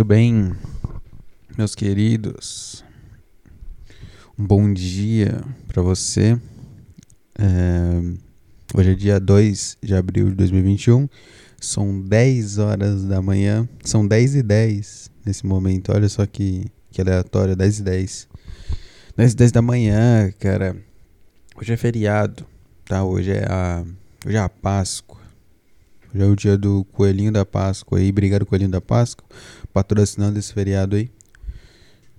Muito 0.00 0.08
bem, 0.08 0.54
meus 1.58 1.74
queridos. 1.74 2.82
Um 4.38 4.46
bom 4.46 4.72
dia 4.72 5.44
para 5.68 5.82
você. 5.82 6.40
É, 7.38 8.00
hoje 8.74 8.92
é 8.92 8.94
dia 8.94 9.20
2 9.20 9.76
de 9.82 9.94
abril 9.94 10.30
de 10.30 10.36
2021. 10.36 11.06
São 11.60 12.00
10 12.00 12.56
horas 12.56 13.04
da 13.04 13.20
manhã. 13.20 13.68
São 13.84 14.08
10 14.08 14.36
e 14.36 14.42
10 14.42 15.10
nesse 15.26 15.44
momento. 15.44 15.92
Olha 15.92 16.08
só 16.08 16.24
que, 16.24 16.64
que 16.90 17.02
aleatório. 17.02 17.54
10 17.54 17.80
e 17.80 17.82
10. 17.82 18.28
10 19.18 19.32
e 19.32 19.36
10 19.36 19.52
da 19.52 19.60
manhã, 19.60 20.32
cara. 20.38 20.82
Hoje 21.54 21.74
é 21.74 21.76
feriado, 21.76 22.46
tá? 22.86 23.04
Hoje 23.04 23.32
é 23.32 23.44
a, 23.46 23.84
hoje 24.24 24.36
é 24.36 24.40
a 24.40 24.48
Páscoa. 24.48 25.19
Hoje 26.12 26.24
é 26.24 26.26
o 26.26 26.34
dia 26.34 26.58
do 26.58 26.84
Coelhinho 26.92 27.30
da 27.30 27.44
Páscoa 27.44 27.98
aí. 27.98 28.10
Obrigado, 28.10 28.44
Coelhinho 28.44 28.70
da 28.70 28.80
Páscoa, 28.80 29.24
patrocinando 29.72 30.38
esse 30.38 30.52
feriado 30.52 30.96
aí. 30.96 31.08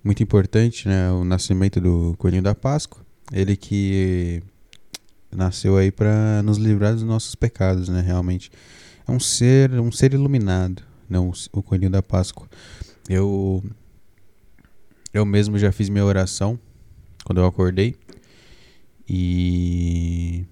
Muito 0.02 0.22
importante, 0.22 0.88
né? 0.88 1.10
O 1.12 1.24
nascimento 1.24 1.78
do 1.78 2.14
Coelhinho 2.16 2.42
da 2.42 2.54
Páscoa. 2.54 3.04
Ele 3.30 3.54
que 3.54 4.42
nasceu 5.30 5.76
aí 5.76 5.90
para 5.90 6.42
nos 6.42 6.56
livrar 6.56 6.94
dos 6.94 7.02
nossos 7.02 7.34
pecados, 7.34 7.90
né? 7.90 8.00
Realmente. 8.00 8.50
É 9.06 9.12
um 9.12 9.20
ser, 9.20 9.72
um 9.72 9.92
ser 9.92 10.14
iluminado, 10.14 10.82
né? 11.08 11.18
o 11.18 11.62
Coelhinho 11.62 11.90
da 11.90 12.02
Páscoa. 12.02 12.48
Eu 13.08 13.62
eu 15.12 15.26
mesmo 15.26 15.58
já 15.58 15.70
fiz 15.70 15.90
minha 15.90 16.04
oração 16.04 16.58
quando 17.24 17.42
eu 17.42 17.46
acordei. 17.46 17.94
E 19.06 20.46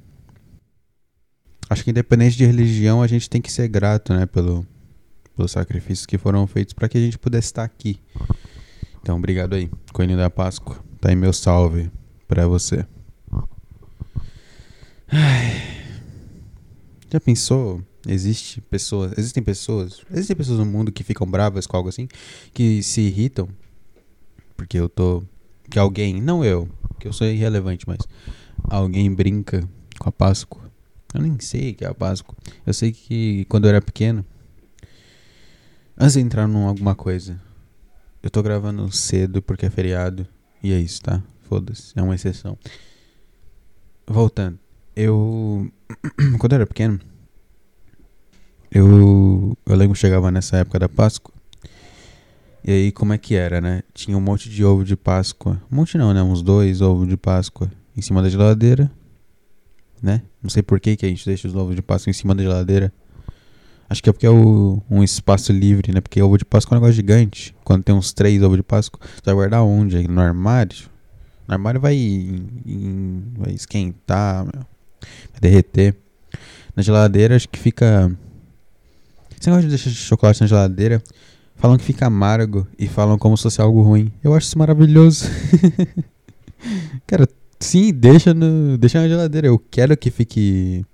acho 1.70 1.84
que 1.84 1.90
independente 1.90 2.36
de 2.36 2.44
religião, 2.44 3.00
a 3.00 3.06
gente 3.06 3.30
tem 3.30 3.40
que 3.40 3.50
ser 3.50 3.68
grato, 3.68 4.12
né, 4.12 4.26
pelo, 4.26 4.66
pelos 5.34 5.52
sacrifícios 5.52 6.04
que 6.04 6.18
foram 6.18 6.46
feitos 6.46 6.74
para 6.74 6.88
que 6.88 6.98
a 6.98 7.00
gente 7.00 7.18
pudesse 7.18 7.46
estar 7.46 7.64
aqui. 7.64 7.98
Então, 9.00 9.16
obrigado 9.16 9.54
aí, 9.54 9.70
Coelhinho 9.92 10.18
da 10.18 10.28
Páscoa. 10.28 10.76
Tá 11.00 11.08
aí 11.08 11.16
meu 11.16 11.32
salve 11.32 11.90
para 12.28 12.46
você. 12.46 12.84
Ai. 15.08 15.80
Já 17.10 17.18
pensou? 17.18 17.80
Existe 18.06 18.60
pessoas, 18.60 19.12
existem 19.16 19.42
pessoas, 19.42 20.02
existem 20.10 20.36
pessoas 20.36 20.58
no 20.58 20.66
mundo 20.66 20.90
que 20.90 21.04
ficam 21.04 21.26
bravas 21.26 21.66
com 21.66 21.76
algo 21.76 21.88
assim, 21.88 22.08
que 22.52 22.82
se 22.82 23.02
irritam 23.02 23.48
porque 24.60 24.78
eu 24.78 24.90
tô 24.90 25.22
que 25.70 25.78
alguém, 25.78 26.20
não 26.20 26.44
eu, 26.44 26.68
que 26.98 27.08
eu 27.08 27.14
sou 27.14 27.26
irrelevante, 27.26 27.88
mas 27.88 28.00
alguém 28.64 29.10
brinca 29.10 29.66
com 29.98 30.10
a 30.10 30.12
Páscoa. 30.12 30.69
Eu 31.14 31.22
nem 31.22 31.38
sei 31.40 31.72
o 31.72 31.74
que 31.74 31.84
é 31.84 31.88
a 31.88 31.94
Páscoa. 31.94 32.36
Eu 32.64 32.72
sei 32.72 32.92
que 32.92 33.44
quando 33.46 33.64
eu 33.64 33.70
era 33.70 33.82
pequeno, 33.82 34.24
antes 35.98 36.14
de 36.14 36.20
entrar 36.20 36.48
em 36.48 36.64
alguma 36.64 36.94
coisa, 36.94 37.40
eu 38.22 38.30
tô 38.30 38.42
gravando 38.42 38.90
cedo 38.92 39.42
porque 39.42 39.66
é 39.66 39.70
feriado. 39.70 40.26
E 40.62 40.72
é 40.72 40.78
isso, 40.78 41.02
tá? 41.02 41.22
Foda-se, 41.48 41.92
é 41.96 42.02
uma 42.02 42.14
exceção. 42.14 42.56
Voltando, 44.06 44.58
eu. 44.94 45.70
quando 46.38 46.52
eu 46.52 46.56
era 46.56 46.66
pequeno, 46.66 47.00
eu. 48.70 49.56
Eu 49.66 49.76
lembro 49.76 49.94
que 49.94 50.00
chegava 50.00 50.30
nessa 50.30 50.58
época 50.58 50.78
da 50.78 50.88
Páscoa. 50.88 51.34
E 52.62 52.70
aí, 52.70 52.92
como 52.92 53.14
é 53.14 53.18
que 53.18 53.34
era, 53.34 53.60
né? 53.60 53.82
Tinha 53.94 54.16
um 54.16 54.20
monte 54.20 54.50
de 54.50 54.62
ovo 54.62 54.84
de 54.84 54.94
Páscoa. 54.96 55.60
Um 55.72 55.76
monte 55.76 55.96
não, 55.96 56.12
né? 56.12 56.22
Uns 56.22 56.42
dois 56.42 56.82
ovos 56.82 57.08
de 57.08 57.16
Páscoa 57.16 57.70
em 57.96 58.02
cima 58.02 58.22
da 58.22 58.28
geladeira 58.28 58.90
né? 60.02 60.22
Não 60.42 60.50
sei 60.50 60.62
por 60.62 60.80
que, 60.80 60.96
que 60.96 61.06
a 61.06 61.08
gente 61.08 61.24
deixa 61.24 61.46
os 61.48 61.54
ovos 61.54 61.74
de 61.76 61.82
Páscoa 61.82 62.10
em 62.10 62.14
cima 62.14 62.34
da 62.34 62.42
geladeira. 62.42 62.92
Acho 63.88 64.02
que 64.02 64.08
é 64.08 64.12
porque 64.12 64.26
é 64.26 64.30
o, 64.30 64.80
um 64.88 65.02
espaço 65.02 65.52
livre, 65.52 65.92
né? 65.92 66.00
Porque 66.00 66.22
ovo 66.22 66.38
de 66.38 66.44
Páscoa 66.44 66.74
é 66.74 66.78
um 66.78 66.80
negócio 66.80 66.94
gigante. 66.94 67.54
Quando 67.64 67.82
tem 67.82 67.94
uns 67.94 68.12
três 68.12 68.40
ovos 68.42 68.56
de 68.56 68.62
Páscoa, 68.62 69.00
você 69.02 69.22
vai 69.24 69.34
guardar 69.34 69.62
onde? 69.62 70.06
No 70.06 70.20
armário? 70.20 70.88
No 71.46 71.54
armário 71.54 71.80
vai, 71.80 71.94
em, 71.96 73.24
vai 73.36 73.52
esquentar, 73.52 74.44
meu. 74.44 74.64
vai 75.32 75.40
derreter. 75.40 75.96
Na 76.76 76.82
geladeira, 76.82 77.34
acho 77.34 77.48
que 77.48 77.58
fica. 77.58 78.16
Você 79.40 79.50
gosta 79.50 79.62
de 79.62 79.68
deixar 79.70 79.90
chocolate 79.90 80.40
na 80.40 80.46
geladeira? 80.46 81.02
Falam 81.56 81.76
que 81.76 81.84
fica 81.84 82.06
amargo 82.06 82.66
e 82.78 82.86
falam 82.86 83.18
como 83.18 83.36
se 83.36 83.42
fosse 83.42 83.60
algo 83.60 83.82
ruim. 83.82 84.12
Eu 84.22 84.34
acho 84.34 84.46
isso 84.46 84.58
maravilhoso. 84.58 85.26
Cara, 87.06 87.28
Sim, 87.60 87.92
deixa, 87.92 88.32
no, 88.32 88.78
deixa 88.78 89.00
na 89.00 89.08
geladeira. 89.08 89.46
Eu 89.46 89.58
quero 89.58 89.96
que 89.96 90.10
fique 90.10 90.84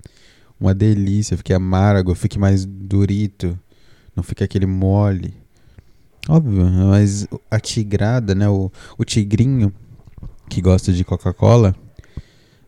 uma 0.59 0.75
delícia, 0.75 1.37
fique 1.37 1.53
amargo, 1.53 2.15
fique 2.15 2.39
mais 2.39 2.67
durito, 2.67 3.59
não 4.17 4.23
fique 4.23 4.43
aquele 4.43 4.67
mole. 4.67 5.33
Óbvio, 6.29 6.65
mas 6.89 7.29
a 7.49 7.61
tigrada, 7.61 8.35
né? 8.35 8.49
O, 8.49 8.71
o 8.99 9.05
tigrinho 9.05 9.73
que 10.49 10.61
gosta 10.61 10.93
de 10.93 11.05
Coca-Cola. 11.05 11.75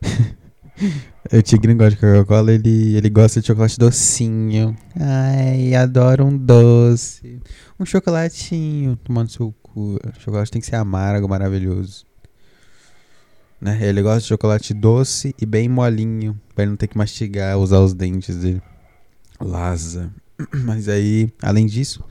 o 1.33 1.41
tigrinho 1.41 1.77
gosta 1.77 1.91
de 1.91 1.97
Coca-Cola, 1.97 2.53
ele, 2.53 2.95
ele 2.95 3.09
gosta 3.09 3.41
de 3.41 3.47
chocolate 3.47 3.77
docinho. 3.77 4.77
Ai, 4.97 5.75
adoro 5.75 6.25
um 6.25 6.37
doce. 6.37 7.41
Um 7.77 7.85
chocolatinho 7.85 8.95
tomando 9.03 9.29
seu 9.29 9.53
cu. 9.61 9.95
O 9.95 10.19
chocolate 10.21 10.51
tem 10.51 10.61
que 10.61 10.67
ser 10.67 10.77
amargo, 10.77 11.27
maravilhoso. 11.27 12.08
Né? 13.59 13.77
Ele 13.81 14.01
gosta 14.01 14.21
de 14.21 14.27
chocolate 14.27 14.73
doce 14.73 15.35
e 15.39 15.45
bem 15.45 15.67
molinho, 15.67 16.39
pra 16.55 16.63
ele 16.63 16.71
não 16.71 16.77
ter 16.77 16.87
que 16.87 16.97
mastigar, 16.97 17.57
usar 17.57 17.79
os 17.79 17.93
dentes 17.93 18.37
dele. 18.37 18.61
Laza. 19.39 20.13
Mas 20.63 20.87
aí, 20.87 21.31
além 21.41 21.65
disso, 21.65 22.03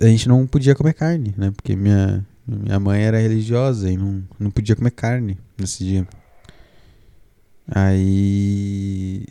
a 0.00 0.06
gente 0.06 0.28
não 0.28 0.46
podia 0.46 0.74
comer 0.74 0.94
carne, 0.94 1.34
né? 1.36 1.50
Porque 1.50 1.76
minha, 1.76 2.26
minha 2.46 2.80
mãe 2.80 3.02
era 3.02 3.18
religiosa 3.18 3.90
e 3.90 3.96
não, 3.96 4.24
não 4.38 4.50
podia 4.50 4.76
comer 4.76 4.90
carne 4.90 5.38
nesse 5.58 5.84
dia. 5.84 6.06
Aí 7.66 9.24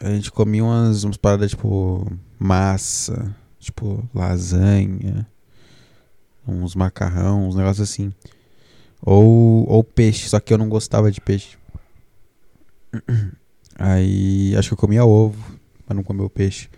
a 0.00 0.10
gente 0.10 0.30
comia 0.30 0.64
umas, 0.64 1.04
umas 1.04 1.16
paradas 1.16 1.50
tipo 1.50 2.10
massa, 2.38 3.34
tipo 3.58 4.08
lasanha, 4.14 5.26
uns 6.46 6.74
macarrão, 6.74 7.48
uns 7.48 7.54
negócios 7.54 7.90
assim. 7.90 8.12
Ou, 9.02 9.68
ou 9.68 9.82
peixe, 9.82 10.28
só 10.28 10.38
que 10.40 10.52
eu 10.52 10.58
não 10.58 10.68
gostava 10.68 11.10
de 11.10 11.20
peixe. 11.20 11.56
Aí 13.78 14.54
acho 14.56 14.68
que 14.68 14.74
eu 14.74 14.78
comia 14.78 15.04
ovo, 15.04 15.42
mas 15.86 15.96
não 15.96 16.04
comia 16.04 16.24
o 16.24 16.30
peixe. 16.30 16.68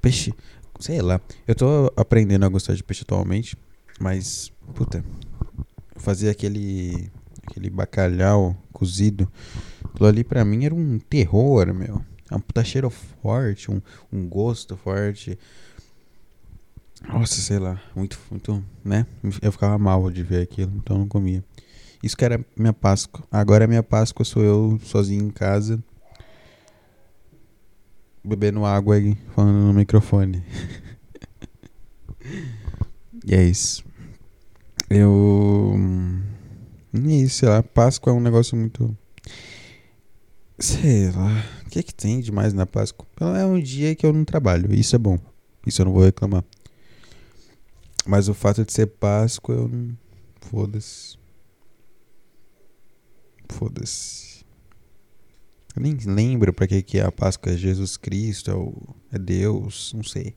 Peixe, 0.00 0.32
sei 0.78 1.00
lá. 1.00 1.20
Eu 1.46 1.54
tô 1.54 1.92
aprendendo 1.96 2.44
a 2.44 2.48
gostar 2.48 2.74
de 2.74 2.84
peixe 2.84 3.02
atualmente, 3.02 3.56
mas, 3.98 4.52
puta, 4.74 5.04
fazer 5.96 6.30
aquele 6.30 7.10
aquele 7.46 7.68
bacalhau 7.68 8.56
cozido, 8.72 9.30
aquilo 9.84 10.08
ali 10.08 10.24
pra 10.24 10.44
mim 10.44 10.64
era 10.64 10.74
um 10.74 10.98
terror, 10.98 11.72
meu. 11.74 12.00
É 12.30 12.34
um 12.34 12.40
puta 12.40 12.64
cheiro 12.64 12.88
forte, 12.88 13.70
um, 13.70 13.80
um 14.10 14.26
gosto 14.26 14.76
forte. 14.76 15.38
Nossa, 17.08 17.40
sei 17.40 17.58
lá, 17.58 17.80
muito, 17.94 18.18
muito, 18.30 18.64
né? 18.84 19.06
Eu 19.40 19.52
ficava 19.52 19.78
mal 19.78 20.10
de 20.10 20.22
ver 20.22 20.42
aquilo, 20.42 20.72
então 20.76 20.98
não 20.98 21.08
comia. 21.08 21.44
Isso 22.02 22.16
que 22.16 22.24
era 22.24 22.44
minha 22.56 22.72
Páscoa. 22.72 23.24
Agora 23.30 23.66
minha 23.66 23.82
Páscoa 23.82 24.24
sou 24.24 24.42
eu 24.42 24.80
sozinho 24.82 25.24
em 25.24 25.30
casa, 25.30 25.82
bebendo 28.24 28.64
água 28.64 28.98
e 28.98 29.16
falando 29.34 29.66
no 29.66 29.72
microfone. 29.72 30.42
e 33.24 33.34
é 33.34 33.44
isso. 33.44 33.84
Eu. 34.90 35.74
É 36.94 36.98
isso, 36.98 37.36
sei 37.36 37.48
lá, 37.48 37.62
Páscoa 37.62 38.12
é 38.12 38.16
um 38.16 38.20
negócio 38.20 38.56
muito. 38.56 38.96
Sei 40.58 41.10
lá, 41.10 41.44
o 41.64 41.70
que 41.70 41.78
é 41.78 41.82
que 41.82 41.94
tem 41.94 42.20
demais 42.20 42.52
na 42.52 42.66
Páscoa? 42.66 43.06
É 43.38 43.44
um 43.44 43.60
dia 43.60 43.94
que 43.94 44.04
eu 44.04 44.12
não 44.12 44.24
trabalho, 44.24 44.72
isso 44.74 44.94
é 44.94 44.98
bom. 44.98 45.18
Isso 45.66 45.80
eu 45.80 45.86
não 45.86 45.92
vou 45.92 46.04
reclamar. 46.04 46.44
Mas 48.06 48.28
o 48.28 48.34
fato 48.34 48.64
de 48.64 48.72
ser 48.72 48.86
Páscoa, 48.86 49.54
eu 49.54 49.68
não. 49.68 49.96
Foda-se. 50.40 51.16
Foda-se. 53.48 54.44
Eu 55.74 55.82
nem 55.82 55.96
lembro 56.04 56.52
pra 56.52 56.66
que, 56.66 56.82
que 56.82 56.98
é 56.98 57.04
a 57.04 57.12
Páscoa. 57.12 57.52
É 57.52 57.56
Jesus 57.56 57.96
Cristo? 57.96 58.50
É, 58.50 58.54
o, 58.54 58.74
é 59.12 59.18
Deus? 59.18 59.92
Não 59.94 60.02
sei. 60.02 60.34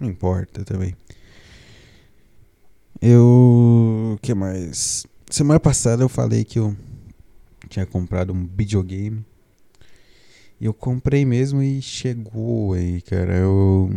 Não 0.00 0.08
importa 0.08 0.64
também. 0.64 0.96
Eu. 3.00 4.14
O 4.14 4.18
que 4.20 4.34
mais? 4.34 5.06
Semana 5.30 5.60
passada 5.60 6.02
eu 6.02 6.08
falei 6.08 6.44
que 6.44 6.58
eu 6.58 6.76
tinha 7.68 7.86
comprado 7.86 8.32
um 8.32 8.46
videogame. 8.46 9.24
E 10.58 10.64
eu 10.64 10.72
comprei 10.72 11.24
mesmo 11.24 11.62
e 11.62 11.82
chegou 11.82 12.72
aí, 12.72 13.02
cara. 13.02 13.36
Eu 13.36 13.90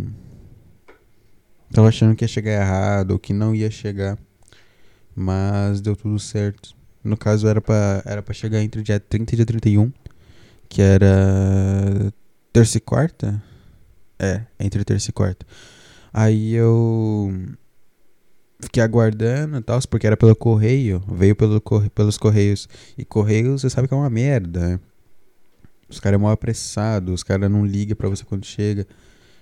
Tava 1.71 1.87
achando 1.87 2.15
que 2.15 2.23
ia 2.23 2.27
chegar 2.27 2.51
errado 2.51 3.11
ou 3.11 3.19
que 3.19 3.33
não 3.33 3.53
ia 3.53 3.69
chegar. 3.69 4.17
Mas 5.15 5.81
deu 5.81 5.95
tudo 5.95 6.17
certo. 6.19 6.75
No 7.03 7.15
caso 7.15 7.47
era 7.47 7.61
pra, 7.61 8.01
era 8.05 8.21
pra 8.21 8.33
chegar 8.33 8.61
entre 8.61 8.81
o 8.81 8.83
dia 8.83 8.99
30 8.99 9.33
e 9.33 9.35
dia 9.35 9.45
31. 9.45 9.91
Que 10.67 10.81
era 10.81 12.13
terça 12.51 12.77
e 12.77 12.81
quarta? 12.81 13.41
É, 14.17 14.43
entre 14.59 14.83
terça 14.83 15.09
e 15.09 15.13
quarta. 15.13 15.45
Aí 16.13 16.53
eu. 16.53 17.31
fiquei 18.59 18.81
aguardando 18.83 19.57
e 19.57 19.61
tal, 19.61 19.79
porque 19.89 20.07
era 20.07 20.17
pelo 20.17 20.35
correio. 20.35 21.03
Veio 21.07 21.35
pelo, 21.35 21.61
pelos 21.91 22.17
correios. 22.17 22.67
E 22.97 23.05
correio, 23.05 23.57
você 23.57 23.69
sabe 23.69 23.87
que 23.87 23.93
é 23.93 23.97
uma 23.97 24.09
merda, 24.09 24.59
né? 24.59 24.79
Os 25.89 25.99
caras 25.99 26.19
é 26.19 26.21
mal 26.21 26.31
apressados, 26.31 27.13
os 27.13 27.23
caras 27.23 27.49
não 27.49 27.65
ligam 27.65 27.95
pra 27.95 28.09
você 28.09 28.23
quando 28.23 28.45
chega. 28.45 28.85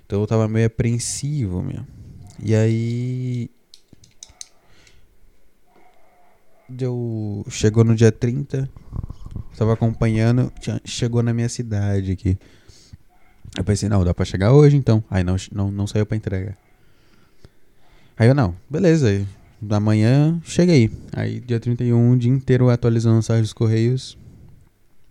Então 0.05 0.21
eu 0.21 0.27
tava 0.27 0.47
meio 0.47 0.67
apreensivo, 0.67 1.61
meu. 1.61 1.83
E 2.43 2.55
aí. 2.55 3.49
Deu. 6.69 7.45
Chegou 7.49 7.83
no 7.83 7.95
dia 7.95 8.11
30. 8.11 8.69
Tava 9.57 9.73
acompanhando. 9.73 10.51
Tinha, 10.59 10.81
chegou 10.85 11.23
na 11.23 11.33
minha 11.33 11.49
cidade 11.49 12.11
aqui. 12.11 12.37
Eu 13.57 13.63
pensei, 13.63 13.89
não, 13.89 14.03
dá 14.03 14.13
pra 14.13 14.25
chegar 14.25 14.53
hoje 14.53 14.75
então. 14.75 15.03
Aí 15.09 15.23
não, 15.23 15.35
não, 15.51 15.71
não 15.71 15.87
saiu 15.87 16.05
pra 16.05 16.17
entrega. 16.17 16.57
Aí 18.17 18.27
eu, 18.27 18.35
não, 18.35 18.55
beleza. 18.69 19.25
Da 19.59 19.79
manhã, 19.79 20.39
cheguei. 20.43 20.91
Aí 21.13 21.39
dia 21.39 21.59
31, 21.59 22.11
o 22.11 22.17
dia 22.17 22.31
inteiro 22.31 22.69
atualizando 22.69 23.21
site 23.23 23.41
dos 23.41 23.53
Correios. 23.53 24.17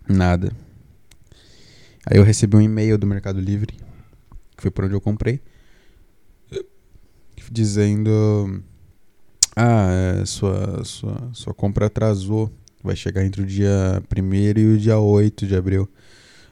Nada. 0.09 0.53
Aí 2.07 2.19
eu 2.19 2.23
recebi 2.23 2.57
um 2.57 2.61
e-mail 2.61 2.97
do 2.97 3.07
Mercado 3.07 3.41
Livre, 3.41 3.75
que 4.57 4.63
foi 4.63 4.71
por 4.71 4.85
onde 4.85 4.95
eu 4.95 5.01
comprei, 5.01 5.41
dizendo: 7.53 8.63
Ah, 9.55 9.89
é, 10.21 10.25
sua, 10.25 10.85
sua, 10.85 11.31
sua 11.33 11.55
compra 11.55 11.87
atrasou. 11.87 12.51
Vai 12.83 12.95
chegar 12.95 13.25
entre 13.25 13.43
o 13.43 13.47
dia 13.47 14.03
1 14.17 14.35
e 14.35 14.75
o 14.75 14.79
dia 14.79 14.99
8 14.99 15.47
de 15.47 15.57
abril. 15.57 15.89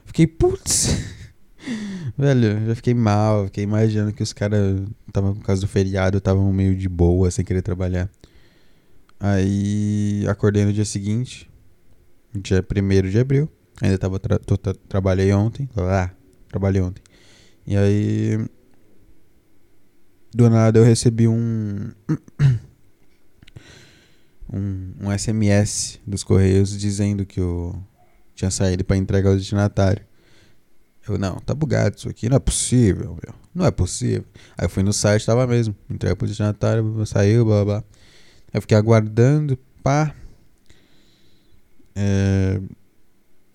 Fiquei, 0.05 0.27
putz. 0.27 0.87
Velho, 2.17 2.67
já 2.67 2.75
fiquei 2.75 2.93
mal, 2.93 3.45
fiquei 3.45 3.63
imaginando 3.63 4.13
que 4.13 4.23
os 4.23 4.31
caras, 4.31 4.81
por 5.11 5.43
causa 5.43 5.61
do 5.61 5.67
feriado, 5.67 6.17
estavam 6.17 6.51
meio 6.53 6.75
de 6.75 6.87
boa, 6.87 7.31
sem 7.31 7.43
querer 7.43 7.61
trabalhar. 7.61 8.09
Aí 9.19 10.25
acordei 10.27 10.65
no 10.65 10.73
dia 10.73 10.85
seguinte, 10.85 11.49
dia 12.33 12.63
1 12.63 13.09
de 13.09 13.19
abril. 13.19 13.49
Ainda 13.81 13.97
tava 13.97 14.19
tra 14.19 14.39
tra 14.39 14.73
trabalhei 14.87 15.33
ontem. 15.33 15.69
Ah, 15.75 16.11
trabalhei 16.47 16.81
ontem. 16.81 17.01
E 17.67 17.75
aí. 17.75 18.45
Do 20.35 20.49
nada 20.49 20.77
eu 20.77 20.83
recebi 20.83 21.29
um. 21.29 21.93
um, 24.51 24.93
um 24.99 25.17
SMS 25.17 25.97
dos 26.05 26.25
Correios 26.25 26.77
dizendo 26.77 27.25
que 27.25 27.39
eu 27.39 27.81
tinha 28.35 28.51
saído 28.51 28.83
para 28.83 28.97
entregar 28.97 29.31
o 29.31 29.37
destinatário. 29.37 30.05
Eu, 31.07 31.17
não, 31.17 31.37
tá 31.37 31.55
bugado 31.55 31.95
isso 31.95 32.09
aqui, 32.09 32.27
não 32.27 32.35
é 32.35 32.39
possível, 32.39 33.17
meu. 33.23 33.33
Não 33.53 33.65
é 33.65 33.71
possível. 33.71 34.25
Aí 34.57 34.65
eu 34.65 34.69
fui 34.69 34.83
no 34.83 34.91
site, 34.91 35.25
tava 35.25 35.47
mesmo. 35.47 35.73
Entrega 35.89 36.17
pro 36.17 36.27
destinatário, 36.27 37.05
saiu, 37.05 37.45
blá 37.45 37.63
blá. 37.63 37.83
Eu 38.53 38.59
fiquei 38.59 38.75
aguardando, 38.75 39.57
pá. 39.81 40.13
É, 41.95 42.59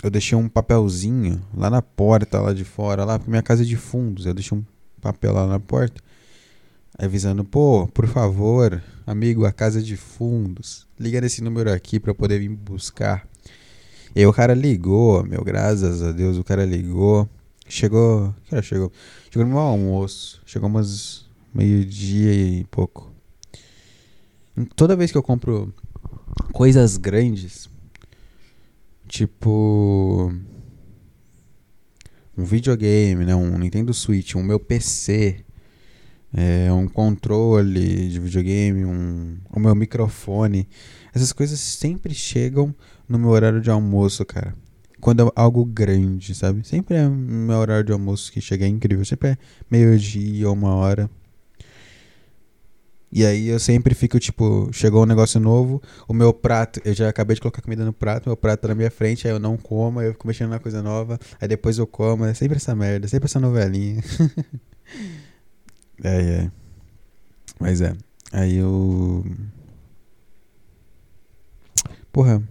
eu 0.03 0.09
deixei 0.09 0.39
um 0.39 0.49
papelzinho 0.49 1.43
lá 1.55 1.69
na 1.69 1.83
porta, 1.83 2.41
lá 2.41 2.55
de 2.55 2.65
fora, 2.65 3.05
lá, 3.05 3.19
porque 3.19 3.31
minha 3.31 3.43
casa 3.43 3.65
é 3.65 3.67
de 3.67 3.77
fundos. 3.77 4.25
Eu 4.25 4.33
deixei 4.33 4.57
um 4.57 4.65
papel 5.03 5.35
lá 5.35 5.47
na 5.47 5.61
porta, 5.61 6.01
avisando, 7.07 7.45
pô, 7.45 7.87
por 7.89 8.07
favor, 8.07 8.83
amigo, 9.07 9.45
a 9.45 9.53
casa 9.53 9.81
é 9.81 9.83
de 9.83 9.97
fundos, 9.97 10.87
liga 10.99 11.21
nesse 11.21 11.43
número 11.43 11.73
aqui 11.73 11.99
pra 11.99 12.11
eu 12.11 12.15
poder 12.15 12.39
vir 12.39 12.49
buscar. 12.49 13.27
E 14.15 14.21
aí 14.21 14.27
o 14.27 14.33
cara 14.33 14.55
ligou, 14.55 15.25
meu, 15.25 15.43
graças 15.45 16.03
a 16.03 16.13
Deus, 16.13 16.37
o 16.37 16.45
cara 16.45 16.65
ligou. 16.65 17.29
Chegou. 17.69 18.35
Que 18.45 18.55
hora 18.57 18.63
chegou? 18.65 18.93
Chegou 19.31 19.47
no 19.47 19.55
meu 19.55 19.61
almoço. 19.61 20.43
Chegou 20.45 20.69
umas 20.69 21.25
meio-dia 21.55 22.33
e 22.35 22.65
pouco. 22.65 23.13
Toda 24.75 24.97
vez 24.97 25.13
que 25.13 25.17
eu 25.17 25.23
compro 25.23 25.73
coisas 26.53 26.97
grandes, 26.97 27.71
Tipo. 29.11 30.33
Um 32.39 32.45
videogame, 32.45 33.25
né? 33.25 33.35
Um 33.35 33.59
Nintendo 33.59 33.93
Switch, 33.93 34.37
um 34.37 34.43
meu 34.43 34.61
PC. 34.61 35.45
É, 36.33 36.73
um 36.73 36.87
controle 36.87 38.09
de 38.09 38.21
videogame, 38.21 38.85
um, 38.85 39.39
o 39.51 39.59
meu 39.59 39.75
microfone. 39.75 40.69
Essas 41.13 41.33
coisas 41.33 41.59
sempre 41.59 42.15
chegam 42.15 42.75
no 43.09 43.19
meu 43.19 43.31
horário 43.31 43.61
de 43.61 43.71
almoço, 43.71 44.25
cara. 44.25 44.55
Quando 45.01 45.27
é 45.27 45.33
algo 45.35 45.65
grande, 45.65 46.35
sabe? 46.35 46.67
Sempre 46.67 46.97
é 46.97 47.09
meu 47.09 47.57
horário 47.57 47.85
de 47.85 47.93
almoço 47.93 48.31
que 48.31 48.41
chega 48.41 48.65
é 48.65 48.69
incrível. 48.69 49.05
Sempre 49.05 49.31
é 49.31 49.39
meio-dia 49.71 50.49
ou 50.49 50.55
uma 50.55 50.75
hora. 50.75 51.11
E 53.13 53.25
aí 53.27 53.49
eu 53.49 53.59
sempre 53.59 53.93
fico, 53.93 54.21
tipo, 54.21 54.69
chegou 54.73 55.03
um 55.03 55.07
negócio 55.07 55.41
novo, 55.41 55.83
o 56.07 56.15
meu 56.15 56.33
prato, 56.33 56.81
eu 56.85 56.95
já 56.95 57.09
acabei 57.09 57.35
de 57.35 57.41
colocar 57.41 57.61
comida 57.61 57.85
no 57.85 57.93
prato, 57.93 58.29
meu 58.29 58.37
prato 58.37 58.61
tá 58.61 58.69
na 58.69 58.75
minha 58.77 58.91
frente, 58.91 59.27
aí 59.27 59.35
eu 59.35 59.41
não 59.41 59.57
como, 59.57 59.99
aí 59.99 60.07
eu 60.07 60.13
fico 60.13 60.29
mexendo 60.29 60.51
na 60.51 60.61
coisa 60.61 60.81
nova, 60.81 61.19
aí 61.41 61.49
depois 61.49 61.77
eu 61.77 61.89
como, 61.89 62.25
é 62.25 62.35
sempre 62.35 62.59
essa 62.59 62.73
merda, 62.73 63.09
sempre 63.09 63.27
essa 63.27 63.41
novelinha. 63.41 64.01
é, 66.03 66.21
é. 66.21 66.51
Mas 67.59 67.81
é. 67.81 67.95
Aí 68.33 68.57
eu. 68.57 69.25
Porra, 72.13 72.43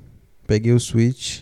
peguei 0.48 0.74
o 0.74 0.80
Switch. 0.80 1.42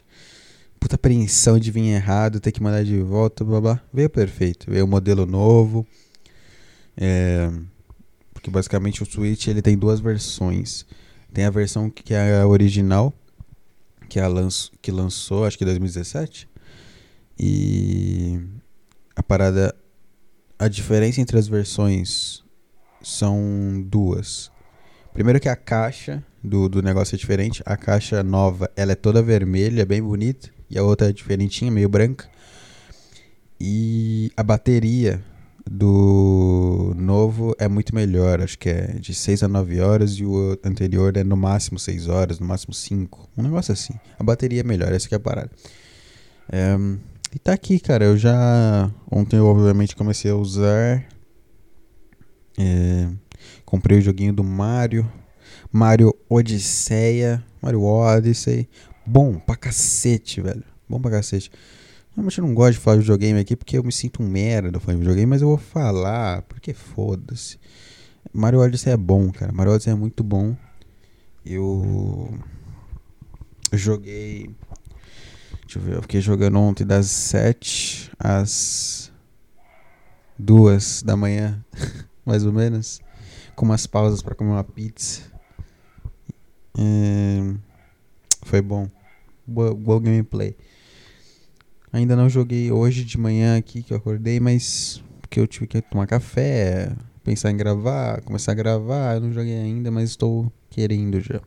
Puta 0.79 0.95
apreensão 0.95 1.57
de 1.59 1.71
vir 1.71 1.85
errado, 1.85 2.39
ter 2.39 2.51
que 2.51 2.61
mandar 2.61 2.83
de 2.83 3.01
volta, 3.01 3.43
blá 3.43 3.59
blá. 3.59 3.83
Veio 3.93 4.09
perfeito. 4.09 4.69
Veio 4.69 4.85
o 4.85 4.87
modelo 4.87 5.25
novo. 5.25 5.85
É 6.95 7.49
porque 8.47 8.51
basicamente 8.51 9.03
o 9.03 9.05
Switch 9.05 9.47
ele 9.47 9.61
tem 9.61 9.77
duas 9.77 9.99
versões. 9.99 10.85
Tem 11.33 11.43
a 11.43 11.49
versão 11.49 11.89
que 11.89 12.13
é 12.13 12.39
a 12.39 12.47
original, 12.47 13.13
que, 14.07 14.19
é 14.19 14.23
a 14.23 14.27
lanç, 14.27 14.71
que 14.81 14.91
lançou, 14.91 15.43
acho 15.43 15.57
que 15.57 15.63
em 15.63 15.67
2017. 15.67 16.47
E 17.37 18.39
a 19.15 19.21
parada. 19.21 19.75
A 20.59 20.67
diferença 20.67 21.21
entre 21.21 21.37
as 21.37 21.47
versões 21.47 22.43
são 23.01 23.83
duas. 23.85 24.51
Primeiro 25.13 25.39
que 25.39 25.49
a 25.49 25.55
caixa 25.55 26.23
do, 26.43 26.67
do 26.67 26.81
negócio 26.81 27.15
é 27.15 27.17
diferente. 27.17 27.61
A 27.65 27.77
caixa 27.77 28.23
nova 28.23 28.69
ela 28.75 28.91
é 28.91 28.95
toda 28.95 29.21
vermelha, 29.21 29.85
bem 29.85 30.01
bonita. 30.01 30.49
E 30.69 30.77
a 30.77 30.83
outra 30.83 31.09
é 31.09 31.13
diferentinha, 31.13 31.71
meio 31.71 31.87
branca. 31.87 32.27
E 33.59 34.31
a 34.35 34.43
bateria 34.43 35.23
do 35.69 36.93
novo 36.95 37.55
é 37.59 37.67
muito 37.67 37.93
melhor, 37.93 38.41
acho 38.41 38.57
que 38.57 38.69
é 38.69 38.93
de 38.99 39.13
6 39.13 39.43
a 39.43 39.47
9 39.47 39.81
horas 39.81 40.13
e 40.13 40.25
o 40.25 40.57
anterior 40.63 41.15
é 41.17 41.23
no 41.23 41.35
máximo 41.35 41.77
6 41.77 42.07
horas, 42.07 42.39
no 42.39 42.47
máximo 42.47 42.73
5. 42.73 43.29
Um 43.37 43.43
negócio 43.43 43.73
assim. 43.73 43.93
A 44.17 44.23
bateria 44.23 44.61
é 44.61 44.63
melhor, 44.63 44.91
essa 44.91 45.07
que 45.07 45.13
é 45.13 45.17
a 45.17 45.19
parada. 45.19 45.51
É, 46.49 46.75
e 47.33 47.39
tá 47.39 47.53
aqui, 47.53 47.79
cara. 47.79 48.05
Eu 48.05 48.17
já. 48.17 48.91
Ontem 49.11 49.37
eu 49.37 49.45
obviamente 49.45 49.95
comecei 49.95 50.31
a 50.31 50.35
usar. 50.35 51.05
É, 52.57 53.09
comprei 53.65 53.99
o 53.99 54.01
joguinho 54.01 54.33
do 54.33 54.43
Mario. 54.43 55.09
Mario 55.71 56.15
Odisseia. 56.29 57.43
Mario 57.61 57.83
Odyssey. 57.83 58.67
Bom 59.05 59.39
pra 59.39 59.55
cacete, 59.55 60.41
velho. 60.41 60.63
Bom 60.87 60.99
pra 60.99 61.11
cacete. 61.11 61.51
Realmente 62.15 62.39
eu 62.39 62.47
não 62.47 62.53
gosto 62.53 62.73
de 62.73 62.79
falar 62.79 62.97
de 62.97 63.01
videogame 63.01 63.39
aqui 63.39 63.55
porque 63.55 63.77
eu 63.77 63.83
me 63.83 63.91
sinto 63.91 64.23
um 64.23 64.27
merda 64.27 64.79
falando 64.79 64.97
de 64.97 65.01
videogame, 65.01 65.29
mas 65.29 65.41
eu 65.41 65.49
vou 65.49 65.57
falar 65.57 66.41
porque 66.43 66.73
foda-se. 66.73 67.59
Mario 68.33 68.59
Odyssey 68.59 68.91
é 68.91 68.97
bom, 68.97 69.31
cara. 69.31 69.51
Mario 69.51 69.73
Odyssey 69.73 69.93
é 69.93 69.95
muito 69.95 70.23
bom. 70.23 70.55
Eu 71.45 72.33
joguei. 73.71 74.49
Deixa 75.67 75.79
eu 75.79 75.83
ver, 75.83 75.95
eu 75.97 76.01
fiquei 76.01 76.21
jogando 76.21 76.57
ontem 76.59 76.85
das 76.85 77.07
7 77.07 78.09
às 78.17 79.11
2 80.39 81.03
da 81.03 81.17
manhã, 81.17 81.61
mais 82.25 82.45
ou 82.45 82.53
menos. 82.53 83.01
Com 83.53 83.65
umas 83.65 83.85
pausas 83.85 84.21
para 84.21 84.33
comer 84.33 84.51
uma 84.51 84.63
pizza. 84.63 85.23
É... 86.77 87.53
Foi 88.43 88.61
bom. 88.61 88.89
Boa, 89.45 89.75
boa 89.75 89.99
gameplay. 89.99 90.55
Ainda 91.91 92.15
não 92.15 92.29
joguei 92.29 92.71
hoje 92.71 93.03
de 93.03 93.17
manhã 93.17 93.57
aqui 93.57 93.83
que 93.83 93.91
eu 93.91 93.97
acordei, 93.97 94.39
mas 94.39 95.03
porque 95.19 95.37
eu 95.37 95.45
tive 95.45 95.67
que 95.67 95.81
tomar 95.81 96.07
café, 96.07 96.95
pensar 97.25 97.51
em 97.51 97.57
gravar, 97.57 98.21
começar 98.21 98.53
a 98.53 98.55
gravar, 98.55 99.15
eu 99.15 99.19
não 99.21 99.33
joguei 99.33 99.57
ainda, 99.57 99.91
mas 99.91 100.11
estou 100.11 100.49
querendo 100.69 101.19
já. 101.19 101.41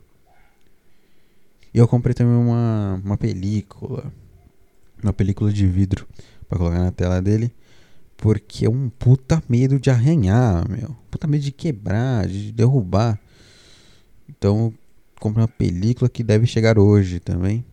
E 1.73 1.77
eu 1.77 1.87
comprei 1.87 2.13
também 2.13 2.35
uma, 2.35 3.01
uma 3.03 3.17
película, 3.17 4.11
uma 5.01 5.13
película 5.13 5.51
de 5.51 5.65
vidro 5.67 6.07
para 6.47 6.57
colocar 6.57 6.79
na 6.79 6.91
tela 6.91 7.21
dele, 7.21 7.53
porque 8.17 8.65
é 8.65 8.69
um 8.69 8.89
puta 8.89 9.41
medo 9.47 9.79
de 9.79 9.89
arranhar, 9.89 10.69
meu, 10.69 10.95
puta 11.09 11.27
medo 11.27 11.43
de 11.43 11.51
quebrar, 11.51 12.27
de 12.27 12.51
derrubar. 12.51 13.19
Então, 14.29 14.73
comprei 15.19 15.43
uma 15.43 15.47
película 15.47 16.09
que 16.09 16.23
deve 16.23 16.45
chegar 16.45 16.77
hoje 16.77 17.19
também 17.19 17.65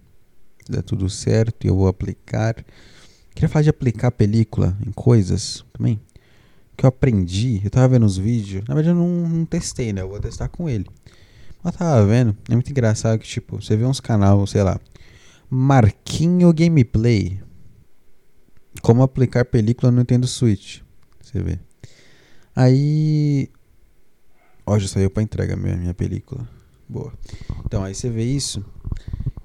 se 0.69 0.73
der 0.73 0.83
tudo 0.83 1.09
certo 1.09 1.64
e 1.64 1.69
eu 1.69 1.75
vou 1.75 1.88
aplicar. 1.88 2.55
Queria 3.35 3.49
falar 3.49 3.62
de 3.62 3.71
aplicar 3.71 4.11
película 4.11 4.76
em 4.87 4.93
coisas 4.93 5.64
também. 5.73 5.99
que 6.76 6.85
eu 6.85 6.88
aprendi, 6.88 7.61
eu 7.64 7.71
tava 7.71 7.88
vendo 7.88 8.07
os 8.07 8.19
vídeos, 8.19 8.62
na 8.69 8.75
verdade 8.75 8.97
eu 8.97 9.02
não, 9.02 9.28
não 9.28 9.45
testei, 9.45 9.93
né? 9.93 10.02
Eu 10.02 10.09
vou 10.11 10.21
testar 10.21 10.49
com 10.49 10.69
ele. 10.69 10.87
Eu 11.65 11.73
tava 11.73 12.07
vendo, 12.07 12.37
é 12.49 12.55
muito 12.55 12.71
engraçado 12.71 13.19
que, 13.19 13.27
tipo, 13.27 13.61
você 13.61 13.77
vê 13.77 13.85
uns 13.85 14.00
canal, 14.00 14.47
sei 14.47 14.62
lá, 14.62 14.81
Marquinho 15.50 16.53
Gameplay. 16.53 17.41
Como 18.81 19.03
aplicar 19.03 19.45
película 19.45 19.91
no 19.91 19.99
Nintendo 19.99 20.27
Switch. 20.27 20.81
Você 21.21 21.43
vê. 21.43 21.59
Aí. 22.55 23.50
Ó, 24.65 24.79
já 24.79 24.87
saiu 24.87 25.11
pra 25.11 25.23
entrega 25.23 25.57
minha, 25.57 25.77
minha 25.77 25.95
película. 25.95 26.49
Boa. 26.88 27.12
Então, 27.65 27.83
aí 27.83 27.95
você 27.95 28.09
vê 28.09 28.25
isso. 28.25 28.65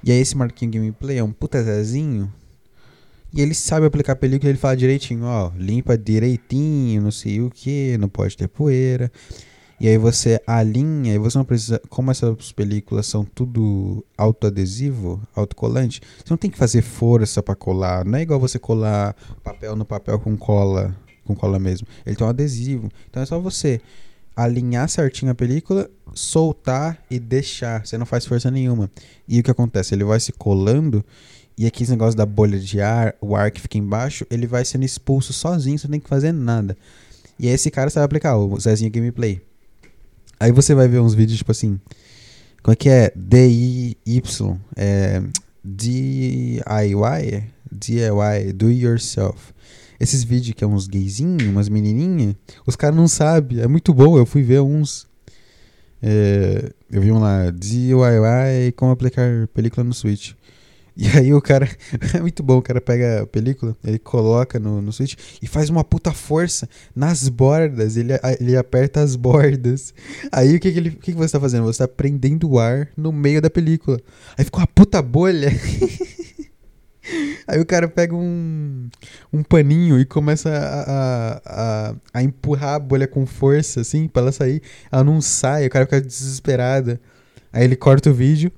E 0.04 0.12
aí 0.12 0.20
esse 0.20 0.36
Marquinho 0.38 0.72
Gameplay 0.72 1.18
é 1.18 1.24
um 1.24 1.32
puta 1.32 1.64
Zezinho. 1.64 2.32
E 3.34 3.42
ele 3.42 3.56
sabe 3.56 3.86
aplicar 3.86 4.16
película, 4.16 4.50
ele 4.50 4.60
fala 4.60 4.78
direitinho, 4.78 5.24
ó, 5.24 5.52
limpa 5.58 5.98
direitinho, 5.98 7.02
não 7.02 7.10
sei 7.10 7.42
o 7.42 7.50
que, 7.50 7.98
não 7.98 8.08
pode 8.08 8.38
ter 8.38 8.48
poeira. 8.48 9.12
E 9.80 9.88
aí 9.88 9.98
você 9.98 10.40
alinha, 10.48 11.14
e 11.14 11.18
você 11.18 11.38
não 11.38 11.44
precisa, 11.46 11.82
como 11.90 12.12
essas 12.12 12.52
películas 12.52 13.06
são 13.06 13.26
tudo 13.26 14.06
autoadesivo, 14.18 15.22
autocolante, 15.36 16.02
você 16.18 16.32
não 16.32 16.38
tem 16.38 16.50
que 16.50 16.58
fazer 16.58 16.82
força 16.82 17.44
para 17.44 17.56
colar, 17.56 18.06
não 18.06 18.18
é 18.18 18.22
igual 18.22 18.40
você 18.40 18.58
colar 18.58 19.16
papel 19.44 19.76
no 19.76 19.84
papel 19.84 20.20
com 20.20 20.38
cola, 20.38 20.96
com 21.26 21.36
cola 21.36 21.60
mesmo. 21.60 21.88
Ele 22.06 22.16
tem 22.16 22.26
um 22.26 22.30
adesivo. 22.30 22.90
Então 23.10 23.22
é 23.22 23.26
só 23.26 23.40
você 23.40 23.82
alinhar 24.36 24.88
certinho 24.90 25.32
a 25.32 25.36
película, 25.36 25.90
soltar 26.14 27.04
e 27.10 27.20
deixar. 27.20 27.86
Você 27.86 27.98
não 27.98 28.06
faz 28.06 28.26
força 28.26 28.50
nenhuma. 28.50 28.90
E 29.28 29.40
o 29.40 29.44
que 29.44 29.52
acontece? 29.52 29.94
Ele 29.94 30.04
vai 30.04 30.20
se 30.20 30.32
colando 30.32 31.04
e 31.58 31.68
aqui 31.68 31.84
esse 31.84 31.92
negócio 31.92 32.18
da 32.18 32.26
bolha 32.26 32.60
de 32.60 32.82
ar, 32.82 33.16
o 33.22 33.36
ar 33.36 33.52
que 33.52 33.62
fica 33.62 33.78
embaixo, 33.78 34.26
ele 34.30 34.48
vai 34.48 34.66
sendo 34.66 34.86
expulso 34.86 35.32
sozinho, 35.32 35.78
você 35.78 35.88
não 35.88 35.92
tem 35.92 36.00
que 36.00 36.10
fazer 36.10 36.32
nada. 36.32 36.76
E 37.40 37.48
aí 37.48 37.54
esse 37.54 37.70
cara 37.70 37.90
sabe 37.90 38.06
aplicar, 38.06 38.38
o 38.38 38.60
Zezinho 38.60 38.92
Gameplay. 38.92 39.42
Aí 40.44 40.52
você 40.52 40.76
vai 40.76 40.90
ver 40.90 41.00
uns 41.00 41.14
vídeos 41.14 41.38
tipo 41.38 41.52
assim. 41.52 41.80
Como 42.62 42.74
é 42.74 42.76
que 42.76 42.90
é? 42.90 43.14
D-I-Y. 43.16 44.58
É. 44.76 45.24
D-I-Y? 45.64 47.44
DIY, 47.72 48.54
do 48.54 48.68
it 48.68 48.84
yourself. 48.84 49.54
Esses 49.98 50.26
vídeos 50.26 50.54
que 50.54 50.62
é 50.62 50.68
uns 50.68 50.86
gayzinhos, 50.86 51.48
umas 51.48 51.70
menininhas, 51.70 52.36
os 52.68 52.76
caras 52.76 52.94
não 52.94 53.08
sabem. 53.08 53.62
É 53.62 53.68
muito 53.68 53.94
bom, 53.94 54.18
eu 54.18 54.26
fui 54.26 54.44
ver 54.44 54.60
uns. 54.60 55.08
É, 56.02 56.74
eu 56.92 57.02
vi 57.02 57.10
um 57.14 57.20
lá, 57.20 57.50
DIY, 57.50 58.74
como 58.76 58.92
aplicar 58.92 59.48
película 59.54 59.82
no 59.82 59.94
Switch. 59.94 60.34
E 60.96 61.08
aí 61.08 61.34
o 61.34 61.42
cara. 61.42 61.68
É 62.14 62.20
muito 62.20 62.44
bom, 62.44 62.58
o 62.58 62.62
cara 62.62 62.80
pega 62.80 63.24
a 63.24 63.28
película, 63.28 63.76
ele 63.84 63.98
coloca 63.98 64.60
no, 64.60 64.82
no 64.82 64.92
switch 64.92 65.16
e 65.42 65.48
faz 65.48 65.70
uma 65.70 65.84
puta 65.84 66.12
força 66.12 66.70
nas 66.96 67.28
bordas. 67.28 67.98
Ele, 67.98 68.14
ele 68.40 68.56
aperta 68.56 69.02
as 69.02 69.16
bordas. 69.16 69.94
Aí 70.32 70.56
o 70.56 70.60
que, 70.60 70.72
que, 70.72 70.78
ele, 70.78 70.90
o 70.90 70.98
que, 70.98 71.12
que 71.12 71.18
você 71.18 71.32
tá 71.32 71.40
fazendo? 71.40 71.64
Você 71.64 71.80
tá 71.80 71.88
prendendo 71.88 72.50
o 72.50 72.60
ar 72.60 72.90
no 72.96 73.12
meio 73.12 73.42
da 73.42 73.50
película. 73.50 74.00
Aí 74.38 74.46
fica 74.46 74.58
uma 74.58 74.68
puta 74.68 75.02
bolha. 75.02 75.50
Aí 77.48 77.60
o 77.60 77.66
cara 77.66 77.88
pega 77.88 78.16
um, 78.16 78.90
um 79.32 79.44
paninho 79.44 80.00
e 80.00 80.06
começa 80.06 80.50
a, 80.50 81.42
a, 81.46 81.96
a, 82.14 82.24
empurrar 82.24 82.76
a 82.76 82.80
bolha 82.80 83.08
com 83.08 83.26
força, 83.26 83.82
assim, 83.82 84.08
pra 84.08 84.22
ela 84.22 84.32
sair. 84.32 84.62
Ela 84.92 85.04
não 85.04 85.20
sai, 85.20 85.68
o 85.68 85.70
cara 85.70 85.86
fica 85.86 86.00
desesperado. 86.00 87.00
Aí 87.52 87.66
ele 87.66 87.76
corta 87.76 88.10
o 88.10 88.14
vídeo 88.14 88.52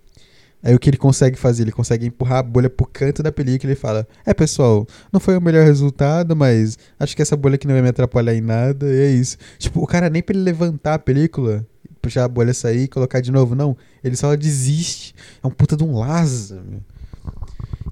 Aí 0.65 0.73
o 0.73 0.79
que 0.79 0.89
ele 0.89 0.97
consegue 0.97 1.37
fazer? 1.37 1.61
Ele 1.61 1.71
consegue 1.71 2.07
empurrar 2.07 2.39
a 2.39 2.43
bolha 2.43 2.67
pro 2.67 2.87
canto 2.87 3.21
da 3.21 3.31
película 3.31 3.71
e 3.71 3.75
fala: 3.75 4.07
É, 4.25 4.33
pessoal, 4.33 4.87
não 5.13 5.19
foi 5.19 5.37
o 5.37 5.41
melhor 5.41 5.63
resultado, 5.63 6.35
mas 6.35 6.75
acho 6.99 7.15
que 7.15 7.21
essa 7.21 7.37
bolha 7.37 7.53
aqui 7.53 7.67
não 7.67 7.75
vai 7.75 7.83
me 7.83 7.89
atrapalhar 7.89 8.33
em 8.33 8.41
nada, 8.41 8.87
e 8.87 8.99
é 8.99 9.11
isso. 9.11 9.37
Tipo, 9.59 9.83
o 9.83 9.85
cara 9.85 10.09
nem 10.09 10.23
pra 10.23 10.35
ele 10.35 10.43
levantar 10.43 10.95
a 10.95 10.99
película, 10.99 11.63
puxar 12.01 12.23
a 12.23 12.27
bolha 12.27 12.51
sair 12.51 12.85
e 12.85 12.87
colocar 12.87 13.21
de 13.21 13.31
novo, 13.31 13.53
não. 13.53 13.77
Ele 14.03 14.15
só 14.15 14.35
desiste. 14.35 15.13
É 15.43 15.45
um 15.45 15.51
puta 15.51 15.77
de 15.77 15.83
um 15.83 15.99
Lázaro. 15.99 16.83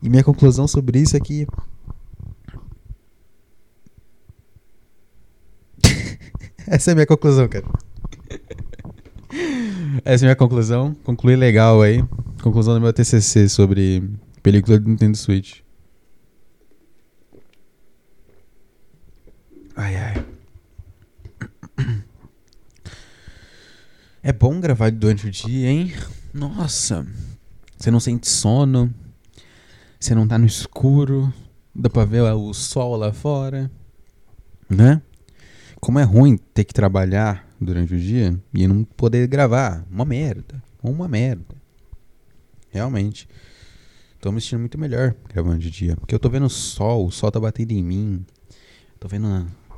E 0.02 0.10
minha 0.10 0.24
conclusão 0.24 0.68
sobre 0.68 0.98
isso 0.98 1.16
é 1.16 1.20
que. 1.20 1.46
Essa 6.66 6.90
é 6.90 6.94
a 6.94 6.96
minha 6.96 7.06
conclusão, 7.06 7.48
cara. 7.48 7.66
Essa 10.04 10.26
é 10.26 10.26
a 10.26 10.30
minha 10.30 10.36
conclusão. 10.36 10.96
Concluí 11.04 11.36
legal 11.36 11.80
aí. 11.80 12.04
Conclusão 12.44 12.74
do 12.74 12.82
meu 12.82 12.92
TCC 12.92 13.48
sobre 13.48 14.04
película 14.42 14.78
do 14.78 14.90
Nintendo 14.90 15.16
Switch. 15.16 15.62
Ai, 19.78 19.96
ai. 19.96 20.26
É 24.22 24.34
bom 24.34 24.60
gravar 24.60 24.92
durante 24.92 25.26
o 25.26 25.32
dia, 25.32 25.70
hein? 25.70 25.94
Nossa. 26.34 27.08
Você 27.78 27.90
não 27.90 28.02
sente 28.02 28.28
sono. 28.28 28.94
Você 29.98 30.14
não 30.14 30.28
tá 30.28 30.38
no 30.38 30.46
escuro. 30.46 31.34
Dá 31.74 31.90
pra 31.90 32.04
ver 32.04 32.24
o 32.24 32.54
sol 32.54 32.98
lá 32.98 33.14
fora. 33.14 33.72
Né? 34.70 35.02
Como 35.80 35.98
é 35.98 36.04
ruim 36.04 36.36
ter 36.36 36.66
que 36.66 36.74
trabalhar 36.74 37.48
durante 37.58 37.96
o 37.96 37.98
dia 37.98 38.38
e 38.54 38.68
não 38.68 38.84
poder 38.84 39.28
gravar. 39.28 39.88
Uma 39.90 40.04
merda. 40.04 40.62
Uma 40.84 41.08
merda. 41.08 41.63
Realmente. 42.74 43.30
Tô 44.20 44.32
me 44.32 44.42
sentindo 44.42 44.60
muito 44.60 44.78
melhor 44.78 45.16
gravando 45.32 45.60
de 45.60 45.70
dia. 45.70 45.96
Porque 45.96 46.14
eu 46.14 46.20
tô 46.20 46.30
vendo 46.30 46.46
o 46.46 46.50
sol, 46.50 47.06
o 47.06 47.12
sol 47.12 47.32
tá 47.32 47.40
batendo 47.40 47.72
em 47.72 47.84
mim. 47.84 48.26
Tô 49.00 49.08
vendo, 49.08 49.28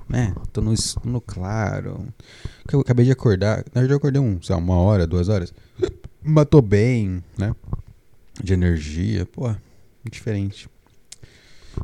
né? 0.07 0.33
Tô 0.53 0.61
no, 0.61 0.73
no 1.03 1.19
claro. 1.19 2.07
Eu 2.71 2.79
acabei 2.79 3.05
de 3.05 3.11
acordar. 3.11 3.57
Na 3.73 3.81
verdade, 3.81 3.93
eu 3.93 3.97
acordei 3.97 4.21
um, 4.21 4.41
sei 4.41 4.55
lá, 4.55 4.61
uma 4.61 4.77
hora, 4.77 5.05
duas 5.05 5.29
horas. 5.29 5.53
Mas 6.23 6.45
tô 6.49 6.61
bem, 6.61 7.23
né? 7.37 7.53
De 8.41 8.53
energia. 8.53 9.25
Pô, 9.25 9.53
diferente. 10.03 10.69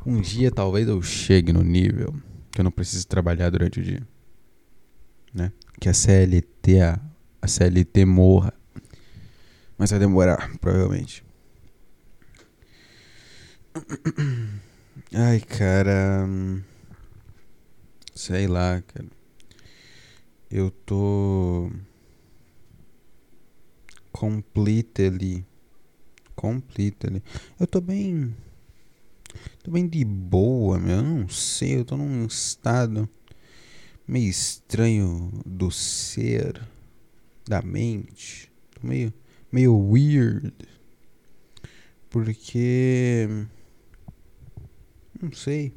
Um 0.06 0.22
dia 0.22 0.50
talvez 0.50 0.88
eu 0.88 1.02
chegue 1.02 1.52
no 1.52 1.62
nível 1.62 2.16
que 2.50 2.62
eu 2.62 2.64
não 2.64 2.72
preciso 2.72 3.06
trabalhar 3.08 3.50
durante 3.50 3.80
o 3.80 3.84
dia. 3.84 4.02
Né? 5.34 5.52
que 5.82 5.90
a 5.90 5.94
CLT, 5.94 6.80
a, 6.80 7.00
a 7.42 7.48
CLT 7.48 8.06
morra. 8.06 8.54
Mas 9.82 9.90
vai 9.90 9.98
demorar, 9.98 10.60
provavelmente. 10.60 11.24
Ai, 15.12 15.40
cara. 15.40 16.28
Sei 18.14 18.46
lá, 18.46 18.80
cara. 18.84 19.08
Eu 20.52 20.70
tô. 20.70 21.72
Completely. 24.12 25.44
Completely. 26.36 27.24
Eu 27.60 27.66
tô 27.66 27.82
bem. 27.82 28.36
Tô 29.64 29.72
bem 29.72 29.88
de 29.88 30.06
boa, 30.06 30.78
meu. 30.78 30.98
Eu 30.98 31.02
não 31.04 31.28
sei, 31.28 31.80
eu 31.80 31.86
tô 31.86 31.98
num 31.98 32.28
estado 32.28 33.10
meio 34.08 34.30
estranho 34.30 35.32
do 35.44 35.72
ser, 35.72 36.62
da 37.48 37.64
mente. 37.64 38.52
Meio, 38.84 39.12
meio 39.52 39.78
weird. 39.78 40.54
Porque. 42.10 43.28
Não 45.22 45.32
sei. 45.32 45.74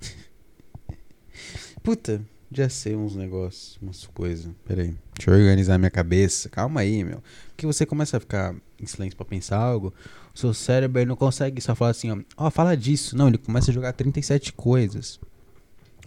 Puta, 1.82 2.24
já 2.50 2.68
sei 2.68 2.96
uns 2.96 3.14
negócios, 3.14 3.78
umas 3.80 4.06
coisas. 4.06 4.52
Pera 4.64 4.82
aí. 4.82 4.94
Deixa 5.16 5.30
eu 5.30 5.34
organizar 5.34 5.78
minha 5.78 5.90
cabeça. 5.90 6.48
Calma 6.48 6.80
aí, 6.80 7.04
meu. 7.04 7.22
Porque 7.48 7.66
você 7.66 7.86
começa 7.86 8.16
a 8.16 8.20
ficar 8.20 8.54
em 8.78 8.86
silêncio 8.86 9.16
pra 9.16 9.24
pensar 9.24 9.58
algo. 9.58 9.94
O 10.34 10.38
seu 10.38 10.52
cérebro 10.52 11.04
não 11.06 11.16
consegue 11.16 11.60
só 11.60 11.74
falar 11.74 11.92
assim, 11.92 12.10
ó. 12.10 12.18
Ó, 12.36 12.46
oh, 12.46 12.50
fala 12.50 12.76
disso. 12.76 13.16
Não, 13.16 13.28
ele 13.28 13.38
começa 13.38 13.70
a 13.70 13.74
jogar 13.74 13.92
37 13.92 14.52
coisas. 14.52 15.20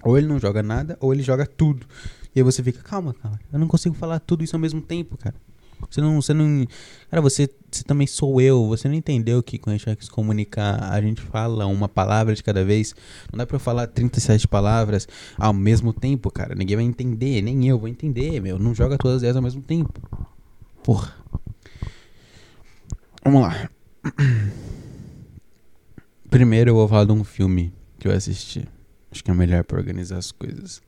Ou 0.04 0.18
ele 0.18 0.28
não 0.28 0.40
joga 0.40 0.62
nada, 0.62 0.98
ou 1.00 1.14
ele 1.14 1.24
joga 1.24 1.46
tudo. 1.46 1.88
E 2.36 2.40
aí 2.40 2.44
você 2.44 2.62
fica, 2.62 2.82
calma, 2.82 3.14
calma, 3.14 3.40
eu 3.52 3.60
não 3.60 3.68
consigo 3.68 3.96
falar 3.96 4.20
tudo 4.20 4.44
isso 4.44 4.56
ao 4.56 4.60
mesmo 4.60 4.82
tempo, 4.82 5.16
cara. 5.18 5.36
Você 5.90 6.02
não. 6.02 6.22
Você 6.22 6.34
não. 6.34 6.66
Cara, 7.10 7.22
você, 7.22 7.50
você 7.72 7.84
também 7.84 8.08
sou 8.08 8.40
eu. 8.42 8.68
Você 8.68 8.88
não 8.88 8.96
entendeu 8.96 9.42
que 9.42 9.58
quando 9.58 9.76
a 9.76 9.78
gente 9.78 9.86
vai 9.86 9.98
se 10.00 10.10
comunicar, 10.10 10.92
a 10.92 11.02
gente 11.02 11.22
fala 11.22 11.66
uma 11.66 11.88
palavra 11.88 12.34
de 12.34 12.44
cada 12.44 12.64
vez. 12.64 12.96
Não 13.32 13.38
dá 13.38 13.46
pra 13.46 13.56
eu 13.56 13.60
falar 13.60 13.88
37 13.88 14.48
palavras 14.48 15.08
ao 15.38 15.54
mesmo 15.54 15.94
tempo, 15.94 16.32
cara. 16.32 16.56
Ninguém 16.56 16.76
vai 16.76 16.86
entender, 16.86 17.42
nem 17.42 17.68
eu 17.68 17.80
vou 17.80 17.88
entender, 17.88 18.40
meu. 18.42 18.58
Não 18.60 18.74
joga 18.74 18.98
todas 18.98 19.18
as 19.18 19.22
ideias 19.22 19.36
ao 19.36 19.42
mesmo 19.42 19.62
tempo. 19.62 20.02
Porra. 20.84 21.16
Vamos 23.24 23.42
lá. 23.42 23.70
Primeiro 26.30 26.72
eu 26.72 26.76
vou 26.76 26.88
falar 26.88 27.06
de 27.06 27.12
um 27.12 27.24
filme 27.24 27.74
que 28.00 28.08
eu 28.08 28.12
assisti. 28.12 28.68
Acho 29.12 29.24
que 29.24 29.30
é 29.30 29.34
melhor 29.34 29.64
para 29.64 29.78
organizar 29.78 30.18
as 30.18 30.32
coisas. 30.32 30.82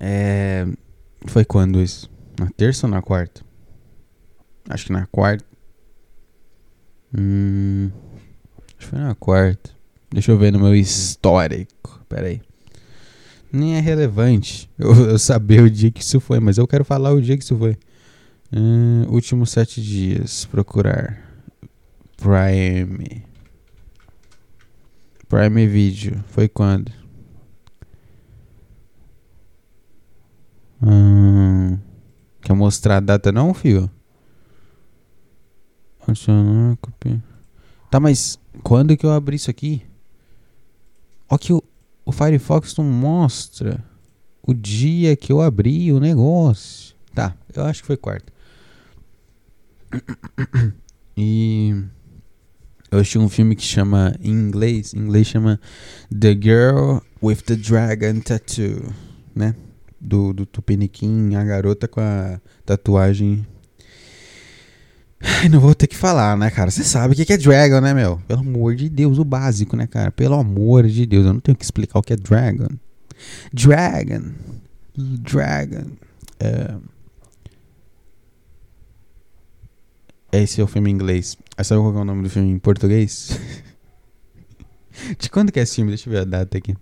É... 0.00 0.66
Foi 1.26 1.44
quando 1.44 1.80
isso? 1.80 2.10
Na 2.38 2.48
terça 2.50 2.86
ou 2.86 2.90
na 2.90 3.02
quarta? 3.02 3.42
Acho 4.68 4.86
que 4.86 4.92
na 4.92 5.06
quarta. 5.06 5.44
Hum... 7.16 7.90
Acho 8.58 8.76
que 8.78 8.84
foi 8.86 8.98
na 8.98 9.14
quarta. 9.14 9.70
Deixa 10.10 10.30
eu 10.30 10.38
ver 10.38 10.52
no 10.52 10.58
meu 10.58 10.74
histórico. 10.74 12.04
Pera 12.08 12.26
aí. 12.26 12.40
Nem 13.52 13.76
é 13.76 13.80
relevante 13.80 14.70
eu, 14.78 14.94
eu, 15.10 15.18
saber 15.18 15.62
o 15.62 15.70
dia 15.70 15.90
que 15.90 16.00
isso 16.00 16.18
foi, 16.20 16.40
mas 16.40 16.56
eu 16.56 16.66
quero 16.66 16.84
falar 16.84 17.12
o 17.12 17.20
dia 17.20 17.36
que 17.36 17.44
isso 17.44 17.56
foi. 17.56 17.76
Uh, 18.52 19.10
últimos 19.10 19.50
sete 19.50 19.82
dias. 19.82 20.46
Procurar. 20.46 21.22
Prime. 22.16 23.24
Prime 25.28 25.66
Video. 25.66 26.22
Foi 26.28 26.48
quando? 26.48 26.92
Hum, 30.82 31.78
quer 32.42 32.52
mostrar 32.54 32.98
a 32.98 33.00
data 33.00 33.32
não, 33.32 33.54
filho? 33.54 33.90
Tá, 37.90 38.00
mas 38.00 38.38
quando 38.62 38.96
que 38.96 39.06
eu 39.06 39.12
abri 39.12 39.36
isso 39.36 39.50
aqui? 39.50 39.82
Ó 41.28 41.38
que 41.38 41.52
o, 41.52 41.62
o 42.04 42.12
Firefox 42.12 42.76
não 42.76 42.84
mostra 42.84 43.82
o 44.42 44.52
dia 44.52 45.16
que 45.16 45.32
eu 45.32 45.40
abri 45.40 45.92
o 45.92 46.00
negócio. 46.00 46.94
Tá, 47.14 47.36
eu 47.54 47.64
acho 47.64 47.80
que 47.80 47.86
foi 47.86 47.96
quarta. 47.96 48.32
E 51.14 51.74
eu 52.90 52.98
assisti 52.98 53.18
um 53.18 53.28
filme 53.28 53.54
que 53.54 53.62
chama 53.62 54.16
em 54.18 54.30
inglês, 54.30 54.94
em 54.94 55.00
inglês 55.00 55.26
chama 55.26 55.60
The 56.10 56.32
Girl 56.32 57.00
with 57.22 57.42
the 57.44 57.54
Dragon 57.54 58.20
Tattoo, 58.20 58.94
né? 59.34 59.54
Do, 60.04 60.32
do 60.32 60.44
Tupiniquim, 60.44 61.36
a 61.36 61.44
garota 61.44 61.86
com 61.86 62.00
a 62.00 62.40
tatuagem. 62.66 63.46
Ai, 65.20 65.48
não 65.48 65.60
vou 65.60 65.76
ter 65.76 65.86
que 65.86 65.96
falar, 65.96 66.36
né, 66.36 66.50
cara? 66.50 66.72
Você 66.72 66.82
sabe 66.82 67.14
o 67.14 67.16
que 67.16 67.32
é 67.32 67.36
Dragon, 67.36 67.80
né, 67.80 67.94
meu? 67.94 68.20
Pelo 68.26 68.40
amor 68.40 68.74
de 68.74 68.88
Deus, 68.88 69.18
o 69.18 69.24
básico, 69.24 69.76
né, 69.76 69.86
cara? 69.86 70.10
Pelo 70.10 70.34
amor 70.34 70.88
de 70.88 71.06
Deus, 71.06 71.24
eu 71.24 71.32
não 71.32 71.38
tenho 71.38 71.56
que 71.56 71.64
explicar 71.64 72.00
o 72.00 72.02
que 72.02 72.12
é 72.12 72.16
Dragon. 72.16 72.66
Dragon. 73.52 74.32
Dragon. 74.96 75.92
É... 76.40 76.74
Esse 80.32 80.60
é 80.60 80.64
o 80.64 80.66
filme 80.66 80.90
em 80.90 80.94
inglês. 80.94 81.38
Aí 81.56 81.64
sabe 81.64 81.80
qual 81.80 81.94
é 81.94 81.98
o 81.98 82.04
nome 82.04 82.24
do 82.24 82.30
filme 82.30 82.50
em 82.50 82.58
português? 82.58 83.38
De 85.18 85.30
quando 85.30 85.52
que 85.52 85.60
é 85.60 85.62
esse 85.62 85.76
filme? 85.76 85.92
Deixa 85.92 86.08
eu 86.08 86.12
ver 86.12 86.20
a 86.20 86.24
data 86.24 86.58
aqui. 86.58 86.74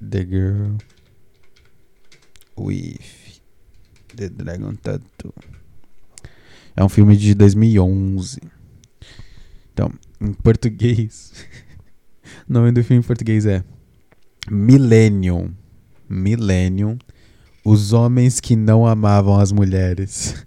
The 0.00 0.24
Girl 0.24 0.76
with 2.60 3.00
the 4.14 4.28
Dragon 4.28 4.74
Tattoo. 4.76 5.32
É 6.76 6.84
um 6.84 6.88
filme 6.88 7.16
de 7.16 7.34
2011. 7.34 8.40
Então, 9.72 9.90
em 10.20 10.32
português. 10.32 11.32
o 12.48 12.52
nome 12.52 12.72
do 12.72 12.84
filme 12.84 13.02
em 13.02 13.06
português 13.06 13.46
é 13.46 13.64
Millennium. 14.50 15.52
Millennium. 16.08 16.98
Os 17.64 17.92
homens 17.92 18.40
que 18.40 18.56
não 18.56 18.86
amavam 18.86 19.38
as 19.38 19.52
mulheres. 19.52 20.44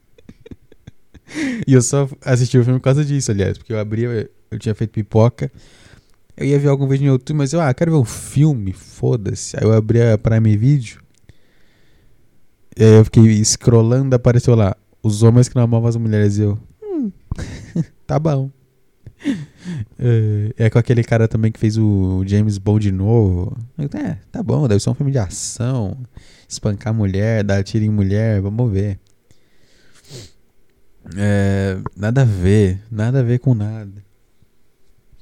e 1.66 1.72
eu 1.72 1.82
só 1.82 2.08
assisti 2.24 2.58
o 2.58 2.64
filme 2.64 2.78
por 2.78 2.84
causa 2.84 3.04
disso, 3.04 3.30
aliás, 3.30 3.58
porque 3.58 3.72
eu 3.72 3.78
abri, 3.78 4.04
eu 4.50 4.58
tinha 4.58 4.74
feito 4.74 4.90
pipoca. 4.92 5.50
Eu 6.40 6.46
ia 6.46 6.58
ver 6.58 6.68
algum 6.68 6.88
vídeo 6.88 7.04
no 7.04 7.12
YouTube, 7.12 7.36
mas 7.36 7.52
eu, 7.52 7.60
ah, 7.60 7.72
quero 7.74 7.90
ver 7.90 7.98
um 7.98 8.04
filme, 8.04 8.72
foda-se. 8.72 9.58
Aí 9.58 9.62
eu 9.62 9.74
abri 9.74 10.00
a 10.00 10.16
Prime 10.16 10.56
Video. 10.56 10.98
E 12.74 12.82
aí 12.82 12.94
eu 12.94 13.04
fiquei 13.04 13.44
scrollando, 13.44 14.16
apareceu 14.16 14.54
lá, 14.54 14.74
os 15.02 15.22
homens 15.22 15.50
que 15.50 15.54
não 15.54 15.64
amavam 15.64 15.86
as 15.86 15.96
mulheres. 15.96 16.38
E 16.38 16.42
eu, 16.44 16.58
hum, 16.82 17.12
tá 18.06 18.18
bom. 18.18 18.50
É, 19.98 20.64
é, 20.64 20.70
com 20.70 20.78
aquele 20.78 21.04
cara 21.04 21.28
também 21.28 21.52
que 21.52 21.60
fez 21.60 21.76
o 21.76 22.24
James 22.26 22.56
Bond 22.56 22.82
de 22.82 22.90
novo. 22.90 23.54
É, 23.78 24.16
tá 24.32 24.42
bom, 24.42 24.66
deve 24.66 24.82
ser 24.82 24.88
um 24.88 24.94
filme 24.94 25.12
de 25.12 25.18
ação. 25.18 25.98
Espancar 26.48 26.94
mulher, 26.94 27.44
dar 27.44 27.62
tiro 27.62 27.84
em 27.84 27.90
mulher, 27.90 28.40
vamos 28.40 28.72
ver. 28.72 28.98
É, 31.14 31.76
nada 31.94 32.22
a 32.22 32.24
ver, 32.24 32.80
nada 32.90 33.20
a 33.20 33.22
ver 33.22 33.38
com 33.38 33.54
nada. 33.54 34.02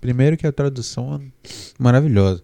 Primeiro 0.01 0.37
que 0.37 0.47
a 0.47 0.53
tradução 0.53 1.17
é 1.17 1.53
maravilhosa. 1.79 2.43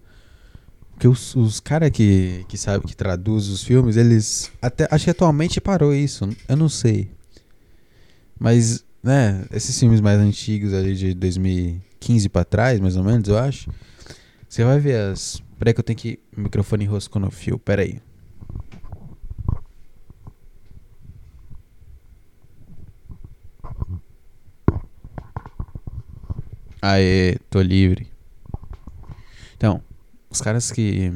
Porque 0.92 1.08
os, 1.08 1.34
os 1.34 1.60
caras 1.60 1.90
que, 1.90 2.44
que 2.48 2.56
sabe 2.56 2.86
que 2.86 2.96
traduz 2.96 3.48
os 3.48 3.64
filmes, 3.64 3.96
eles. 3.96 4.50
Até, 4.62 4.86
acho 4.90 5.04
que 5.04 5.10
atualmente 5.10 5.60
parou 5.60 5.92
isso. 5.92 6.28
Eu 6.48 6.56
não 6.56 6.68
sei. 6.68 7.10
Mas, 8.38 8.84
né, 9.02 9.44
esses 9.52 9.78
filmes 9.78 10.00
mais 10.00 10.18
antigos 10.18 10.72
ali 10.72 10.94
de 10.94 11.14
2015 11.14 12.28
pra 12.28 12.44
trás, 12.44 12.80
mais 12.80 12.96
ou 12.96 13.04
menos, 13.04 13.28
eu 13.28 13.38
acho. 13.38 13.70
Você 14.48 14.64
vai 14.64 14.78
ver 14.78 15.10
as. 15.10 15.42
Peraí 15.58 15.74
que 15.74 15.80
eu 15.80 15.84
tenho 15.84 15.98
que. 15.98 16.20
O 16.36 16.42
microfone 16.42 16.84
enroscou 16.84 17.20
no 17.20 17.30
fio, 17.30 17.58
peraí. 17.58 18.00
Aê, 26.86 27.38
tô 27.48 27.62
livre. 27.62 28.06
Então, 29.56 29.80
os 30.28 30.42
caras 30.42 30.70
que 30.70 31.10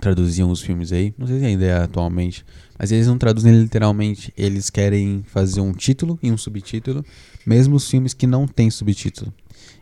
traduziam 0.00 0.52
os 0.52 0.62
filmes 0.62 0.92
aí, 0.92 1.12
não 1.18 1.26
sei 1.26 1.40
se 1.40 1.46
ainda 1.46 1.64
é 1.64 1.82
atualmente, 1.82 2.46
mas 2.78 2.92
eles 2.92 3.08
não 3.08 3.18
traduzem 3.18 3.60
literalmente, 3.60 4.32
eles 4.38 4.70
querem 4.70 5.24
fazer 5.26 5.60
um 5.60 5.72
título 5.72 6.16
e 6.22 6.30
um 6.30 6.38
subtítulo, 6.38 7.04
mesmo 7.44 7.74
os 7.74 7.90
filmes 7.90 8.14
que 8.14 8.24
não 8.24 8.46
têm 8.46 8.70
subtítulo. 8.70 9.34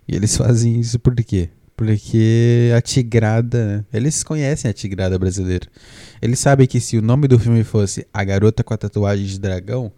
E 0.09 0.17
eles 0.17 0.35
fazem 0.39 0.81
isso 0.81 0.99
por 0.99 1.15
quê? 1.15 1.51
Porque 1.77 2.73
a 2.75 2.81
tigrada, 2.81 3.87
eles 3.93 4.25
conhecem 4.25 4.71
a 4.71 4.73
tigrada 4.73 5.19
brasileira. 5.19 5.69
Eles 6.23 6.39
sabem 6.39 6.67
que 6.67 6.81
se 6.81 6.97
o 6.97 7.03
nome 7.03 7.29
do 7.29 7.39
filme 7.39 7.63
fosse 7.65 8.07
A 8.15 8.25
Garota 8.25 8.65
com 8.65 8.73
a 8.73 8.79
Tatuagem 8.79 9.27
de 9.27 9.39
Dragão, 9.39 9.93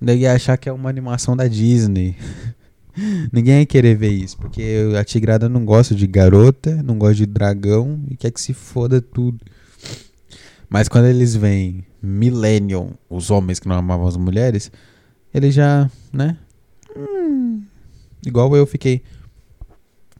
daí 0.00 0.22
ia 0.22 0.32
achar 0.32 0.56
que 0.56 0.68
é 0.68 0.72
uma 0.72 0.90
animação 0.90 1.36
da 1.36 1.46
Disney. 1.46 2.16
Ninguém 3.32 3.60
ia 3.60 3.66
querer 3.66 3.96
ver 3.96 4.10
isso, 4.10 4.36
porque 4.36 4.62
a 4.98 5.04
Tigrada 5.04 5.48
não 5.48 5.64
gosta 5.64 5.94
de 5.94 6.06
garota, 6.06 6.82
não 6.82 6.98
gosta 6.98 7.16
de 7.16 7.26
dragão 7.26 8.02
e 8.10 8.16
quer 8.16 8.30
que 8.30 8.40
se 8.40 8.52
foda 8.52 9.00
tudo. 9.00 9.40
Mas 10.68 10.88
quando 10.88 11.06
eles 11.06 11.34
veem 11.36 11.84
Millennium, 12.02 12.92
os 13.08 13.30
homens 13.30 13.58
que 13.58 13.68
não 13.68 13.76
amavam 13.76 14.06
as 14.06 14.16
mulheres, 14.16 14.72
eles 15.32 15.54
já, 15.54 15.90
né? 16.12 16.36
Hum, 16.96 17.62
igual 18.26 18.54
eu 18.56 18.66
fiquei. 18.66 19.02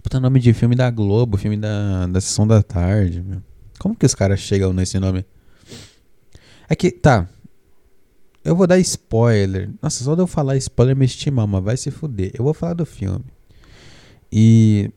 Puta 0.03 0.19
nome 0.19 0.41
de 0.41 0.53
filme 0.53 0.75
da 0.75 0.91
Globo, 0.91 1.37
filme 1.37 1.57
da, 1.57 2.07
da 2.07 2.21
sessão 2.21 2.47
da 2.47 2.63
tarde. 2.63 3.23
Meu. 3.23 3.43
Como 3.79 3.97
que 3.97 4.07
os 4.07 4.15
caras 4.15 4.41
chegam 4.41 4.73
nesse 4.73 4.99
nome? 4.99 5.25
É 6.69 6.75
que, 6.75 6.91
tá, 6.91 7.29
eu 8.45 8.57
vou 8.57 8.67
dar 8.67 8.79
spoiler. 8.79 9.71
Nossa, 9.81 10.03
só 10.03 10.15
de 10.15 10.23
eu 10.23 10.27
falar 10.27 10.57
spoiler 10.57 10.97
me 10.97 11.05
estimar, 11.05 11.47
mas 11.47 11.63
vai 11.63 11.77
se 11.77 11.91
fuder. 11.91 12.33
Eu 12.35 12.45
vou 12.45 12.55
falar 12.55 12.75
do 12.75 12.85
filme. 12.85 13.25
E 14.31 14.91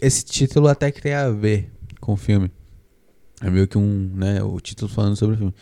esse 0.00 0.24
título 0.24 0.68
até 0.68 0.90
que 0.90 1.02
tem 1.02 1.12
a 1.12 1.30
ver 1.30 1.70
com 2.00 2.12
o 2.12 2.16
filme. 2.16 2.50
É 3.42 3.50
meio 3.50 3.68
que 3.68 3.76
um, 3.76 4.10
né, 4.14 4.42
o 4.42 4.58
título 4.60 4.90
falando 4.90 5.16
sobre 5.16 5.34
o 5.34 5.38
filme. 5.38 5.54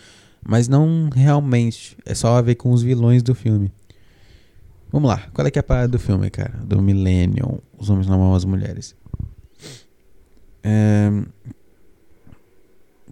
Mas 0.47 0.69
não 0.69 1.09
realmente. 1.13 1.97
É 2.05 2.15
só 2.15 2.37
a 2.37 2.43
ver 2.43 2.55
com 2.55 2.71
os 2.71 2.83
vilões 2.83 3.23
do 3.23 3.35
filme. 3.35 3.73
Vamos 4.93 5.09
lá. 5.09 5.27
Qual 5.33 5.45
é 5.45 5.51
que 5.51 5.59
é 5.59 5.61
a 5.61 5.65
parada 5.65 5.89
do 5.89 5.99
filme, 5.99 6.31
cara? 6.31 6.57
Do 6.65 6.81
Millennium. 6.81 7.59
Os 7.77 7.91
homens 7.91 8.07
não 8.07 8.15
amam 8.17 8.35
as 8.35 8.45
mulheres. 8.45 8.95
É... 10.63 11.11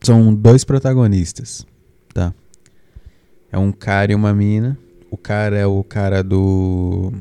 São 0.01 0.35
dois 0.35 0.65
protagonistas, 0.65 1.67
tá? 2.13 2.35
É 3.53 3.59
um 3.59 3.71
cara 3.71 4.11
e 4.11 4.15
uma 4.15 4.33
mina. 4.33 4.79
O 5.11 5.17
cara 5.19 5.59
é 5.59 5.67
o 5.67 5.85
cara 5.85 6.23
do 6.23 7.13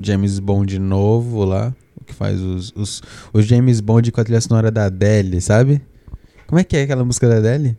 James 0.00 0.38
Bond 0.38 0.78
novo 0.78 1.44
lá, 1.44 1.74
que 2.06 2.14
faz 2.14 2.40
os, 2.40 2.72
os, 2.76 3.02
os 3.32 3.44
James 3.44 3.80
Bond 3.80 4.12
com 4.12 4.20
a 4.20 4.24
trilha 4.24 4.40
sonora 4.40 4.70
da 4.70 4.84
Adele, 4.84 5.40
sabe? 5.40 5.82
Como 6.46 6.60
é 6.60 6.62
que 6.62 6.76
é 6.76 6.82
aquela 6.82 7.04
música 7.04 7.28
da 7.28 7.38
Adele? 7.38 7.76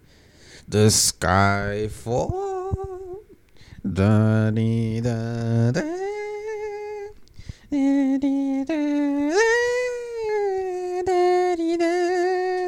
The 0.70 0.88
Sky 0.88 1.88
Fall. 1.90 3.24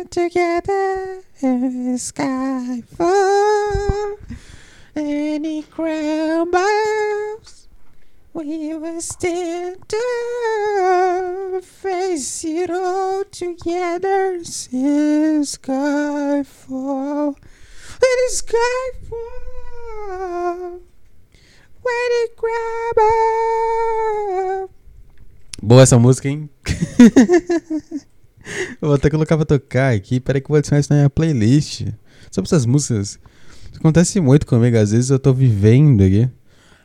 Together, 0.09 1.21
sky 1.97 2.81
fall 2.97 4.17
any 4.97 5.61
bows, 5.61 7.69
we 8.33 8.73
will 8.73 8.99
stand 8.99 9.93
up, 9.93 11.63
face 11.63 12.43
it 12.43 12.71
all 12.71 13.23
together, 13.25 14.43
see 14.43 15.43
sky 15.43 16.41
fall, 16.43 17.27
let 17.27 17.35
the 17.99 18.29
sky 18.29 18.91
fall, 19.09 20.81
when 21.81 22.11
it 22.23 22.31
up. 24.63 24.71
Boa 25.61 25.81
essa 25.81 25.99
música, 25.99 26.29
hein? 26.29 26.49
Vou 28.79 28.93
até 28.93 29.09
colocar 29.09 29.35
pra 29.35 29.45
tocar 29.45 29.93
aqui. 29.93 30.19
Peraí 30.19 30.39
que 30.39 30.45
eu 30.45 30.49
vou 30.49 30.57
adicionar 30.57 30.79
isso 30.79 30.91
na 30.91 30.97
minha 30.97 31.09
playlist. 31.09 31.87
Sobre 32.31 32.47
essas 32.47 32.65
músicas. 32.65 33.19
Acontece 33.77 34.19
muito 34.19 34.45
comigo. 34.45 34.77
Às 34.77 34.91
vezes 34.91 35.09
eu 35.09 35.19
tô 35.19 35.33
vivendo 35.33 36.03
aqui. 36.03 36.29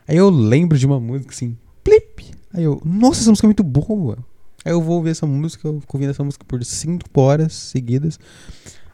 Aí 0.07 0.17
eu 0.17 0.31
lembro 0.31 0.79
de 0.79 0.87
uma 0.87 1.01
música 1.01 1.33
assim. 1.33 1.57
Plip! 1.83 2.31
Aí 2.53 2.65
eu, 2.65 2.81
nossa, 2.85 3.21
essa 3.21 3.31
música 3.31 3.47
é 3.47 3.49
muito 3.49 3.63
boa. 3.63 4.19
Aí 4.65 4.73
eu 4.73 4.81
vou 4.81 4.97
ouvir 4.97 5.11
essa 5.11 5.27
música, 5.27 5.67
eu 5.67 5.81
fico 5.81 5.97
ouvindo 5.97 6.11
essa 6.11 6.23
música 6.23 6.45
por 6.45 6.65
5 6.65 7.21
horas 7.21 7.53
seguidas. 7.53 8.19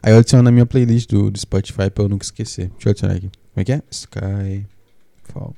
Aí 0.01 0.13
eu 0.13 0.19
adiciono 0.19 0.43
na 0.43 0.51
minha 0.51 0.65
playlist 0.65 1.09
do, 1.09 1.29
do 1.29 1.37
Spotify 1.37 1.89
pra 1.89 2.05
eu 2.05 2.09
nunca 2.09 2.23
esquecer. 2.23 2.69
Deixa 2.69 2.87
eu 2.87 2.91
adicionar 2.91 3.15
aqui. 3.15 3.29
Como 3.53 3.61
é 3.61 3.63
que 3.63 3.73
é? 3.73 3.81
Skyfall. 3.91 5.55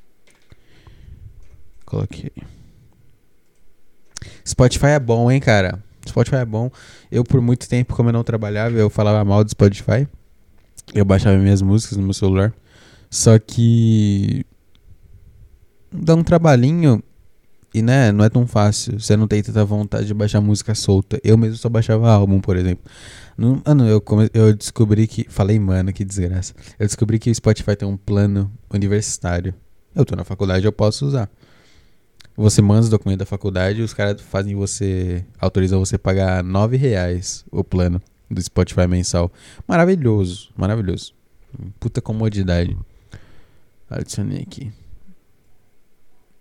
Coloquei. 1.85 2.31
Spotify 4.45 4.87
é 4.87 4.99
bom, 4.99 5.31
hein, 5.31 5.39
cara? 5.39 5.81
Spotify 6.07 6.37
é 6.37 6.45
bom. 6.45 6.71
Eu, 7.11 7.23
por 7.23 7.39
muito 7.39 7.69
tempo, 7.69 7.95
como 7.95 8.09
eu 8.09 8.13
não 8.13 8.23
trabalhava, 8.23 8.75
eu 8.75 8.89
falava 8.89 9.23
mal 9.23 9.43
do 9.43 9.51
Spotify. 9.51 10.07
Eu 10.93 11.05
baixava 11.05 11.37
minhas 11.37 11.61
músicas 11.61 11.97
no 11.97 12.03
meu 12.03 12.13
celular. 12.13 12.53
Só 13.09 13.37
que. 13.37 14.45
Dá 15.91 16.15
um 16.15 16.23
trabalhinho. 16.23 17.03
E 17.73 17.81
né, 17.81 18.11
não 18.11 18.25
é 18.25 18.29
tão 18.29 18.45
fácil. 18.45 18.99
Você 18.99 19.15
não 19.15 19.27
tem 19.27 19.41
tanta 19.41 19.63
vontade 19.63 20.05
de 20.05 20.13
baixar 20.13 20.41
música 20.41 20.75
solta. 20.75 21.19
Eu 21.23 21.37
mesmo 21.37 21.55
só 21.55 21.69
baixava 21.69 22.09
álbum, 22.09 22.41
por 22.41 22.57
exemplo. 22.57 22.83
mano, 23.37 23.87
eu, 23.87 24.01
come, 24.01 24.29
eu 24.33 24.53
descobri 24.53 25.07
que. 25.07 25.25
Falei, 25.29 25.57
mano, 25.59 25.93
que 25.93 26.03
desgraça. 26.03 26.53
Eu 26.77 26.85
descobri 26.85 27.17
que 27.17 27.31
o 27.31 27.35
Spotify 27.35 27.75
tem 27.75 27.87
um 27.87 27.97
plano 27.97 28.51
universitário. 28.73 29.53
Eu 29.95 30.05
tô 30.05 30.15
na 30.15 30.23
faculdade, 30.23 30.65
eu 30.65 30.71
posso 30.71 31.05
usar. 31.05 31.29
Você 32.35 32.61
manda 32.61 32.81
os 32.81 32.89
documentos 32.89 33.19
da 33.19 33.25
faculdade 33.25 33.81
e 33.81 33.83
os 33.83 33.93
caras 33.93 34.21
fazem 34.21 34.55
você. 34.55 35.25
autorizam 35.39 35.79
você 35.79 35.97
pagar 35.97 36.43
nove 36.43 36.77
reais 36.77 37.45
o 37.51 37.63
plano 37.63 38.01
do 38.31 38.41
Spotify 38.41 38.87
mensal. 38.87 39.31
Maravilhoso, 39.67 40.51
maravilhoso. 40.55 41.13
Puta 41.79 42.01
comodidade. 42.01 42.77
Adicionei 43.89 44.41
aqui. 44.41 44.71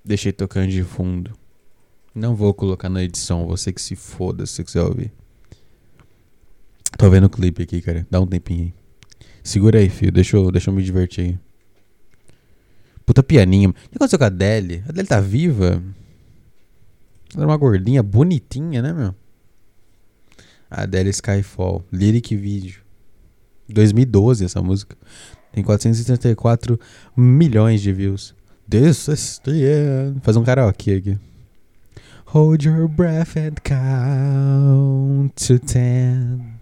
Deixei 0.04 0.32
tocando 0.32 0.68
de 0.68 0.84
fundo. 0.84 1.32
Não 2.14 2.34
vou 2.34 2.54
colocar 2.54 2.88
na 2.88 3.02
edição, 3.02 3.46
você 3.46 3.72
que 3.72 3.82
se 3.82 3.96
foda 3.96 4.46
se 4.46 4.54
você 4.54 4.64
quiser 4.64 4.82
ouvir. 4.82 5.12
Tô 6.96 7.08
vendo 7.10 7.24
o 7.24 7.30
clipe 7.30 7.62
aqui, 7.62 7.80
cara. 7.80 8.06
Dá 8.10 8.20
um 8.20 8.26
tempinho 8.26 8.64
aí. 8.64 8.74
Segura 9.42 9.78
aí, 9.78 9.88
filho. 9.88 10.12
Deixa 10.12 10.36
eu, 10.36 10.50
deixa 10.50 10.70
eu 10.70 10.74
me 10.74 10.82
divertir 10.82 11.24
aí. 11.24 11.38
Puta 13.06 13.22
pianinho. 13.22 13.70
O 13.70 13.72
que 13.72 13.96
aconteceu 13.96 14.18
com 14.18 14.24
a 14.24 14.28
Adele? 14.28 14.82
A 14.86 14.90
Adele 14.90 15.08
tá 15.08 15.20
viva? 15.20 15.82
Ela 17.34 17.42
era 17.42 17.46
uma 17.46 17.56
gordinha 17.56 18.02
bonitinha, 18.02 18.82
né, 18.82 18.92
meu? 18.92 19.14
Adele 20.70 21.12
Skyfall. 21.12 21.82
Lyric 21.92 22.34
Video. 22.36 22.80
2012 23.68 24.44
essa 24.44 24.62
música. 24.62 24.96
Tem 25.52 25.64
434 25.64 26.78
milhões 27.16 27.80
de 27.80 27.92
views. 27.92 28.34
This 28.68 29.08
is 29.08 29.40
the 29.42 29.50
end. 29.50 30.20
Faz 30.22 30.36
um 30.36 30.44
karaokê 30.44 30.94
aqui. 30.94 31.18
Hold 32.26 32.64
your 32.64 32.86
breath 32.86 33.36
and 33.36 33.56
count 33.64 35.34
to 35.34 35.58
ten. 35.58 36.60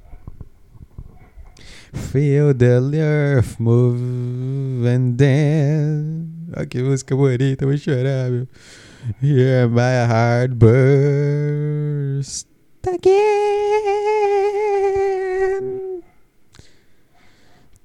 Feel 1.93 2.55
the 2.55 2.81
earth 2.99 3.61
move 3.61 4.89
and 4.89 5.17
then. 5.17 6.31
Olha 6.57 6.65
que 6.65 6.83
música 6.83 7.15
bonita, 7.15 7.67
vou 7.67 7.77
chorar, 7.77 8.31
meu. 8.31 8.49
Hear 9.21 9.69
my 9.69 10.07
heart 10.09 10.55
burst 10.55 12.48
again. 12.87 14.39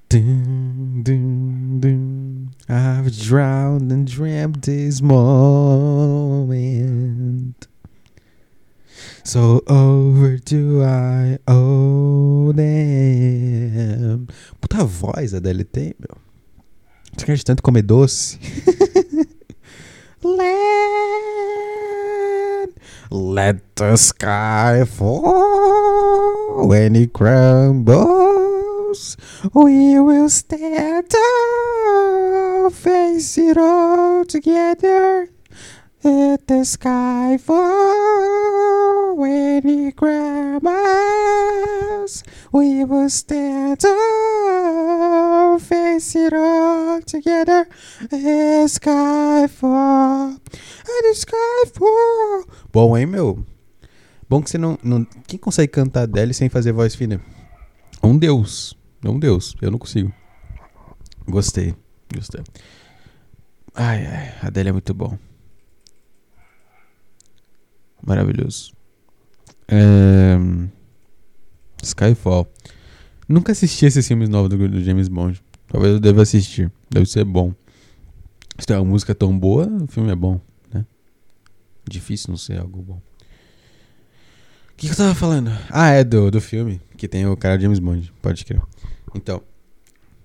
Dun, 0.08 1.02
dun, 1.02 1.80
dun. 1.80 2.54
I've 2.68 3.16
drowned 3.18 3.90
and 3.90 4.06
dreamt 4.06 4.62
this 4.62 5.02
moment. 5.02 6.14
So 9.24 9.62
over 9.66 10.36
do 10.36 10.82
I 10.84 11.38
owe 11.48 12.52
them. 12.52 14.28
Puta 14.60 14.84
voz 14.84 15.34
a 15.34 15.40
DLT, 15.40 15.96
meu. 15.98 16.16
Você 17.16 17.26
quer 17.26 17.36
de 17.36 17.44
tanto 17.44 17.62
comer 17.62 17.82
doce? 17.82 18.38
Let, 20.22 21.23
let 23.14 23.76
the 23.76 23.96
sky 23.96 24.84
fall 24.84 26.66
when 26.66 26.96
it 26.96 27.12
crumbles. 27.12 29.16
We 29.52 30.00
will 30.00 30.28
stand 30.28 31.14
up, 31.14 32.72
face 32.72 33.38
it 33.38 33.56
all 33.56 34.24
together. 34.24 35.28
Let 36.04 36.46
the 36.46 36.62
sky 36.66 37.38
when 39.16 39.66
it 39.66 39.96
crumbles. 39.96 40.74
We 42.52 42.84
will 42.84 43.08
stand 43.08 43.82
up, 43.86 45.62
face 45.62 46.14
it 46.14 46.34
all 46.34 47.00
together. 47.00 47.66
The 48.10 48.68
sky 48.68 49.48
fall, 49.48 50.36
the 50.44 51.14
sky 51.14 51.64
fall. 51.72 52.44
Bom, 52.70 52.94
hein, 52.98 53.06
meu? 53.06 53.42
Bom 54.28 54.42
que 54.42 54.50
você 54.50 54.58
não, 54.58 54.78
não. 54.82 55.06
Quem 55.26 55.38
consegue 55.38 55.72
cantar 55.72 56.06
dele 56.06 56.34
sem 56.34 56.50
fazer 56.50 56.72
voz 56.72 56.94
fina? 56.94 57.18
Um 58.02 58.18
deus. 58.18 58.76
Um 59.02 59.18
deus. 59.18 59.56
Eu 59.62 59.70
não 59.70 59.78
consigo. 59.78 60.12
Gostei. 61.26 61.74
Gostei. 62.14 62.42
Ai, 63.74 64.06
ai. 64.42 64.50
Dele 64.50 64.68
é 64.68 64.72
muito 64.72 64.92
bom. 64.92 65.16
Maravilhoso. 68.06 68.72
É... 69.68 70.36
Skyfall. 71.82 72.46
Nunca 73.28 73.52
assisti 73.52 73.86
esses 73.86 74.06
filmes 74.06 74.28
novos 74.28 74.50
do, 74.50 74.68
do, 74.68 74.82
James 74.82 75.08
Bond. 75.08 75.42
Talvez 75.68 75.94
eu 75.94 76.00
deva 76.00 76.22
assistir. 76.22 76.70
Deve 76.90 77.06
ser 77.06 77.24
bom. 77.24 77.54
Se 78.58 78.66
tem 78.66 78.76
uma 78.76 78.84
música 78.84 79.14
tão 79.14 79.36
boa, 79.36 79.66
o 79.66 79.86
filme 79.86 80.10
é 80.12 80.14
bom, 80.14 80.40
né? 80.72 80.84
Difícil 81.88 82.30
não 82.30 82.36
ser 82.36 82.60
algo 82.60 82.82
bom. 82.82 83.02
O 84.70 84.76
que, 84.76 84.86
que, 84.86 84.92
eu 84.92 84.96
tava 84.96 85.14
falando? 85.14 85.50
Ah, 85.70 85.90
é 85.90 86.04
do, 86.04 86.30
do 86.30 86.40
filme, 86.40 86.80
que 86.96 87.08
tem 87.08 87.26
o 87.26 87.36
cara 87.36 87.58
James 87.58 87.78
Bond, 87.78 88.12
pode 88.20 88.44
crer. 88.44 88.60
Então, 89.14 89.42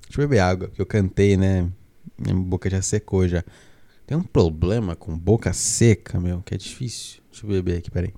deixa 0.03 0.21
eu 0.21 0.27
beber 0.27 0.39
água, 0.39 0.67
que 0.67 0.81
eu 0.81 0.85
cantei, 0.85 1.37
né? 1.37 1.69
Minha 2.17 2.35
boca 2.35 2.69
já 2.69 2.81
secou 2.81 3.27
já. 3.27 3.43
Tem 4.10 4.17
um 4.17 4.24
problema 4.24 4.95
com 4.95 5.15
boca 5.15 5.54
seca, 5.54 6.19
meu, 6.19 6.41
que 6.41 6.56
é 6.56 6.58
difícil. 6.58 7.22
Deixa 7.30 7.45
eu 7.45 7.52
beber 7.52 7.78
aqui, 7.78 7.91
peraí. 7.91 8.12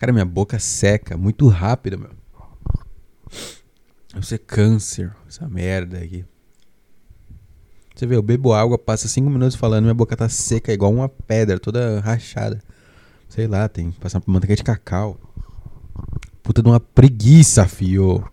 Cara, 0.00 0.12
minha 0.12 0.24
boca 0.24 0.58
seca 0.58 1.16
muito 1.16 1.46
rápido, 1.46 1.96
meu. 1.96 2.10
Ser 4.20 4.38
câncer, 4.38 5.14
essa 5.28 5.48
merda 5.48 5.98
aqui. 5.98 6.24
Você 7.94 8.04
vê, 8.04 8.16
eu 8.16 8.22
bebo 8.22 8.52
água, 8.52 8.76
passa 8.76 9.06
5 9.06 9.30
minutos 9.30 9.54
falando, 9.54 9.84
minha 9.84 9.94
boca 9.94 10.16
tá 10.16 10.28
seca, 10.28 10.72
igual 10.72 10.92
uma 10.92 11.08
pedra, 11.08 11.60
toda 11.60 12.00
rachada. 12.00 12.60
Sei 13.28 13.46
lá, 13.46 13.68
tem 13.68 13.92
que 13.92 14.00
passar 14.00 14.20
por 14.20 14.28
manteiga 14.28 14.56
de 14.56 14.64
cacau. 14.64 15.20
Puta 16.48 16.62
de 16.62 16.68
uma 16.70 16.80
preguiça, 16.80 17.68
fio. 17.68 18.26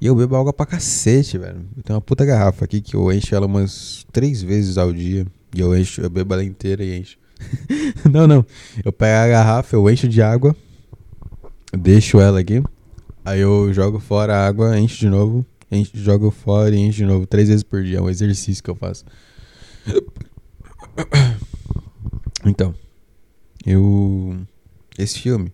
E 0.00 0.06
eu 0.06 0.14
bebo 0.14 0.36
água 0.36 0.52
pra 0.52 0.64
cacete, 0.64 1.36
velho. 1.36 1.66
Eu 1.76 1.82
tenho 1.82 1.96
uma 1.96 2.00
puta 2.00 2.24
garrafa 2.24 2.64
aqui 2.64 2.80
que 2.80 2.94
eu 2.94 3.12
encho 3.12 3.34
ela 3.34 3.44
umas 3.44 4.06
três 4.12 4.40
vezes 4.40 4.78
ao 4.78 4.92
dia. 4.92 5.26
E 5.52 5.58
eu 5.58 5.76
encho, 5.76 6.00
eu 6.00 6.08
bebo 6.08 6.32
ela 6.32 6.44
inteira 6.44 6.84
e 6.84 6.96
encho. 6.96 7.18
não, 8.08 8.28
não. 8.28 8.46
Eu 8.84 8.92
pego 8.92 9.24
a 9.24 9.26
garrafa, 9.26 9.74
eu 9.74 9.90
encho 9.90 10.06
de 10.06 10.22
água, 10.22 10.54
deixo 11.76 12.20
ela 12.20 12.38
aqui. 12.38 12.62
Aí 13.24 13.40
eu 13.40 13.74
jogo 13.74 13.98
fora 13.98 14.36
a 14.36 14.46
água, 14.46 14.78
encho 14.78 15.00
de 15.00 15.08
novo, 15.08 15.44
encho, 15.72 15.90
jogo 15.94 16.30
fora 16.30 16.72
e 16.72 16.78
encho 16.78 16.98
de 16.98 17.06
novo. 17.06 17.26
Três 17.26 17.48
vezes 17.48 17.64
por 17.64 17.82
dia. 17.82 17.98
É 17.98 18.00
um 18.00 18.08
exercício 18.08 18.62
que 18.62 18.70
eu 18.70 18.76
faço. 18.76 19.04
Então, 22.44 22.74
eu. 23.64 24.36
Esse 24.98 25.20
filme 25.20 25.52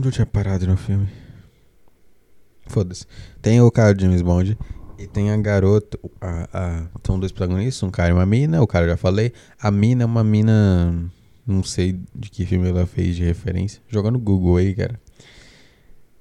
Onde 0.00 0.08
eu 0.08 0.12
tinha 0.12 0.24
parado 0.24 0.66
no 0.66 0.78
filme? 0.78 1.06
Foda-se. 2.68 3.04
Tem 3.42 3.60
o 3.60 3.70
cara 3.70 3.94
de 3.94 4.02
James 4.02 4.22
Bond 4.22 4.56
e 4.98 5.06
tem 5.06 5.30
a 5.30 5.36
garota. 5.36 5.98
A, 6.18 6.48
a, 6.54 6.86
são 7.04 7.20
dois 7.20 7.30
protagonistas, 7.30 7.82
um 7.82 7.90
cara 7.90 8.08
e 8.08 8.12
uma 8.14 8.24
mina. 8.24 8.62
O 8.62 8.66
cara 8.66 8.88
já 8.88 8.96
falei. 8.96 9.30
A 9.60 9.70
mina 9.70 10.04
é 10.04 10.06
uma 10.06 10.24
mina. 10.24 11.04
Não 11.46 11.62
sei 11.62 12.00
de 12.14 12.30
que 12.30 12.46
filme 12.46 12.66
ela 12.66 12.86
fez 12.86 13.14
de 13.14 13.24
referência. 13.24 13.82
Joga 13.88 14.10
no 14.10 14.18
Google 14.18 14.56
aí, 14.56 14.74
cara. 14.74 14.98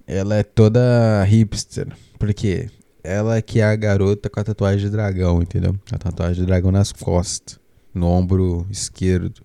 Ela 0.05 0.35
é 0.35 0.43
toda 0.43 1.23
hipster. 1.23 1.87
Porque 2.19 2.69
ela 3.01 3.41
que 3.41 3.61
é 3.61 3.63
a 3.63 3.77
garota 3.77 4.29
com 4.29 4.41
a 4.41 4.43
tatuagem 4.43 4.81
de 4.81 4.89
dragão, 4.89 5.41
entendeu? 5.41 5.73
A 5.89 5.97
tatuagem 5.97 6.41
de 6.41 6.45
dragão 6.45 6.69
nas 6.69 6.91
costas, 6.91 7.57
no 7.93 8.07
ombro 8.07 8.67
esquerdo. 8.69 9.41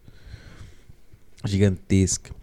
Gigantesca. 1.44 2.35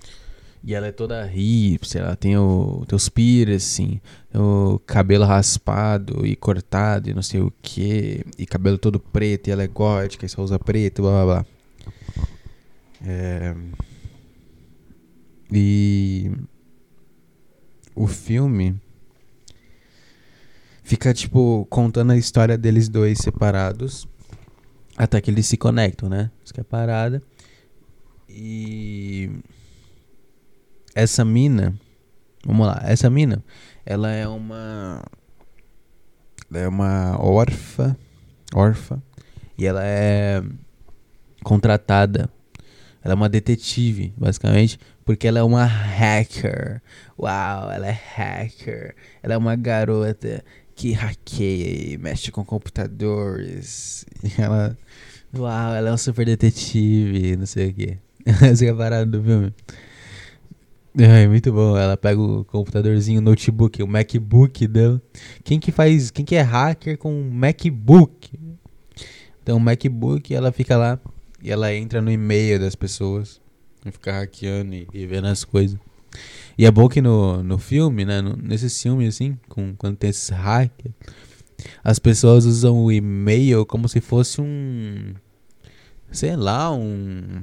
E 0.64 0.76
ela 0.76 0.88
é 0.88 0.92
toda 0.92 1.24
hippie, 1.26 1.98
ela 1.98 2.16
tem 2.16 2.38
o 2.38 2.86
teus 2.88 3.10
piercing, 3.10 4.00
o 4.34 4.78
cabelo 4.86 5.26
raspado 5.26 6.26
e 6.26 6.36
cortado 6.36 7.10
e 7.10 7.14
não 7.16 7.24
sei 7.24 7.42
o 7.42 7.52
que, 7.64 8.24
e 8.38 8.46
cabelo 8.46 8.78
todo 8.78 9.00
preto, 9.00 9.48
e 9.48 9.52
ela 9.52 9.64
é 9.64 9.68
gótica 9.68 10.24
e 10.26 10.30
só 10.30 10.44
usa 10.44 10.60
preto, 10.60 11.02
blá 11.02 11.12
blá 11.12 11.26
blá. 11.26 11.46
É... 13.04 13.56
E 15.52 16.32
o 17.96 18.06
filme 18.06 18.80
fica 20.84 21.14
tipo 21.14 21.66
contando 21.70 22.12
a 22.12 22.18
história 22.18 22.58
deles 22.58 22.88
dois 22.88 23.18
separados 23.18 24.08
até 24.96 25.20
que 25.20 25.32
eles 25.32 25.48
se 25.48 25.58
conectam, 25.58 26.08
né? 26.08 26.30
Isso 26.44 26.54
que 26.54 26.60
é 26.60 26.64
parada. 26.64 27.24
E 28.30 29.30
essa 30.96 31.24
mina, 31.26 31.74
vamos 32.46 32.68
lá, 32.68 32.82
essa 32.84 33.10
mina, 33.10 33.44
ela 33.86 34.12
é 34.12 34.28
uma 34.28 35.04
é 36.54 36.68
uma 36.68 37.18
órfã, 37.20 37.96
órfã, 38.54 39.02
e 39.58 39.66
ela 39.66 39.82
é 39.84 40.44
contratada. 41.44 42.30
Ela 43.04 43.14
é 43.14 43.16
uma 43.16 43.30
detetive, 43.30 44.14
basicamente, 44.16 44.80
porque 45.04 45.28
ela 45.28 45.40
é 45.40 45.44
uma 45.44 45.66
hacker. 45.66 46.82
Uau, 47.18 47.72
ela 47.72 47.88
é 47.88 48.00
hacker. 48.16 48.96
Ela 49.24 49.34
é 49.34 49.38
uma 49.38 49.56
garota 49.56 50.44
que 50.76 50.92
hackeia 50.92 51.94
e 51.94 51.98
mexe 51.98 52.32
com 52.32 52.46
computadores. 52.46 54.06
E 54.24 54.34
ela, 54.42 54.78
uau, 55.36 55.76
ela 55.76 55.90
é 55.90 55.92
uma 55.92 55.98
super 55.98 56.26
detetive, 56.26 57.36
não 57.38 57.46
sei 57.48 57.70
o 57.70 57.74
que. 57.76 57.98
Essa 58.26 58.66
é 58.66 58.70
a 58.70 58.76
parada 58.76 59.06
do 59.06 59.24
filme. 59.24 59.54
É, 60.98 61.26
muito 61.28 61.52
bom. 61.54 61.78
Ela 61.78 61.96
pega 61.96 62.20
o 62.20 62.44
computadorzinho, 62.44 63.20
o 63.20 63.24
notebook, 63.24 63.82
o 63.82 63.88
MacBook 63.88 64.68
dela. 64.68 65.02
Quem 65.44 65.60
que 65.60 65.72
faz, 65.72 66.12
quem 66.12 66.26
que 66.26 66.36
é 66.36 66.42
hacker 66.42 66.98
com 66.98 67.30
MacBook? 67.32 68.38
Então, 69.42 69.58
o 69.58 69.60
MacBook, 69.60 70.34
ela 70.34 70.52
fica 70.52 70.76
lá 70.78 71.00
e 71.42 71.50
ela 71.50 71.74
entra 71.74 72.02
no 72.02 72.12
e-mail 72.12 72.60
das 72.60 72.76
pessoas 72.76 73.40
e 73.86 73.92
fica 73.92 74.12
hackeando 74.12 74.74
e, 74.76 74.88
e 74.94 75.06
vendo 75.06 75.28
as 75.28 75.44
coisas. 75.44 75.80
E 76.58 76.66
é 76.66 76.72
bom 76.72 76.90
que 76.90 77.02
no, 77.02 77.42
no 77.42 77.58
filme, 77.58 78.04
né, 78.04 78.22
no, 78.22 78.36
nesses 78.36 78.80
filmes 78.80 79.16
assim, 79.16 79.38
com, 79.48 79.74
quando 79.76 79.96
tem 79.96 80.10
esses 80.10 80.30
hackers, 80.30 80.94
as 81.84 82.00
pessoas 82.00 82.46
usam 82.46 82.84
o 82.84 82.92
e-mail 82.92 83.66
como 83.66 83.88
se 83.88 84.02
fosse 84.02 84.42
um 84.42 85.14
sei 86.12 86.36
lá, 86.36 86.72
um 86.72 87.42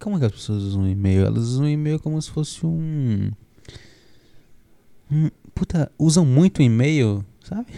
como 0.00 0.16
é 0.16 0.18
que 0.18 0.26
as 0.26 0.32
pessoas 0.32 0.62
usam 0.62 0.82
um 0.82 0.88
e-mail? 0.88 1.26
Elas 1.26 1.44
usam 1.44 1.64
um 1.64 1.68
e-mail 1.68 1.98
como 1.98 2.20
se 2.20 2.30
fosse 2.30 2.64
um. 2.64 3.30
puta, 5.54 5.90
usam 5.98 6.24
muito 6.24 6.62
e-mail, 6.62 7.24
sabe? 7.42 7.72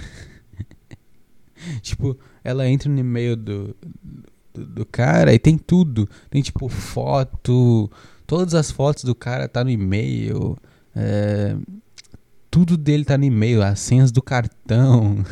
tipo, 1.83 2.19
ela 2.43 2.69
entra 2.69 2.91
no 2.91 2.99
e-mail 2.99 3.37
do, 3.37 3.77
do, 4.53 4.67
do, 4.67 4.87
cara 4.87 5.33
e 5.33 5.39
tem 5.39 5.57
tudo. 5.57 6.09
Tem 6.31 6.43
tipo 6.43 6.69
foto. 6.69 7.91
Todas 8.27 8.55
as 8.55 8.71
fotos 8.71 9.05
do 9.05 9.15
cara 9.15 9.49
tá 9.49 9.63
no 9.65 9.71
e-mail. 9.71 10.57
É, 10.95 11.57
tudo 12.51 12.77
dele 12.77 13.05
tá 13.05 13.17
no 13.17 13.25
e-mail. 13.25 13.63
As 13.63 13.81
senhas 13.81 14.11
do 14.11 14.23
cartão. 14.23 15.25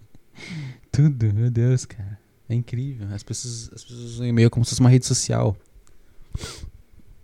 tudo, 0.92 1.32
meu 1.32 1.50
Deus, 1.50 1.84
cara. 1.84 2.18
É 2.48 2.54
incrível. 2.54 3.08
As 3.14 3.22
pessoas, 3.22 3.70
as 3.72 3.82
pessoas 3.82 4.12
usam 4.12 4.26
e-mail 4.26 4.50
como 4.50 4.64
se 4.64 4.70
fosse 4.70 4.80
uma 4.80 4.90
rede 4.90 5.06
social. 5.06 5.56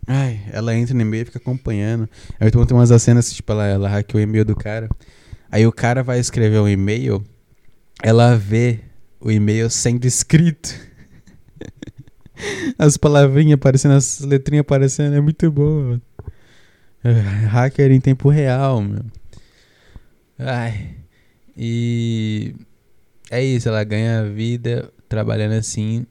Ai, 0.07 0.41
ela 0.51 0.75
entra 0.75 0.95
no 0.95 1.01
e-mail 1.01 1.21
e 1.21 1.25
fica 1.25 1.37
acompanhando. 1.37 2.09
Aí 2.39 2.49
tem 2.49 2.61
umas 2.71 2.89
cenas, 3.01 3.31
tipo, 3.31 3.51
ela, 3.51 3.67
ela 3.67 3.89
hackeou 3.89 4.19
o 4.19 4.23
e-mail 4.23 4.43
do 4.43 4.55
cara. 4.55 4.89
Aí 5.51 5.67
o 5.67 5.71
cara 5.71 6.01
vai 6.01 6.19
escrever 6.19 6.59
um 6.59 6.67
e-mail, 6.67 7.23
ela 8.01 8.35
vê 8.35 8.79
o 9.19 9.31
e-mail 9.31 9.69
sendo 9.69 10.05
escrito. 10.05 10.73
As 12.77 12.97
palavrinhas 12.97 13.55
aparecendo, 13.55 13.95
as 13.95 14.21
letrinhas 14.21 14.61
aparecendo, 14.61 15.13
é 15.13 15.19
muito 15.19 15.51
bom. 15.51 15.99
Hacker 17.49 17.91
em 17.91 17.99
tempo 17.99 18.29
real, 18.29 18.81
meu. 18.81 19.03
Ai. 20.37 20.95
E 21.57 22.55
é 23.29 23.43
isso, 23.43 23.67
ela 23.67 23.83
ganha 23.83 24.23
vida 24.23 24.89
trabalhando 25.09 25.53
assim 25.53 26.05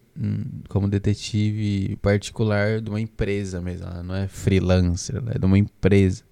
como 0.68 0.88
detetive 0.88 1.96
particular 1.96 2.80
de 2.80 2.90
uma 2.90 3.00
empresa 3.00 3.60
mesmo. 3.60 3.86
Ela 3.86 4.02
não 4.02 4.14
é 4.14 4.26
freelancer, 4.26 5.16
ela 5.16 5.32
é 5.34 5.38
de 5.38 5.46
uma 5.46 5.58
empresa. 5.58 6.24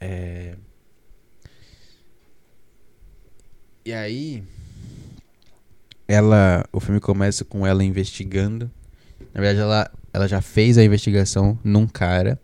É... 0.00 0.56
E 3.84 3.92
aí, 3.92 4.44
ela, 6.06 6.64
o 6.72 6.78
filme 6.78 7.00
começa 7.00 7.44
com 7.44 7.66
ela 7.66 7.82
investigando. 7.82 8.70
Na 9.34 9.40
verdade, 9.40 9.60
ela, 9.60 9.90
ela 10.12 10.28
já 10.28 10.40
fez 10.40 10.78
a 10.78 10.84
investigação 10.84 11.58
num 11.64 11.86
cara 11.86 12.38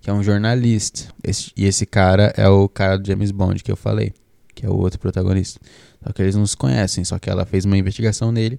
que 0.00 0.08
é 0.08 0.12
um 0.12 0.22
jornalista. 0.22 1.12
Esse, 1.22 1.50
e 1.56 1.66
esse 1.66 1.84
cara 1.84 2.32
é 2.36 2.48
o 2.48 2.68
cara 2.68 2.96
do 2.96 3.06
James 3.06 3.30
Bond 3.30 3.62
que 3.62 3.72
eu 3.72 3.76
falei, 3.76 4.14
que 4.54 4.64
é 4.64 4.70
o 4.70 4.76
outro 4.76 4.98
protagonista. 4.98 5.60
Só 6.02 6.12
que 6.12 6.22
eles 6.22 6.36
não 6.36 6.46
se 6.46 6.56
conhecem, 6.56 7.04
só 7.04 7.18
que 7.18 7.28
ela 7.28 7.44
fez 7.44 7.64
uma 7.64 7.76
investigação 7.76 8.30
nele 8.30 8.58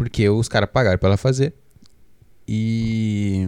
porque 0.00 0.26
os 0.30 0.48
caras 0.48 0.70
pagaram 0.70 0.96
pra 0.96 1.10
ela 1.10 1.16
fazer. 1.18 1.52
E. 2.48 3.46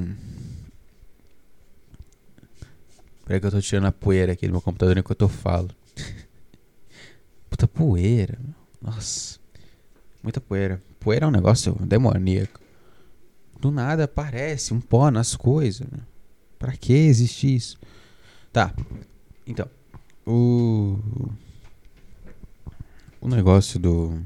Peraí 3.24 3.40
que 3.40 3.46
eu 3.46 3.50
tô 3.50 3.58
tirando 3.62 3.86
a 3.86 3.92
poeira 3.92 4.34
aqui 4.34 4.46
do 4.46 4.52
meu 4.52 4.60
computador 4.60 4.98
enquanto 4.98 5.22
eu 5.22 5.30
falo. 5.30 5.70
Puta 7.48 7.66
poeira. 7.66 8.38
Nossa. 8.82 9.40
Muita 10.22 10.42
poeira. 10.42 10.82
Poeira 11.00 11.24
é 11.24 11.28
um 11.28 11.32
negócio 11.32 11.74
demoníaco. 11.86 12.60
Do 13.58 13.70
nada 13.70 14.04
aparece 14.04 14.74
um 14.74 14.80
pó 14.80 15.10
nas 15.10 15.34
coisas. 15.34 15.88
Meu. 15.90 16.02
Pra 16.58 16.76
que 16.76 16.92
existe 16.92 17.54
isso? 17.54 17.78
Tá. 18.52 18.74
Então. 19.46 19.70
O. 20.26 20.98
O 23.22 23.26
negócio 23.26 23.80
do. 23.80 24.22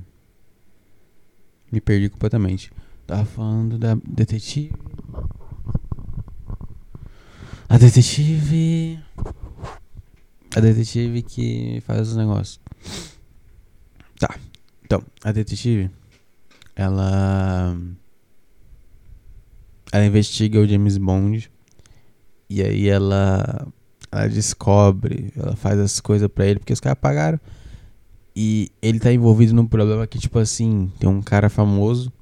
Me 1.71 1.81
perdi 1.81 2.09
completamente. 2.09 2.73
Tava 3.07 3.25
falando 3.25 3.79
da 3.79 3.97
detetive. 4.07 4.73
A 7.69 7.79
detetive. 7.79 9.01
A 10.55 10.61
detetive 10.61 11.23
que 11.23 11.83
faz 11.87 12.09
os 12.09 12.17
negócios. 12.17 12.61
Tá. 14.19 14.35
Então, 14.85 15.03
a 15.25 15.33
detetive. 15.33 15.91
Ela. 16.75 17.77
Ela 19.93 20.07
investiga 20.07 20.61
o 20.61 20.67
James 20.67 20.99
Bond. 20.99 21.51
E 22.49 22.63
aí 22.63 22.89
ela. 22.89 23.67
Ela 24.11 24.29
descobre. 24.29 25.33
Ela 25.37 25.57
faz 25.57 25.79
as 25.79 26.01
coisas 26.01 26.29
pra 26.29 26.47
ele 26.47 26.61
porque 26.61 26.73
os 26.73 26.81
caras 26.81 26.99
pagaram. 27.01 27.41
E 28.38 28.70
ele 28.83 29.01
tá 29.01 29.11
envolvido 29.11 29.55
num 29.55 29.66
problema 29.66 30.07
que, 30.07 30.18
tipo 30.18 30.38
assim, 30.38 30.92
tem 30.99 31.09
um 31.09 31.22
cara 31.22 31.49
famoso. 31.49 32.12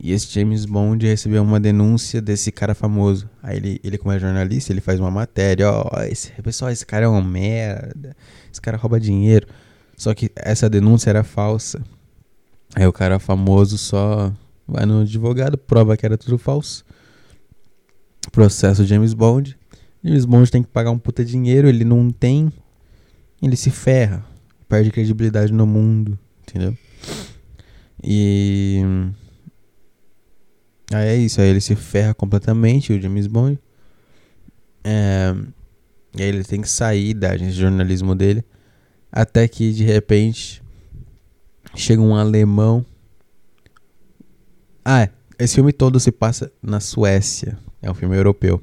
E 0.00 0.10
esse 0.10 0.26
James 0.32 0.64
Bond 0.64 1.06
recebeu 1.06 1.44
uma 1.44 1.60
denúncia 1.60 2.20
desse 2.20 2.50
cara 2.50 2.74
famoso. 2.74 3.30
Aí 3.40 3.56
ele, 3.56 3.80
ele 3.84 3.98
como 3.98 4.12
é 4.12 4.18
jornalista, 4.18 4.72
ele 4.72 4.80
faz 4.80 4.98
uma 4.98 5.12
matéria. 5.12 5.70
Ó, 5.70 5.92
oh, 5.94 6.00
esse, 6.02 6.32
pessoal, 6.42 6.72
esse 6.72 6.84
cara 6.84 7.04
é 7.04 7.08
uma 7.08 7.22
merda. 7.22 8.16
Esse 8.50 8.60
cara 8.60 8.76
rouba 8.76 8.98
dinheiro. 8.98 9.46
Só 9.96 10.12
que 10.12 10.28
essa 10.34 10.68
denúncia 10.68 11.08
era 11.08 11.22
falsa. 11.22 11.80
Aí 12.74 12.86
o 12.86 12.92
cara 12.92 13.20
famoso 13.20 13.78
só 13.78 14.32
vai 14.66 14.84
no 14.86 15.02
advogado, 15.02 15.56
prova 15.56 15.96
que 15.96 16.04
era 16.04 16.18
tudo 16.18 16.36
falso. 16.36 16.84
Processo 18.32 18.84
James 18.84 19.14
Bond. 19.14 19.56
James 20.02 20.24
Bond 20.24 20.50
tem 20.50 20.64
que 20.64 20.68
pagar 20.68 20.90
um 20.90 20.98
puta 20.98 21.24
dinheiro, 21.24 21.68
ele 21.68 21.84
não 21.84 22.10
tem. 22.10 22.52
Ele 23.40 23.56
se 23.56 23.70
ferra 23.70 24.24
perde 24.68 24.90
credibilidade 24.90 25.52
no 25.52 25.66
mundo, 25.66 26.18
entendeu? 26.42 26.76
E. 28.02 28.80
Aí 30.92 31.08
é 31.08 31.16
isso, 31.16 31.40
aí 31.40 31.48
ele 31.48 31.60
se 31.60 31.74
ferra 31.74 32.14
completamente, 32.14 32.92
o 32.92 33.00
James 33.00 33.26
Bond. 33.26 33.58
É... 34.84 35.34
E 36.16 36.22
aí 36.22 36.28
ele 36.28 36.44
tem 36.44 36.60
que 36.60 36.68
sair 36.68 37.14
da 37.14 37.30
agência 37.30 37.52
de 37.52 37.60
jornalismo 37.60 38.14
dele. 38.14 38.44
Até 39.12 39.46
que 39.46 39.72
de 39.72 39.84
repente 39.84 40.62
chega 41.74 42.00
um 42.00 42.14
alemão. 42.14 42.84
Ah, 44.84 45.02
é. 45.02 45.10
Esse 45.38 45.56
filme 45.56 45.72
todo 45.72 46.00
se 46.00 46.10
passa 46.10 46.50
na 46.62 46.80
Suécia. 46.80 47.58
É 47.80 47.90
um 47.90 47.94
filme 47.94 48.16
europeu. 48.16 48.62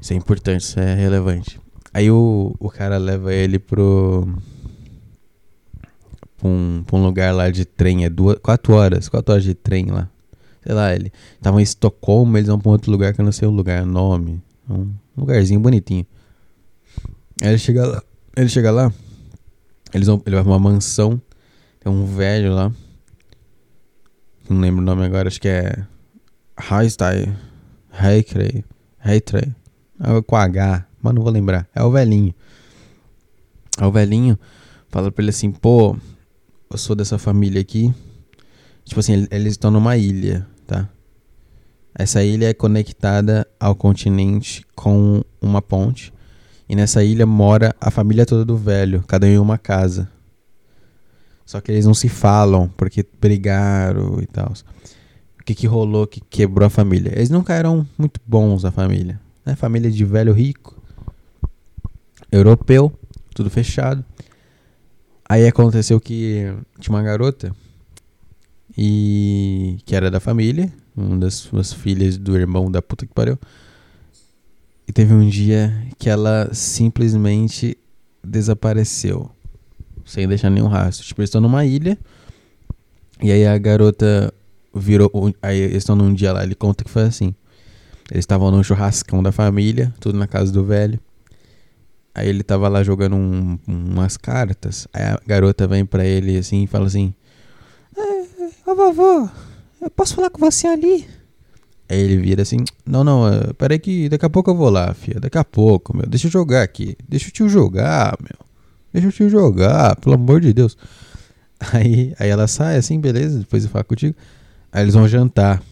Isso 0.00 0.12
é 0.12 0.16
importante, 0.16 0.62
isso 0.62 0.80
é 0.80 0.94
relevante. 0.94 1.60
Aí 1.94 2.10
o, 2.10 2.56
o 2.58 2.68
cara 2.68 2.98
leva 2.98 3.32
ele 3.32 3.56
pro. 3.56 4.28
Pra 6.36 6.48
um, 6.48 6.82
pra 6.84 6.96
um 6.96 7.04
lugar 7.04 7.32
lá 7.32 7.48
de 7.50 7.64
trem. 7.64 8.04
É 8.04 8.10
duas, 8.10 8.36
quatro 8.40 8.74
horas. 8.74 9.08
Quatro 9.08 9.32
horas 9.32 9.44
de 9.44 9.54
trem 9.54 9.86
lá. 9.86 10.10
Sei 10.64 10.74
lá, 10.74 10.92
ele. 10.92 11.12
Tava 11.40 11.60
em 11.60 11.62
Estocolmo, 11.62 12.36
eles 12.36 12.48
vão 12.48 12.58
pra 12.58 12.70
um 12.70 12.72
outro 12.72 12.90
lugar 12.90 13.14
que 13.14 13.20
eu 13.20 13.24
não 13.24 13.30
sei 13.30 13.46
o 13.46 13.50
lugar, 13.52 13.86
nome. 13.86 14.42
Um 14.68 14.92
lugarzinho 15.16 15.60
bonitinho. 15.60 16.04
Aí 17.40 17.50
ele 17.50 17.58
chega 17.58 17.86
lá. 17.86 18.02
Ele 18.36 18.48
chega 18.48 18.72
lá. 18.72 18.92
Eles 19.92 20.08
vão, 20.08 20.20
ele 20.26 20.34
vai 20.34 20.42
pra 20.42 20.52
uma 20.52 20.58
mansão. 20.58 21.22
Tem 21.78 21.92
um 21.92 22.04
velho 22.06 22.52
lá. 22.52 22.72
Não 24.48 24.58
lembro 24.58 24.82
o 24.82 24.84
nome 24.84 25.04
agora, 25.04 25.28
acho 25.28 25.40
que 25.40 25.48
é. 25.48 25.86
Heistai. 26.58 27.32
Heikrei. 28.02 28.64
Heitrei. 29.04 29.54
Com 30.26 30.34
H, 30.34 30.86
mas 31.04 31.14
não 31.14 31.22
vou 31.22 31.30
lembrar. 31.30 31.68
É 31.74 31.82
o 31.84 31.90
velhinho. 31.90 32.34
É 33.78 33.86
o 33.86 33.92
velhinho 33.92 34.38
fala 34.88 35.10
pra 35.10 35.22
ele 35.22 35.30
assim: 35.30 35.50
pô, 35.50 35.96
eu 36.70 36.78
sou 36.78 36.96
dessa 36.96 37.18
família 37.18 37.60
aqui. 37.60 37.92
Tipo 38.84 39.00
assim, 39.00 39.26
eles 39.30 39.52
estão 39.52 39.70
numa 39.70 39.96
ilha, 39.96 40.46
tá? 40.66 40.88
Essa 41.94 42.22
ilha 42.22 42.48
é 42.48 42.54
conectada 42.54 43.46
ao 43.58 43.74
continente 43.74 44.64
com 44.74 45.22
uma 45.40 45.62
ponte. 45.62 46.12
E 46.68 46.74
nessa 46.74 47.04
ilha 47.04 47.26
mora 47.26 47.74
a 47.80 47.90
família 47.90 48.24
toda 48.24 48.44
do 48.44 48.56
velho, 48.56 49.04
cada 49.06 49.26
um 49.26 49.30
em 49.30 49.38
uma 49.38 49.58
casa. 49.58 50.10
Só 51.44 51.60
que 51.60 51.70
eles 51.70 51.86
não 51.86 51.94
se 51.94 52.08
falam 52.08 52.68
porque 52.76 53.04
brigaram 53.20 54.20
e 54.20 54.26
tal. 54.26 54.52
O 55.40 55.44
que, 55.44 55.54
que 55.54 55.66
rolou 55.66 56.06
que 56.06 56.20
quebrou 56.20 56.66
a 56.66 56.70
família? 56.70 57.12
Eles 57.14 57.30
nunca 57.30 57.52
eram 57.52 57.86
muito 57.98 58.20
bons, 58.26 58.64
a 58.64 58.70
família. 58.70 59.20
Né? 59.44 59.54
Família 59.54 59.90
de 59.90 60.04
velho 60.04 60.32
rico, 60.32 60.73
europeu, 62.36 62.92
tudo 63.34 63.48
fechado. 63.48 64.04
Aí 65.28 65.46
aconteceu 65.46 66.00
que 66.00 66.52
tinha 66.78 66.94
uma 66.94 67.02
garota 67.02 67.54
e 68.76 69.78
que 69.86 69.94
era 69.94 70.10
da 70.10 70.20
família, 70.20 70.72
uma 70.96 71.16
das, 71.18 71.48
das 71.52 71.72
filhas 71.72 72.18
do 72.18 72.36
irmão 72.36 72.70
da 72.70 72.82
puta 72.82 73.06
que 73.06 73.14
pariu. 73.14 73.38
E 74.86 74.92
teve 74.92 75.14
um 75.14 75.26
dia 75.26 75.72
que 75.98 76.10
ela 76.10 76.50
simplesmente 76.52 77.78
desapareceu. 78.22 79.30
Sem 80.04 80.28
deixar 80.28 80.50
nenhum 80.50 80.66
rastro. 80.66 81.06
Tipo, 81.06 81.22
eles 81.22 81.28
estão 81.28 81.40
numa 81.40 81.64
ilha. 81.64 81.96
E 83.22 83.32
aí 83.32 83.46
a 83.46 83.56
garota 83.56 84.32
virou. 84.74 85.10
Aí 85.40 85.58
eles 85.58 85.78
estão 85.78 85.96
num 85.96 86.12
dia 86.12 86.32
lá, 86.32 86.42
ele 86.42 86.54
conta 86.54 86.84
que 86.84 86.90
foi 86.90 87.04
assim. 87.04 87.34
Eles 88.10 88.22
estavam 88.22 88.50
num 88.50 88.62
churrascão 88.62 89.22
da 89.22 89.32
família, 89.32 89.94
tudo 89.98 90.18
na 90.18 90.26
casa 90.26 90.52
do 90.52 90.62
velho. 90.62 91.00
Aí 92.14 92.28
ele 92.28 92.44
tava 92.44 92.68
lá 92.68 92.82
jogando 92.84 93.16
um, 93.16 93.58
umas 93.66 94.16
cartas. 94.16 94.86
Aí 94.92 95.02
a 95.02 95.20
garota 95.26 95.66
vem 95.66 95.84
pra 95.84 96.04
ele 96.04 96.38
assim 96.38 96.62
e 96.62 96.66
fala 96.66 96.86
assim: 96.86 97.12
é, 97.96 98.70
Ô 98.70 98.74
vovô, 98.74 99.28
eu 99.80 99.90
posso 99.90 100.14
falar 100.14 100.30
com 100.30 100.38
você 100.38 100.68
ali? 100.68 101.06
Aí 101.88 101.98
ele 101.98 102.16
vira 102.18 102.42
assim: 102.42 102.64
Não, 102.86 103.02
não, 103.02 103.26
é, 103.26 103.52
peraí 103.54 103.80
que 103.80 104.08
daqui 104.08 104.24
a 104.24 104.30
pouco 104.30 104.50
eu 104.50 104.54
vou 104.54 104.70
lá, 104.70 104.94
filha. 104.94 105.18
Daqui 105.18 105.38
a 105.38 105.44
pouco, 105.44 105.96
meu. 105.96 106.06
Deixa 106.06 106.28
eu 106.28 106.30
jogar 106.30 106.62
aqui. 106.62 106.96
Deixa 107.08 107.28
o 107.28 107.32
tio 107.32 107.48
jogar, 107.48 108.16
meu. 108.20 108.46
Deixa 108.92 109.08
o 109.08 109.12
tio 109.12 109.28
jogar, 109.28 109.96
pelo 109.96 110.14
amor 110.14 110.40
de 110.40 110.52
Deus. 110.52 110.76
Aí, 111.72 112.14
aí 112.18 112.28
ela 112.28 112.46
sai 112.46 112.76
assim, 112.76 113.00
beleza, 113.00 113.38
depois 113.38 113.64
eu 113.64 113.70
falo 113.70 113.84
contigo. 113.84 114.14
Aí 114.70 114.82
eles 114.82 114.92
vão 114.92 115.08
jantar 115.08 115.62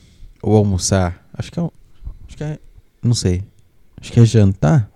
ou 0.43 0.57
almoçar. 0.57 1.27
Acho 1.35 1.53
que 1.53 1.61
é. 1.61 1.63
Acho 1.63 2.37
que 2.37 2.45
é. 2.45 2.59
Não 3.03 3.13
sei. 3.13 3.43
Acho 4.01 4.11
que 4.11 4.21
é 4.21 4.25
jantar. 4.25 4.92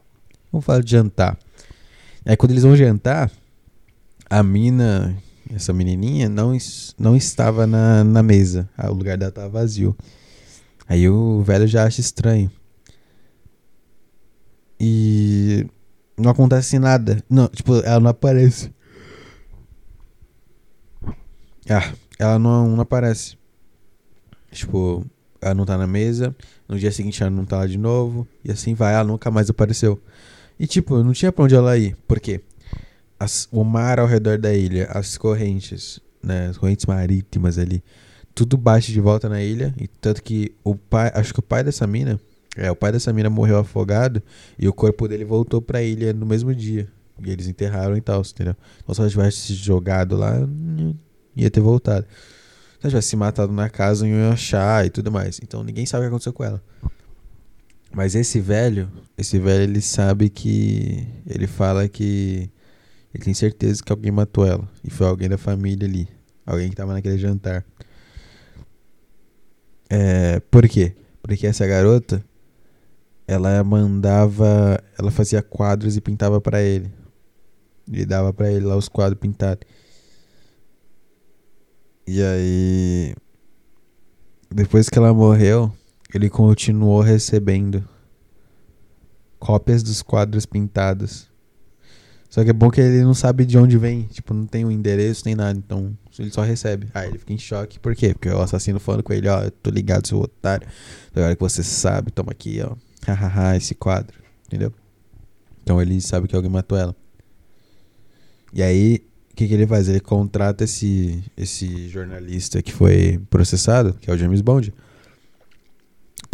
Vamos 0.57 0.65
falar 0.65 0.83
de 0.83 0.91
jantar. 0.91 1.39
Aí 2.25 2.35
quando 2.35 2.53
eles 2.53 2.63
vão 2.63 2.75
jantar, 2.75 3.31
a 4.29 4.43
mina, 4.43 5.15
essa 5.55 5.71
menininha, 5.71 6.31
não, 6.31 6.57
não 6.99 7.15
estava 7.15 7.67
na, 7.67 8.03
na 8.03 8.23
mesa. 8.23 8.67
Ah, 8.75 8.91
o 8.91 8.95
lugar 8.95 9.19
dela 9.19 9.29
estava 9.29 9.51
vazio. 9.51 9.95
Aí 10.89 11.07
o 11.11 11.43
velho 11.43 11.67
já 11.67 11.85
acha 11.85 12.01
estranho. 12.01 12.51
E 14.81 15.67
não 16.17 16.31
acontece 16.31 16.79
nada. 16.79 17.23
Não, 17.29 17.49
tipo, 17.49 17.77
ela 17.81 18.01
não 18.01 18.11
aparece. 18.11 18.73
Ah, 21.69 21.93
ela 22.19 22.39
não, 22.39 22.71
não 22.71 22.81
aparece. 22.81 23.37
Tipo, 24.51 25.05
ela 25.39 25.55
não 25.55 25.67
tá 25.67 25.77
na 25.77 25.87
mesa. 25.87 26.35
No 26.67 26.79
dia 26.79 26.91
seguinte 26.91 27.23
ela 27.23 27.31
não 27.31 27.45
tá 27.45 27.59
lá 27.59 27.67
de 27.67 27.77
novo. 27.77 28.27
E 28.43 28.51
assim 28.51 28.73
vai, 28.73 28.95
ela 28.95 29.05
nunca 29.05 29.31
mais 29.31 29.51
apareceu. 29.51 30.01
E 30.59 30.67
tipo, 30.67 31.03
não 31.03 31.13
tinha 31.13 31.31
pra 31.31 31.45
onde 31.45 31.55
ela 31.55 31.77
ir. 31.77 31.97
Por 32.07 32.19
quê? 32.19 32.41
As, 33.19 33.49
o 33.51 33.65
mar 33.65 33.99
ao 33.99 34.07
redor 34.07 34.39
da 34.39 34.55
ilha, 34.55 34.87
as 34.91 35.17
correntes, 35.17 36.01
né? 36.23 36.49
As 36.49 36.59
correntes 36.59 36.87
marítimas 36.87 37.59
ali. 37.59 37.83
Tudo 38.35 38.57
bate 38.57 38.93
de 38.93 39.01
volta 39.01 39.29
na 39.29 39.43
ilha. 39.43 39.75
E 39.79 39.87
tanto 39.87 40.23
que 40.23 40.55
o 40.63 40.75
pai. 40.75 41.11
Acho 41.15 41.33
que 41.33 41.41
o 41.41 41.43
pai 41.43 41.65
dessa 41.65 41.87
mina. 41.87 42.21
É, 42.57 42.71
o 42.71 42.77
pai 42.77 42.93
dessa 42.93 43.13
mina 43.13 43.31
morreu 43.31 43.59
afogado. 43.59 44.23
E 44.59 44.69
o 44.69 44.73
corpo 44.73 45.07
dele 45.09 45.25
voltou 45.25 45.61
pra 45.63 45.83
ilha 45.83 46.13
no 46.13 46.27
mesmo 46.27 46.55
dia. 46.55 46.89
E 47.25 47.31
eles 47.31 47.47
enterraram 47.47 47.97
e 47.97 48.01
tal, 48.01 48.21
entendeu? 48.21 48.55
Então 48.83 48.95
se 48.95 49.01
ela 49.01 49.11
tivesse 49.11 49.39
se 49.39 49.55
jogado 49.55 50.17
lá, 50.17 50.37
ia 51.35 51.51
ter 51.51 51.61
voltado. 51.61 52.07
Se 52.07 52.87
ela 52.87 52.91
tivesse 52.91 53.09
se 53.09 53.17
matado 53.17 53.53
na 53.53 53.71
casa, 53.71 54.07
iam 54.07 54.31
achar 54.31 54.85
e 54.85 54.91
tudo 54.91 55.11
mais. 55.11 55.41
Então 55.43 55.63
ninguém 55.63 55.87
sabe 55.87 56.03
o 56.03 56.05
que 56.05 56.09
aconteceu 56.09 56.33
com 56.33 56.45
ela. 56.45 56.63
Mas 57.93 58.15
esse 58.15 58.41
velho, 58.41 58.91
esse 59.17 59.39
velho, 59.39 59.63
ele 59.65 59.81
sabe 59.81 60.29
que. 60.29 61.07
Ele 61.27 61.47
fala 61.47 61.89
que. 61.89 62.51
Ele 63.15 63.25
tem 63.25 63.35
certeza 63.35 63.83
que 63.83 63.93
alguém 63.93 64.13
matou 64.13 64.47
ela. 64.47 64.69
E 64.85 64.91
foi 64.91 65.07
alguém 65.07 65.29
da 65.29 65.39
família 65.39 65.89
ali. 65.89 66.09
Alguém 66.45 66.69
que 66.69 66.77
tava 66.77 66.93
naquele 66.93 67.19
jantar. 67.19 67.65
É, 69.89 70.41
por 70.51 70.69
quê? 70.69 70.95
Porque 71.23 71.47
essa 71.47 71.67
garota. 71.67 72.25
Ela 73.27 73.63
mandava. 73.65 74.79
Ela 74.99 75.11
fazia 75.11 75.43
quadros 75.43 75.97
e 75.97 76.01
pintava 76.01 76.41
para 76.41 76.63
ele. 76.63 76.93
E 77.91 78.05
dava 78.05 78.33
para 78.33 78.51
ele 78.51 78.67
lá 78.67 78.77
os 78.77 78.89
quadros 78.89 79.19
pintados. 79.19 79.67
E 82.07 82.23
aí. 82.23 83.15
Depois 84.51 84.89
que 84.89 84.99
ela 84.99 85.13
morreu 85.13 85.73
ele 86.17 86.31
continuou 86.31 87.01
recebendo 87.01 87.87
cópias 89.39 89.83
dos 89.83 90.03
quadros 90.03 90.47
pintados. 90.47 91.29
Só 92.29 92.43
que 92.43 92.51
é 92.51 92.53
bom 92.53 92.71
que 92.71 92.81
ele 92.81 93.05
não 93.05 93.15
sabe 93.15 93.45
de 93.45 93.57
onde 93.57 93.79
vem, 93.79 94.03
tipo, 94.05 94.35
não 94.35 94.47
tem 94.47 94.65
o 94.65 94.69
um 94.69 94.71
endereço 94.71 95.23
nem 95.25 95.35
nada, 95.35 95.59
então 95.59 95.97
ele 96.19 96.31
só 96.31 96.43
recebe. 96.43 96.89
Aí 96.93 97.09
ele 97.09 97.19
fica 97.19 97.33
em 97.33 97.39
choque, 97.39 97.79
por 97.79 97.95
quê? 97.95 98.13
Porque 98.13 98.29
o 98.29 98.41
assassino 98.41 98.81
falando 98.81 99.03
com 99.03 99.13
ele, 99.13 99.29
ó, 99.29 99.43
eu 99.43 99.51
tô 99.51 99.71
ligado, 99.71 100.09
seu 100.09 100.21
otário. 100.21 100.67
Agora 101.15 101.35
que 101.35 101.41
você 101.41 101.63
sabe, 101.63 102.11
toma 102.11 102.33
aqui, 102.33 102.61
ó, 102.63 102.75
hahaha, 103.07 103.57
esse 103.57 103.75
quadro, 103.75 104.19
entendeu? 104.47 104.73
Então 105.63 105.81
ele 105.81 106.01
sabe 106.01 106.29
que 106.29 106.35
alguém 106.35 106.51
matou 106.51 106.77
ela. 106.77 106.95
E 108.53 108.63
aí, 108.63 109.03
o 109.33 109.37
que, 109.37 109.47
que 109.47 109.55
ele 109.55 109.67
faz? 109.67 109.89
Ele 109.89 110.01
contrata 110.01 110.65
esse, 110.65 111.23
esse 111.37 111.89
jornalista 111.89 112.63
que 112.63 112.73
foi 112.73 113.21
processado, 113.31 113.95
que 113.95 114.11
é 114.11 114.15
o 114.15 114.17
James 114.17 114.41
Bond, 114.41 114.73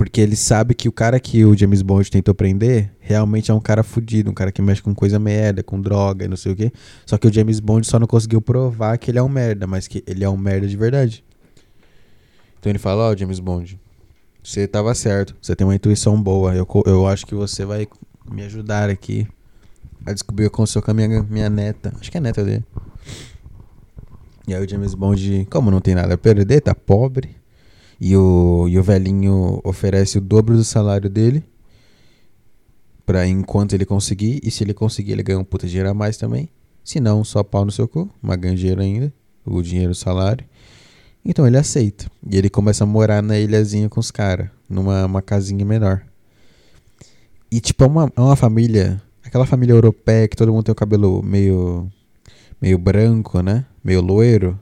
porque 0.03 0.21
ele 0.21 0.35
sabe 0.35 0.75
que 0.75 0.89
o 0.89 0.93
cara 0.93 1.21
que 1.21 1.45
o 1.45 1.57
James 1.57 1.81
Bond 1.81 2.11
tentou 2.11 2.35
prender 2.35 2.91
realmente 2.99 3.53
é 3.53 3.55
um 3.55 3.61
cara 3.61 3.85
fudido, 3.85 4.33
um 4.33 4.35
cara 4.35 4.51
que 4.51 4.61
mexe 4.61 4.83
com 4.83 4.93
coisa 4.93 5.17
merda, 5.17 5.63
com 5.63 5.81
droga 5.81 6.25
e 6.25 6.29
não 6.29 6.37
sei 6.37 6.51
o 6.51 6.57
quê. 6.57 6.73
Só 7.07 7.17
que 7.17 7.29
o 7.29 7.33
James 7.33 7.61
Bond 7.61 7.87
só 7.87 8.01
não 8.01 8.07
conseguiu 8.09 8.43
provar 8.43 8.99
que 8.99 9.13
ele 9.13 9.21
é 9.21 9.23
um 9.23 9.29
merda, 9.29 9.65
mas 9.65 9.87
que 9.87 10.03
ele 10.05 10.25
é 10.25 10.29
um 10.29 10.37
merda 10.37 10.67
de 10.67 10.77
verdade. 10.77 11.25
Então 12.59 12.69
ele 12.69 12.81
fala, 12.81 13.05
ó, 13.05 13.13
oh, 13.13 13.17
James 13.17 13.39
Bond, 13.39 13.79
você 14.43 14.67
tava 14.67 14.93
certo, 14.93 15.37
você 15.41 15.55
tem 15.55 15.65
uma 15.65 15.77
intuição 15.77 16.21
boa. 16.21 16.53
Eu, 16.53 16.67
eu 16.85 17.07
acho 17.07 17.25
que 17.25 17.37
você 17.37 17.65
vai 17.65 17.87
me 18.29 18.43
ajudar 18.43 18.91
aqui 18.91 19.25
a 20.05 20.13
descobrir 20.13 20.47
o 20.47 20.51
que 20.51 20.55
aconteceu 20.57 20.83
com 20.83 20.91
a 20.91 20.95
minha, 20.95 21.23
minha 21.23 21.49
neta. 21.49 21.95
Acho 22.01 22.11
que 22.11 22.17
é 22.17 22.19
a 22.19 22.23
neta 22.23 22.43
dele. 22.43 22.65
E 24.49 24.53
aí 24.53 24.65
o 24.65 24.69
James 24.69 24.95
Bond, 24.95 25.47
como 25.49 25.71
não 25.71 25.81
tem 25.81 25.95
nada 25.95 26.15
a 26.15 26.19
perder, 26.19 26.61
tá 26.61 26.75
pobre 26.75 27.41
e 28.05 28.17
o, 28.17 28.67
e 28.69 28.77
o 28.77 28.83
velhinho 28.83 29.61
oferece 29.63 30.19
o 30.19 30.21
dobro 30.21 30.57
do 30.57 30.65
salário 30.65 31.09
dele 31.09 31.45
para 33.07 33.29
enquanto 33.29 33.75
ele 33.75 33.85
conseguir. 33.85 34.41
E 34.43 34.51
se 34.51 34.65
ele 34.65 34.75
conseguir, 34.75 35.13
ele 35.13 35.23
ganha 35.23 35.39
um 35.39 35.45
puta 35.45 35.69
dinheiro 35.69 35.89
a 35.89 35.95
mais 35.95 36.17
também. 36.17 36.49
Se 36.83 36.99
não, 36.99 37.23
só 37.23 37.45
pau 37.45 37.65
no 37.65 37.71
seu 37.71 37.87
cu, 37.87 38.11
mas 38.21 38.37
ganha 38.39 38.57
dinheiro 38.57 38.81
ainda. 38.81 39.15
O 39.47 39.63
dinheiro, 39.63 39.93
o 39.93 39.95
salário. 39.95 40.45
Então 41.25 41.47
ele 41.47 41.57
aceita. 41.57 42.11
E 42.29 42.37
ele 42.37 42.51
começa 42.51 42.83
a 42.83 42.87
morar 42.89 43.23
na 43.23 43.39
ilhazinha 43.39 43.89
com 43.89 44.01
os 44.01 44.11
caras, 44.11 44.49
numa 44.69 45.07
uma 45.07 45.23
casinha 45.23 45.65
menor. 45.65 46.03
E 47.53 47.61
tipo, 47.61 47.85
é 47.85 47.87
uma, 47.87 48.13
é 48.17 48.21
uma 48.21 48.35
família. 48.35 49.01
Aquela 49.25 49.47
família 49.47 49.75
europeia 49.75 50.27
que 50.27 50.37
todo 50.37 50.53
mundo 50.53 50.65
tem 50.65 50.73
o 50.73 50.75
cabelo 50.75 51.23
meio. 51.23 51.89
meio 52.61 52.79
branco, 52.79 53.41
né? 53.43 53.65
Meio 53.85 54.01
loiro. 54.01 54.59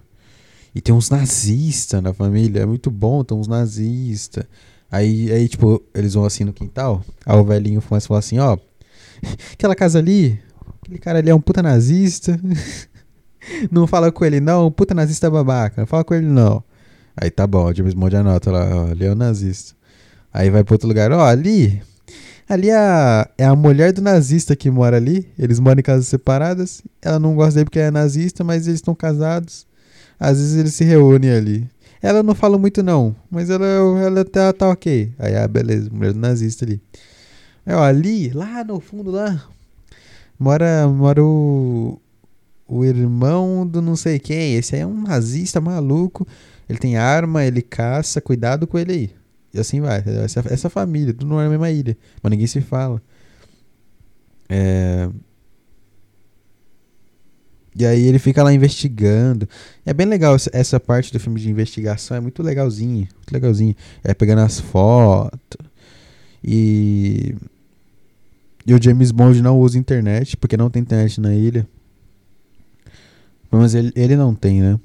E 0.74 0.80
tem 0.80 0.94
uns 0.94 1.10
nazistas 1.10 2.02
na 2.02 2.12
família. 2.12 2.60
É 2.60 2.66
muito 2.66 2.90
bom, 2.90 3.24
tem 3.24 3.36
uns 3.36 3.48
nazistas. 3.48 4.44
Aí, 4.90 5.30
aí, 5.32 5.48
tipo, 5.48 5.82
eles 5.94 6.14
vão 6.14 6.24
assim 6.24 6.44
no 6.44 6.52
quintal. 6.52 7.04
Aí 7.24 7.36
o 7.36 7.44
velhinho 7.44 7.82
começa 7.82 8.06
a 8.06 8.08
falar 8.08 8.20
assim: 8.20 8.38
Ó, 8.38 8.56
Aquela 9.52 9.74
casa 9.74 9.98
ali, 9.98 10.40
aquele 10.82 10.98
cara 10.98 11.18
ali 11.18 11.30
é 11.30 11.34
um 11.34 11.40
puta 11.40 11.62
nazista. 11.62 12.38
não 13.70 13.86
fala 13.86 14.10
com 14.12 14.24
ele, 14.24 14.40
não, 14.40 14.70
puta 14.70 14.94
nazista 14.94 15.30
babaca. 15.30 15.80
Não 15.80 15.86
fala 15.86 16.04
com 16.04 16.14
ele, 16.14 16.26
não. 16.26 16.62
Aí 17.16 17.30
tá 17.30 17.46
bom, 17.46 17.66
o 17.66 17.74
James 17.74 17.94
Bond 17.94 18.16
anota 18.16 18.50
lá, 18.50 18.68
ó, 18.74 18.90
ali 18.90 19.04
é 19.04 19.10
o 19.10 19.14
nazista. 19.14 19.74
Aí 20.32 20.48
vai 20.48 20.62
pra 20.64 20.74
outro 20.74 20.88
lugar, 20.88 21.12
ó, 21.12 21.24
ali. 21.24 21.82
Ali 22.48 22.68
é 22.68 22.76
a, 22.76 23.30
é 23.38 23.44
a 23.44 23.54
mulher 23.54 23.92
do 23.92 24.02
nazista 24.02 24.56
que 24.56 24.70
mora 24.70 24.96
ali. 24.96 25.28
Eles 25.38 25.60
moram 25.60 25.78
em 25.80 25.82
casas 25.82 26.08
separadas. 26.08 26.82
Ela 27.00 27.18
não 27.18 27.34
gosta 27.34 27.54
dele 27.54 27.64
porque 27.66 27.78
é 27.78 27.90
nazista, 27.90 28.42
mas 28.42 28.66
eles 28.66 28.78
estão 28.78 28.94
casados. 28.94 29.66
Às 30.20 30.36
vezes 30.36 30.56
eles 30.56 30.74
se 30.74 30.84
reúnem 30.84 31.30
ali. 31.30 31.70
Ela 32.02 32.22
não 32.22 32.34
fala 32.34 32.58
muito, 32.58 32.82
não, 32.82 33.16
mas 33.30 33.48
ela, 33.48 33.64
ela 33.66 34.24
tá, 34.24 34.52
tá 34.52 34.68
ok. 34.68 35.12
Aí, 35.18 35.34
ah, 35.34 35.48
beleza, 35.48 35.88
mulher 35.90 36.14
nazista 36.14 36.66
ali. 36.66 36.80
Aí, 37.64 37.74
ó, 37.74 37.82
ali, 37.82 38.30
lá 38.30 38.62
no 38.62 38.80
fundo, 38.80 39.10
lá, 39.10 39.42
mora, 40.38 40.86
mora 40.88 41.24
o, 41.24 42.00
o 42.68 42.84
irmão 42.84 43.66
do 43.66 43.80
não 43.80 43.96
sei 43.96 44.18
quem. 44.18 44.56
Esse 44.56 44.76
aí 44.76 44.82
é 44.82 44.86
um 44.86 45.02
nazista 45.02 45.60
maluco. 45.60 46.26
Ele 46.68 46.78
tem 46.78 46.96
arma, 46.96 47.44
ele 47.44 47.62
caça, 47.62 48.20
cuidado 48.20 48.66
com 48.66 48.78
ele 48.78 48.92
aí. 48.92 49.10
E 49.52 49.58
assim 49.58 49.80
vai. 49.80 50.02
Essa, 50.24 50.42
essa 50.46 50.70
família, 50.70 51.12
tudo 51.12 51.26
não 51.26 51.40
é 51.40 51.44
na 51.44 51.50
mesma 51.50 51.70
ilha. 51.70 51.96
Mas 52.22 52.30
ninguém 52.30 52.46
se 52.46 52.60
fala. 52.60 53.02
É... 54.48 55.08
E 57.80 57.86
aí 57.86 58.06
ele 58.06 58.18
fica 58.18 58.42
lá 58.42 58.52
investigando. 58.52 59.48
É 59.86 59.94
bem 59.94 60.06
legal 60.06 60.36
essa 60.52 60.78
parte 60.78 61.12
do 61.12 61.18
filme 61.18 61.40
de 61.40 61.50
investigação, 61.50 62.16
é 62.16 62.20
muito 62.20 62.42
legalzinho, 62.42 63.08
muito 63.16 63.32
legalzinho. 63.32 63.74
É 64.04 64.12
pegando 64.12 64.42
as 64.42 64.60
fotos. 64.60 65.66
E 66.44 67.34
e 68.66 68.74
o 68.74 68.82
James 68.82 69.10
Bond 69.10 69.40
não 69.40 69.58
usa 69.58 69.78
internet, 69.78 70.36
porque 70.36 70.56
não 70.56 70.68
tem 70.68 70.82
internet 70.82 71.20
na 71.20 71.34
ilha. 71.34 71.66
Mas 73.50 73.74
ele, 73.74 73.90
ele 73.96 74.14
não 74.14 74.34
tem, 74.34 74.60
né? 74.60 74.78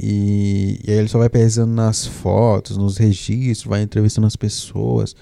E, 0.00 0.80
e 0.86 0.92
aí 0.92 0.98
ele 0.98 1.08
só 1.08 1.18
vai 1.18 1.28
pesando 1.28 1.72
nas 1.74 2.06
fotos, 2.06 2.76
nos 2.76 2.96
registros, 2.96 3.68
vai 3.68 3.82
entrevistando 3.82 4.26
as 4.26 4.36
pessoas. 4.36 5.16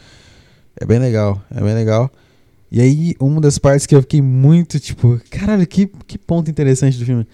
É 0.79 0.85
bem 0.85 0.99
legal, 0.99 1.43
é 1.51 1.61
bem 1.61 1.75
legal. 1.75 2.13
E 2.77 2.81
aí, 2.83 3.15
uma 3.19 3.41
das 3.41 3.57
partes 3.57 3.87
que 3.87 3.95
eu 3.95 4.03
fiquei 4.03 4.21
muito, 4.21 4.79
tipo, 4.79 5.19
caralho, 5.31 5.67
que, 5.67 5.87
que 6.07 6.19
ponto 6.19 6.51
interessante 6.51 6.99
do 6.99 7.07
filme. 7.07 7.27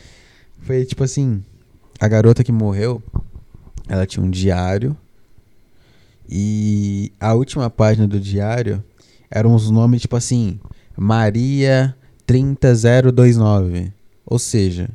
Foi, 0.61 0.85
tipo 0.85 1.03
assim, 1.03 1.43
a 1.99 2.07
garota 2.07 2.45
que 2.45 2.53
morreu, 2.53 3.03
ela 3.89 4.07
tinha 4.07 4.25
um 4.25 4.31
diário. 4.31 4.97
E 6.31 7.11
a 7.19 7.35
última 7.35 7.69
página 7.69 8.07
do 8.07 8.21
diário 8.21 8.85
eram 9.29 9.53
os 9.53 9.69
nomes, 9.69 10.03
tipo 10.03 10.15
assim, 10.15 10.61
Maria 10.97 11.93
30029. 12.25 13.93
Ou 14.25 14.39
seja, 14.39 14.89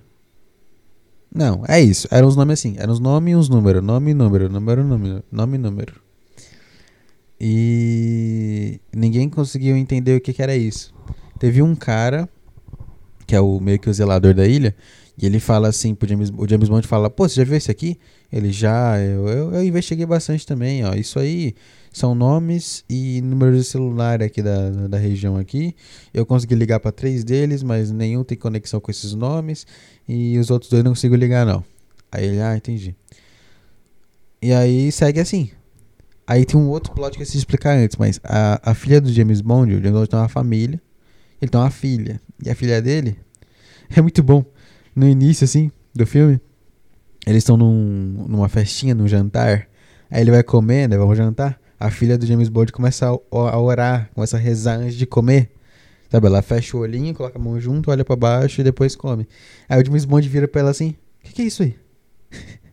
não, 1.30 1.66
é 1.68 1.82
isso. 1.82 2.08
Eram 2.10 2.30
os 2.30 2.38
nomes 2.38 2.58
assim. 2.58 2.76
Eram 2.78 2.94
os 2.94 3.02
nomes 3.02 3.34
e 3.34 3.36
os 3.36 3.50
números. 3.50 3.84
Nome 3.84 4.12
e 4.12 4.14
número. 4.14 4.50
Número, 4.50 4.82
número. 4.82 5.24
Nome 5.30 5.58
e 5.58 5.60
número. 5.60 6.07
E 7.40 8.80
ninguém 8.94 9.30
conseguiu 9.30 9.78
entender 9.78 10.16
o 10.16 10.22
que, 10.22 10.34
que 10.34 10.42
era 10.42 10.56
isso. 10.56 10.94
Teve 11.40 11.62
um 11.62 11.76
cara, 11.76 12.28
que 13.26 13.36
é 13.36 13.42
o 13.42 13.60
meio 13.60 13.80
que 13.80 13.90
o 13.90 13.94
zelador 13.94 14.34
da 14.34 14.48
ilha, 14.48 14.76
e 15.18 15.26
ele 15.26 15.40
fala 15.40 15.68
assim 15.68 15.96
pro 15.96 16.08
James, 16.08 16.32
o 16.36 16.48
James 16.48 16.70
Bond 16.70 16.88
fala, 16.88 17.10
pô, 17.10 17.28
você 17.28 17.36
já 17.36 17.44
viu 17.44 17.56
esse 17.56 17.72
aqui? 17.72 17.98
Ele 18.32 18.52
já, 18.52 19.00
eu, 19.00 19.28
eu, 19.28 19.54
eu 19.54 19.64
investiguei 19.64 20.06
bastante 20.06 20.46
também, 20.46 20.86
ó. 20.86 20.94
Isso 20.94 21.18
aí 21.18 21.56
são 21.92 22.14
nomes 22.14 22.84
e 22.88 23.20
números 23.22 23.58
de 23.58 23.64
celular 23.64 24.22
aqui 24.22 24.44
da, 24.44 24.70
da 24.88 24.98
região 24.98 25.36
aqui. 25.36 25.76
Eu 26.14 26.26
consegui 26.26 26.54
ligar 26.54 26.80
para 26.80 26.92
três 26.92 27.24
deles, 27.24 27.64
mas 27.64 27.90
nenhum 27.92 28.24
tem 28.24 28.38
conexão 28.38 28.80
com 28.80 28.92
esses 28.92 29.16
nomes. 29.16 29.66
E 30.08 30.38
os 30.38 30.52
outros 30.52 30.70
dois 30.70 30.84
não 30.84 30.92
consigo 30.92 31.16
ligar, 31.16 31.46
não. 31.46 31.64
Aí 32.12 32.26
ele, 32.26 32.42
ah, 32.42 32.56
entendi. 32.56 32.96
E 34.40 34.54
aí 34.54 34.92
segue 34.92 35.20
assim. 35.20 35.50
Aí 36.28 36.44
tem 36.44 36.60
um 36.60 36.68
outro 36.68 36.92
plot 36.92 37.12
que 37.12 37.18
eu 37.18 37.20
preciso 37.20 37.38
explicar 37.38 37.78
antes, 37.78 37.96
mas 37.96 38.20
a, 38.22 38.72
a 38.72 38.74
filha 38.76 39.00
do 39.00 39.12
James 39.12 39.40
Bond, 39.40 39.74
o 39.74 39.78
James 39.78 39.94
Bond 39.94 40.10
tem 40.10 40.20
uma 40.20 40.28
família, 40.28 40.82
ele 41.42 41.50
tem 41.50 41.60
uma 41.60 41.72
filha. 41.72 42.20
E 42.44 42.50
a 42.50 42.56
filha 42.56 42.82
dele 42.82 43.18
é 43.90 44.02
muito 44.02 44.22
bom. 44.22 44.44
No 44.94 45.08
início, 45.08 45.46
assim, 45.46 45.72
do 45.96 46.06
filme, 46.06 46.42
eles 47.26 47.44
estão 47.44 47.56
num, 47.56 48.26
numa 48.28 48.50
festinha, 48.50 48.94
num 48.94 49.08
jantar. 49.08 49.68
Aí 50.12 50.22
ele 50.22 50.32
vai 50.32 50.44
comer, 50.44 50.90
né? 50.90 50.98
Vamos 50.98 51.18
jantar. 51.18 51.60
A 51.80 51.90
filha 51.90 52.18
do 52.18 52.26
James 52.26 52.50
Bond 52.50 52.74
começa 52.74 53.08
a, 53.08 53.12
a 53.32 53.62
orar, 53.62 54.10
começa 54.14 54.36
a 54.36 54.40
rezar 54.40 54.80
antes 54.80 54.96
de 54.96 55.06
comer. 55.06 55.52
Sabe, 56.10 56.28
ela 56.28 56.42
fecha 56.42 56.76
o 56.76 56.82
olhinho, 56.82 57.14
coloca 57.14 57.38
a 57.38 57.42
mão 57.42 57.60
junto, 57.60 57.92
olha 57.92 58.04
para 58.04 58.16
baixo 58.16 58.60
e 58.60 58.64
depois 58.64 58.96
come. 58.96 59.28
Aí 59.70 59.82
o 59.82 59.86
James 59.86 60.04
Bond 60.04 60.28
vira 60.28 60.48
pra 60.48 60.62
ela 60.62 60.72
assim: 60.72 60.96
O 61.22 61.28
que, 61.28 61.34
que 61.34 61.42
é 61.42 61.46
isso 61.46 61.64
aí? 61.64 61.76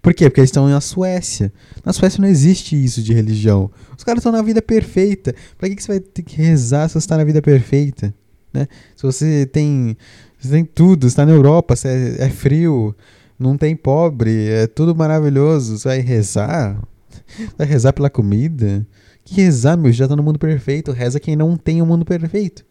Por 0.00 0.14
quê? 0.14 0.28
Porque 0.28 0.40
eles 0.40 0.50
estão 0.50 0.68
na 0.68 0.80
Suécia. 0.80 1.52
Na 1.84 1.92
Suécia 1.92 2.20
não 2.20 2.28
existe 2.28 2.82
isso 2.82 3.02
de 3.02 3.12
religião. 3.12 3.70
Os 3.96 4.04
caras 4.04 4.20
estão 4.20 4.32
na 4.32 4.42
vida 4.42 4.60
perfeita. 4.60 5.34
Pra 5.58 5.68
que, 5.68 5.76
que 5.76 5.82
você 5.82 5.92
vai 5.92 6.00
ter 6.00 6.22
que 6.22 6.36
rezar 6.36 6.88
se 6.88 6.94
você 6.94 6.98
está 6.98 7.16
na 7.16 7.24
vida 7.24 7.40
perfeita? 7.40 8.14
Né? 8.52 8.68
Se 8.96 9.02
você 9.02 9.46
tem, 9.46 9.96
você 10.38 10.50
tem 10.50 10.64
tudo, 10.64 11.06
está 11.06 11.24
na 11.24 11.32
Europa, 11.32 11.74
você 11.74 12.16
é, 12.18 12.24
é, 12.26 12.30
frio, 12.30 12.94
não 13.38 13.56
tem 13.56 13.74
pobre, 13.74 14.48
é 14.48 14.66
tudo 14.66 14.94
maravilhoso. 14.94 15.78
Você 15.78 15.88
vai 15.88 16.00
rezar? 16.00 16.80
Vai 17.56 17.66
rezar 17.66 17.92
pela 17.92 18.10
comida? 18.10 18.86
Que 19.24 19.40
rezar, 19.42 19.76
meu? 19.76 19.92
Já 19.92 20.08
tá 20.08 20.16
no 20.16 20.22
mundo 20.22 20.38
perfeito. 20.38 20.92
Reza 20.92 21.20
quem 21.20 21.36
não 21.36 21.56
tem 21.56 21.80
o 21.80 21.86
mundo 21.86 22.04
perfeito. 22.04 22.64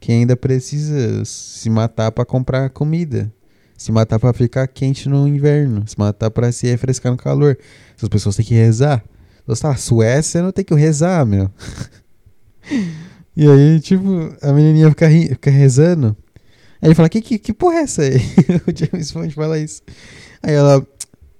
Quem 0.00 0.20
ainda 0.20 0.36
precisa 0.36 1.24
se 1.24 1.70
matar 1.70 2.12
para 2.12 2.24
comprar 2.24 2.68
comida 2.70 3.32
se 3.76 3.90
matar 3.92 4.18
para 4.18 4.32
ficar 4.32 4.66
quente 4.68 5.08
no 5.08 5.26
inverno, 5.26 5.86
se 5.86 5.98
matar 5.98 6.30
para 6.30 6.50
se 6.52 6.66
refrescar 6.66 7.12
no 7.12 7.18
calor. 7.18 7.58
Essas 7.96 8.08
pessoas 8.08 8.36
têm 8.36 8.44
que 8.44 8.54
rezar. 8.54 9.04
Nossa, 9.46 9.68
a 9.68 9.76
Suécia 9.76 10.42
não 10.42 10.52
tem 10.52 10.64
que 10.64 10.74
rezar, 10.74 11.26
meu. 11.26 11.50
e 13.36 13.48
aí, 13.48 13.80
tipo, 13.80 14.34
a 14.40 14.52
menininha 14.52 14.88
fica, 14.90 15.08
fica 15.08 15.50
rezando. 15.50 16.16
Aí 16.80 16.88
ele 16.88 16.94
fala: 16.94 17.08
que, 17.08 17.20
que, 17.20 17.38
que 17.38 17.52
porra 17.52 17.76
é 17.76 17.82
essa 17.82 18.02
aí? 18.02 18.16
o 18.66 18.76
James 18.76 19.10
Bond 19.10 19.34
fala 19.34 19.58
isso. 19.58 19.82
Aí 20.42 20.54
ela: 20.54 20.86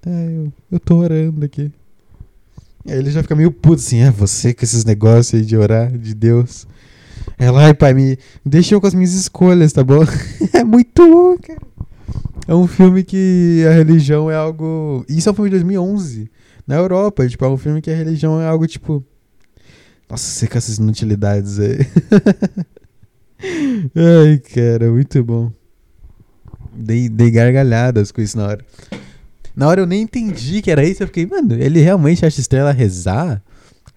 É, 0.05 0.09
eu, 0.09 0.53
eu 0.71 0.79
tô 0.79 0.97
orando 0.97 1.45
aqui. 1.45 1.71
Aí 2.87 2.97
ele 2.97 3.09
já 3.09 3.23
fica 3.23 3.35
meio 3.35 3.51
puto 3.51 3.75
assim: 3.75 4.01
É 4.01 4.11
você 4.11 4.53
com 4.53 4.63
esses 4.63 4.85
negócios 4.85 5.39
aí 5.39 5.45
de 5.45 5.57
orar, 5.57 5.91
de 5.97 6.13
Deus. 6.13 6.67
Ela, 7.37 7.65
ai 7.65 7.73
pai, 7.73 7.93
me 7.93 8.17
deixa 8.45 8.75
eu 8.75 8.81
com 8.81 8.87
as 8.87 8.93
minhas 8.93 9.13
escolhas, 9.13 9.73
tá 9.73 9.83
bom? 9.83 10.03
é 10.53 10.63
muito 10.63 11.07
bom, 11.07 11.37
cara. 11.37 11.59
É 12.47 12.53
um 12.53 12.67
filme 12.67 13.03
que 13.03 13.63
a 13.67 13.71
religião 13.71 14.29
é 14.29 14.35
algo. 14.35 15.03
Isso 15.09 15.27
é 15.27 15.31
um 15.31 15.35
filme 15.35 15.49
de 15.49 15.55
2011. 15.55 16.29
Na 16.67 16.75
Europa, 16.75 17.27
tipo, 17.27 17.43
é 17.43 17.49
um 17.49 17.57
filme 17.57 17.81
que 17.81 17.89
a 17.89 17.95
religião 17.95 18.39
é 18.39 18.47
algo 18.47 18.67
tipo. 18.67 19.03
Nossa, 20.09 20.23
você 20.23 20.47
com 20.47 20.57
essas 20.57 20.77
inutilidades 20.77 21.59
aí. 21.59 21.79
Ai, 23.95 24.37
cara, 24.37 24.91
muito 24.91 25.23
bom. 25.23 25.51
Dei, 26.73 27.09
dei 27.09 27.31
gargalhadas 27.31 28.11
com 28.11 28.21
isso 28.21 28.37
na 28.37 28.47
hora. 28.47 28.65
Na 29.55 29.67
hora 29.67 29.81
eu 29.81 29.87
nem 29.87 30.01
entendi 30.01 30.61
que 30.61 30.69
era 30.69 30.83
isso. 30.83 31.01
Eu 31.01 31.07
fiquei, 31.07 31.25
mano, 31.25 31.55
ele 31.55 31.79
realmente 31.79 32.25
acha 32.25 32.39
estrela 32.39 32.71
rezar? 32.71 33.41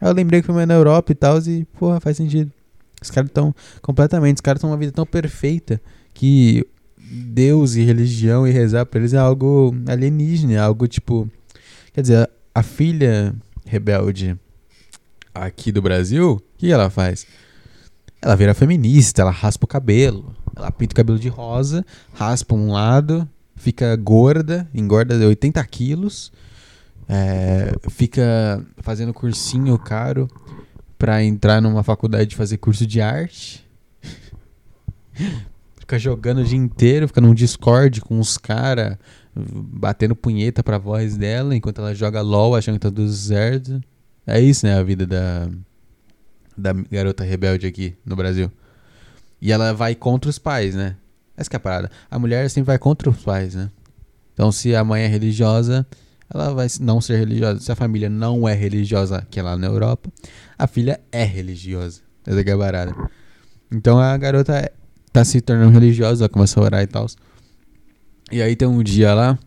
Aí 0.01 0.09
eu 0.09 0.15
lembrei 0.15 0.41
que 0.41 0.47
foi 0.47 0.65
na 0.65 0.75
Europa 0.75 1.13
e 1.13 1.15
tal, 1.15 1.39
e, 1.41 1.65
porra, 1.79 2.01
faz 2.01 2.17
sentido. 2.17 2.51
Os 3.03 3.11
caras 3.11 3.29
estão 3.29 3.55
completamente, 3.83 4.37
os 4.37 4.41
caras 4.41 4.59
estão 4.59 4.71
uma 4.71 4.77
vida 4.77 4.93
tão 4.93 5.05
perfeita 5.05 5.81
que 6.15 6.67
Deus 7.11 7.75
e 7.75 7.83
religião 7.83 8.47
e 8.47 8.51
rezar 8.51 8.85
para 8.87 9.01
eles 9.01 9.15
é 9.15 9.19
algo 9.19 9.75
alienígena, 9.87 10.55
é 10.55 10.59
algo 10.59 10.87
tipo. 10.87 11.29
Quer 11.93 12.03
dizer, 12.03 12.31
a 12.55 12.63
filha 12.63 13.35
rebelde 13.65 14.39
aqui 15.35 15.73
do 15.73 15.81
Brasil, 15.81 16.33
o 16.33 16.43
que 16.59 16.71
ela 16.71 16.91
faz? 16.91 17.27
Ela 18.21 18.35
vira 18.35 18.55
feminista, 18.55 19.23
ela 19.23 19.31
raspa 19.31 19.65
o 19.65 19.69
cabelo, 19.69 20.35
ela 20.55 20.71
pinta 20.71 20.93
o 20.93 20.97
cabelo 20.97 21.19
de 21.19 21.29
rosa, 21.29 21.85
raspa 22.13 22.55
um 22.55 22.73
lado, 22.73 23.29
fica 23.57 23.95
gorda, 23.97 24.69
engorda 24.75 25.15
80 25.15 25.65
quilos, 25.67 26.33
é, 27.09 27.73
fica 27.89 28.65
fazendo 28.79 29.15
cursinho 29.15 29.79
caro 29.79 30.29
para 30.99 31.23
entrar 31.23 31.63
numa 31.63 31.83
faculdade 31.83 32.31
de 32.31 32.37
fazer 32.37 32.59
curso 32.59 32.87
de 32.87 33.01
arte 33.01 33.65
fica 35.89 35.99
jogando 35.99 36.43
o 36.43 36.45
dia 36.45 36.59
inteiro, 36.59 37.09
fica 37.09 37.21
num 37.23 37.33
Discord 37.33 38.03
com 38.03 38.21
os 38.21 38.37
caras, 38.37 38.99
batendo 39.35 40.15
punheta 40.15 40.63
pra 40.63 40.77
voz 40.77 41.17
dela, 41.17 41.57
enquanto 41.57 41.81
ela 41.81 41.95
joga 41.95 42.21
LOL 42.21 42.55
achando 42.55 42.75
que 42.75 42.81
tá 42.81 42.91
tudo 42.91 43.11
certo. 43.11 43.81
É 44.27 44.39
isso, 44.39 44.67
né, 44.67 44.79
a 44.79 44.83
vida 44.83 45.07
da, 45.07 45.49
da 46.55 46.75
garota 46.75 47.25
rebelde 47.25 47.67
aqui 47.67 47.97
no 48.05 48.15
Brasil. 48.15 48.53
E 49.41 49.51
ela 49.51 49.73
vai 49.73 49.95
contra 49.95 50.29
os 50.29 50.39
pais, 50.39 50.75
né? 50.75 50.95
Essa 51.35 51.49
que 51.49 51.57
é 51.57 51.59
a 51.59 51.61
parada. 51.61 51.91
A 52.11 52.19
mulher 52.19 52.51
sempre 52.51 52.67
vai 52.67 52.79
contra 52.79 53.09
os 53.09 53.23
pais, 53.23 53.55
né? 53.55 53.71
Então, 54.35 54.53
se 54.53 54.75
a 54.75 54.85
mãe 54.85 55.05
é 55.05 55.07
religiosa, 55.07 55.87
ela 56.33 56.53
vai 56.53 56.67
não 56.81 57.01
ser 57.01 57.17
religiosa. 57.17 57.61
Se 57.61 57.73
a 57.73 57.77
família 57.77 58.11
não 58.11 58.47
é 58.47 58.53
religiosa, 58.53 59.27
que 59.31 59.41
é 59.41 59.43
lá 59.43 59.57
na 59.57 59.69
Europa, 59.69 60.11
a 60.59 60.67
filha 60.67 61.01
é 61.11 61.25
religiosa. 61.25 62.03
Essa 62.27 62.41
é 62.41 62.53
a 62.53 62.59
parada. 62.59 62.95
Então 63.71 63.99
a 63.99 64.17
garota 64.17 64.71
tá 65.11 65.25
se 65.25 65.41
tornando 65.41 65.73
religiosa, 65.73 66.25
ela 66.25 66.29
começa 66.29 66.59
a 66.59 66.63
orar 66.63 66.83
e 66.83 66.87
tal. 66.87 67.07
E 68.31 68.43
aí 68.43 68.55
tem 68.55 68.69
um 68.69 68.83
dia 68.83 69.15
lá, 69.15 69.39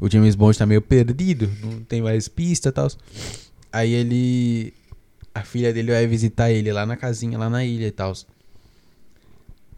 o 0.00 0.10
James 0.10 0.34
Bond 0.34 0.58
tá 0.58 0.66
meio 0.66 0.82
perdido, 0.82 1.50
não 1.62 1.80
tem 1.80 2.02
mais 2.02 2.28
pista 2.28 2.70
e 2.70 2.72
tal. 2.72 2.88
Aí 3.72 3.92
ele. 3.92 4.74
A 5.34 5.42
filha 5.42 5.72
dele 5.72 5.92
vai 5.92 6.06
visitar 6.06 6.50
ele 6.50 6.70
lá 6.72 6.84
na 6.84 6.96
casinha, 6.96 7.38
lá 7.38 7.48
na 7.48 7.64
ilha 7.64 7.86
e 7.86 7.90
tal. 7.90 8.12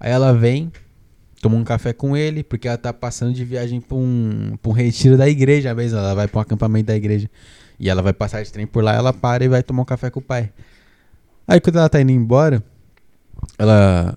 Aí 0.00 0.10
ela 0.10 0.32
vem, 0.32 0.72
toma 1.40 1.56
um 1.56 1.62
café 1.62 1.92
com 1.92 2.16
ele, 2.16 2.42
porque 2.42 2.66
ela 2.66 2.76
tá 2.76 2.92
passando 2.92 3.32
de 3.32 3.44
viagem 3.44 3.80
pra 3.80 3.96
um, 3.96 4.56
pra 4.60 4.70
um 4.70 4.74
retiro 4.74 5.16
da 5.16 5.28
igreja 5.28 5.74
mesmo. 5.74 5.98
Ela 5.98 6.14
vai 6.14 6.26
pra 6.26 6.38
um 6.38 6.42
acampamento 6.42 6.86
da 6.86 6.96
igreja. 6.96 7.30
E 7.78 7.88
ela 7.88 8.02
vai 8.02 8.12
passar 8.12 8.42
de 8.42 8.50
trem 8.52 8.66
por 8.66 8.82
lá, 8.82 8.94
ela 8.94 9.12
para 9.12 9.44
e 9.44 9.48
vai 9.48 9.62
tomar 9.62 9.82
um 9.82 9.84
café 9.84 10.10
com 10.10 10.20
o 10.20 10.22
pai. 10.22 10.50
Aí 11.46 11.60
quando 11.60 11.76
ela 11.76 11.88
tá 11.88 12.00
indo 12.00 12.12
embora, 12.12 12.62
ela. 13.58 14.16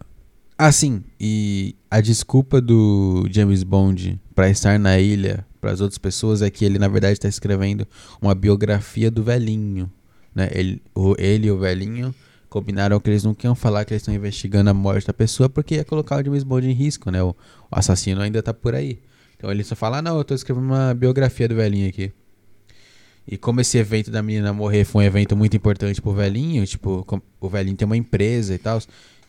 Ah, 0.57 0.71
sim. 0.71 1.03
E 1.19 1.75
a 1.89 2.01
desculpa 2.01 2.59
do 2.59 3.27
James 3.29 3.61
Bond 3.61 4.19
para 4.33 4.49
estar 4.49 4.79
na 4.79 4.99
ilha 4.99 5.45
para 5.61 5.71
as 5.71 5.81
outras 5.81 5.99
pessoas 5.99 6.41
é 6.41 6.49
que 6.49 6.65
ele, 6.65 6.79
na 6.79 6.87
verdade, 6.87 7.13
está 7.13 7.27
escrevendo 7.27 7.87
uma 8.19 8.33
biografia 8.33 9.11
do 9.11 9.23
velhinho. 9.23 9.91
Né? 10.33 10.49
Ele, 10.51 10.81
o, 10.95 11.15
ele 11.19 11.47
e 11.47 11.51
o 11.51 11.59
velhinho 11.59 12.13
combinaram 12.49 12.99
que 12.99 13.09
eles 13.09 13.23
não 13.23 13.35
queriam 13.35 13.53
falar 13.53 13.85
que 13.85 13.93
eles 13.93 14.01
estão 14.01 14.13
investigando 14.13 14.69
a 14.69 14.73
morte 14.73 15.05
da 15.05 15.13
pessoa 15.13 15.47
porque 15.47 15.75
ia 15.75 15.85
colocar 15.85 16.19
o 16.19 16.25
James 16.25 16.43
Bond 16.43 16.67
em 16.67 16.73
risco, 16.73 17.11
né? 17.11 17.21
O, 17.21 17.29
o 17.29 17.35
assassino 17.71 18.21
ainda 18.21 18.41
tá 18.41 18.53
por 18.53 18.73
aí. 18.73 18.99
Então 19.37 19.51
ele 19.51 19.63
só 19.63 19.75
fala: 19.75 19.99
ah, 19.99 20.01
não, 20.01 20.17
eu 20.17 20.23
tô 20.23 20.33
escrevendo 20.33 20.65
uma 20.65 20.93
biografia 20.93 21.47
do 21.47 21.55
velhinho 21.55 21.87
aqui. 21.87 22.11
E 23.27 23.37
como 23.37 23.59
esse 23.59 23.77
evento 23.77 24.09
da 24.09 24.23
menina 24.23 24.53
morrer 24.53 24.85
foi 24.85 25.03
um 25.03 25.07
evento 25.07 25.35
muito 25.35 25.55
importante 25.55 26.01
pro 26.01 26.13
velhinho, 26.13 26.65
tipo, 26.65 27.05
o 27.41 27.49
velhinho 27.49 27.75
tem 27.75 27.85
uma 27.85 27.97
empresa 27.97 28.55
e 28.55 28.57
tal, 28.57 28.79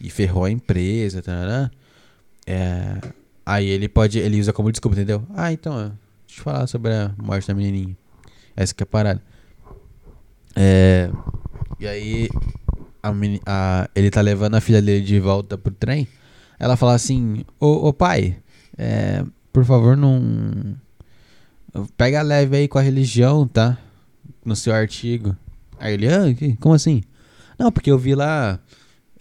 e 0.01 0.11
ferrou 0.11 0.45
a 0.45 0.51
empresa, 0.51 1.23
tá, 1.23 1.71
é, 2.47 2.99
aí 3.45 3.67
ele 3.67 3.89
pode, 3.89 4.19
ele 4.19 4.41
usa 4.41 4.53
como 4.53 4.71
desculpa, 4.71 4.97
entendeu? 4.97 5.25
Ah, 5.35 5.53
então, 5.53 5.93
deixa 6.27 6.41
eu 6.41 6.45
falar 6.45 6.67
sobre 6.67 6.93
a 6.93 7.15
morte 7.23 7.49
da 7.49 7.55
menininha. 7.55 7.97
Essa 8.57 8.75
que 8.75 8.83
é 8.83 8.85
a 8.85 8.87
parada. 8.87 9.23
É, 10.57 11.11
e 11.79 11.87
aí, 11.87 12.29
a, 13.03 13.13
a, 13.47 13.91
ele 13.95 14.11
tá 14.11 14.21
levando 14.21 14.55
a 14.55 14.61
filha 14.61 14.83
dele 14.83 15.05
de 15.05 15.21
volta 15.21 15.57
pro 15.57 15.73
trem. 15.73 16.09
Ela 16.59 16.77
fala 16.77 16.95
assim: 16.95 17.45
Ô, 17.61 17.89
ô 17.89 17.93
pai, 17.93 18.39
é, 18.77 19.25
por 19.53 19.65
favor, 19.65 19.97
não. 19.97 20.77
Pega 21.97 22.23
leve 22.23 22.57
aí 22.57 22.67
com 22.67 22.79
a 22.79 22.83
religião, 22.83 23.47
tá? 23.47 23.79
no 24.49 24.57
seu 24.57 24.75
artigo. 24.75 25.37
Aí 25.79 25.95
ele, 25.95 26.09
ah, 26.09 26.25
como 26.59 26.75
assim? 26.75 27.03
Não, 27.59 27.71
porque 27.71 27.91
eu 27.91 27.99
vi 27.99 28.15
lá. 28.15 28.59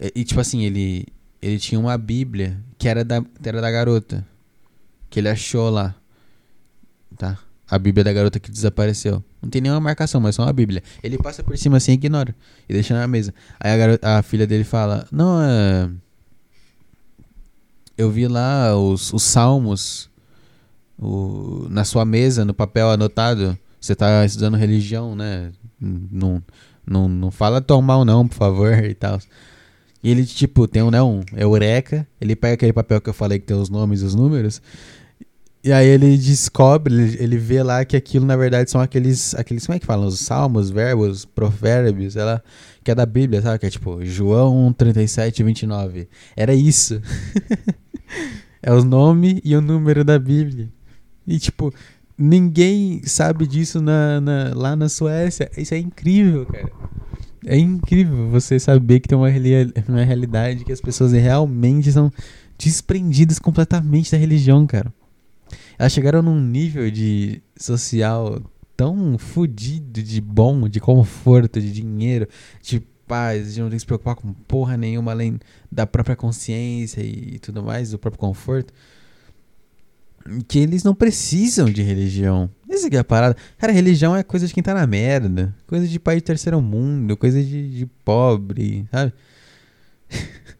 E, 0.00 0.24
tipo 0.24 0.40
assim, 0.40 0.64
ele, 0.64 1.06
ele 1.42 1.58
tinha 1.58 1.78
uma 1.80 1.98
Bíblia 1.98 2.58
que 2.78 2.88
era 2.88 3.04
da, 3.04 3.22
era 3.42 3.60
da 3.60 3.70
garota. 3.70 4.26
Que 5.10 5.20
ele 5.20 5.28
achou 5.28 5.70
lá. 5.70 5.94
Tá? 7.16 7.38
A 7.68 7.78
Bíblia 7.78 8.04
da 8.04 8.12
garota 8.12 8.38
que 8.38 8.50
desapareceu. 8.50 9.22
Não 9.42 9.50
tem 9.50 9.60
nenhuma 9.60 9.80
marcação, 9.80 10.20
mas 10.20 10.34
só 10.34 10.42
uma 10.42 10.52
Bíblia. 10.52 10.82
Ele 11.02 11.18
passa 11.18 11.42
por 11.42 11.56
cima 11.58 11.76
assim 11.76 11.92
e 11.92 11.94
ignora. 11.94 12.34
E 12.68 12.72
deixa 12.72 12.94
na 12.94 13.06
mesa. 13.06 13.34
Aí 13.58 13.72
a, 13.72 13.76
garota, 13.76 14.18
a 14.18 14.22
filha 14.22 14.46
dele 14.46 14.64
fala: 14.64 15.06
Não, 15.10 15.42
é. 15.42 15.90
Eu 17.96 18.10
vi 18.10 18.28
lá 18.28 18.76
os, 18.76 19.12
os 19.12 19.22
salmos 19.24 20.08
o, 20.98 21.66
na 21.68 21.84
sua 21.84 22.04
mesa, 22.04 22.44
no 22.44 22.54
papel 22.54 22.90
anotado. 22.90 23.58
Você 23.80 23.94
tá 23.94 24.24
estudando 24.24 24.56
religião, 24.56 25.14
né? 25.14 25.52
Não, 25.80 26.42
não, 26.86 27.08
não 27.08 27.30
fala 27.30 27.60
tão 27.60 27.80
mal 27.80 28.04
não, 28.04 28.26
por 28.26 28.34
favor, 28.34 28.72
e 28.84 28.94
tal. 28.94 29.18
E 30.02 30.10
ele, 30.10 30.24
tipo, 30.24 30.68
tem 30.68 30.82
um, 30.82 30.90
né, 30.90 31.02
um 31.02 31.22
eureka, 31.36 32.06
ele 32.20 32.36
pega 32.36 32.54
aquele 32.54 32.72
papel 32.72 33.00
que 33.00 33.08
eu 33.08 33.14
falei 33.14 33.38
que 33.38 33.46
tem 33.46 33.56
os 33.56 33.68
nomes 33.68 34.00
e 34.00 34.04
os 34.04 34.14
números, 34.14 34.62
e 35.62 35.72
aí 35.72 35.88
ele 35.88 36.16
descobre, 36.16 36.94
ele, 36.94 37.16
ele 37.20 37.36
vê 37.36 37.62
lá 37.62 37.84
que 37.84 37.96
aquilo, 37.96 38.24
na 38.24 38.36
verdade, 38.36 38.70
são 38.70 38.80
aqueles, 38.80 39.34
aqueles, 39.34 39.66
como 39.66 39.76
é 39.76 39.80
que 39.80 39.86
falam? 39.86 40.06
Os 40.06 40.20
salmos, 40.20 40.70
verbos, 40.70 41.24
provérbios, 41.24 42.16
ela, 42.16 42.42
que 42.84 42.90
é 42.90 42.94
da 42.94 43.04
Bíblia, 43.04 43.42
sabe? 43.42 43.58
Que 43.58 43.66
é 43.66 43.70
tipo, 43.70 44.04
João 44.04 44.72
37, 44.72 45.42
29. 45.42 46.08
Era 46.36 46.54
isso. 46.54 47.02
é 48.62 48.72
o 48.72 48.84
nome 48.84 49.40
e 49.44 49.56
o 49.56 49.60
número 49.60 50.04
da 50.04 50.18
Bíblia. 50.18 50.68
E, 51.26 51.38
tipo, 51.40 51.74
Ninguém 52.18 53.00
sabe 53.04 53.46
disso 53.46 53.80
na, 53.80 54.20
na, 54.20 54.52
lá 54.52 54.74
na 54.74 54.88
Suécia. 54.88 55.48
Isso 55.56 55.72
é 55.72 55.78
incrível, 55.78 56.44
cara. 56.46 56.68
É 57.46 57.56
incrível 57.56 58.28
você 58.30 58.58
saber 58.58 59.00
que 59.00 59.08
tem 59.08 59.16
uma, 59.16 59.28
uma 59.88 60.04
realidade 60.04 60.64
que 60.64 60.72
as 60.72 60.80
pessoas 60.80 61.12
realmente 61.12 61.92
são 61.92 62.10
desprendidas 62.58 63.38
completamente 63.38 64.10
da 64.10 64.18
religião, 64.18 64.66
cara. 64.66 64.92
Elas 65.78 65.92
chegaram 65.92 66.22
num 66.22 66.40
nível 66.40 66.90
de 66.90 67.40
social 67.56 68.42
tão 68.76 69.16
fodido 69.18 70.02
de 70.02 70.20
bom, 70.20 70.68
de 70.68 70.80
conforto, 70.80 71.60
de 71.60 71.72
dinheiro, 71.72 72.28
de 72.62 72.80
paz, 73.06 73.54
de 73.54 73.60
não 73.60 73.68
ter 73.68 73.76
que 73.76 73.80
se 73.80 73.86
preocupar 73.86 74.16
com 74.16 74.32
porra 74.32 74.76
nenhuma 74.76 75.12
além 75.12 75.38
da 75.70 75.86
própria 75.86 76.14
consciência 76.14 77.00
e 77.00 77.38
tudo 77.38 77.62
mais, 77.62 77.90
do 77.90 77.98
próprio 77.98 78.20
conforto 78.20 78.72
que 80.46 80.58
eles 80.58 80.82
não 80.84 80.94
precisam 80.94 81.70
de 81.70 81.82
religião. 81.82 82.50
Essa 82.68 82.88
é 82.88 82.98
a 82.98 83.04
parada. 83.04 83.36
Cara, 83.56 83.72
religião 83.72 84.14
é 84.14 84.22
coisa 84.22 84.46
de 84.46 84.54
quem 84.54 84.62
tá 84.62 84.74
na 84.74 84.86
merda. 84.86 85.54
Coisa 85.66 85.86
de 85.86 85.98
país 85.98 86.18
de 86.18 86.24
terceiro 86.24 86.60
mundo, 86.60 87.16
coisa 87.16 87.42
de, 87.42 87.78
de 87.78 87.86
pobre, 88.04 88.86
sabe? 88.90 89.12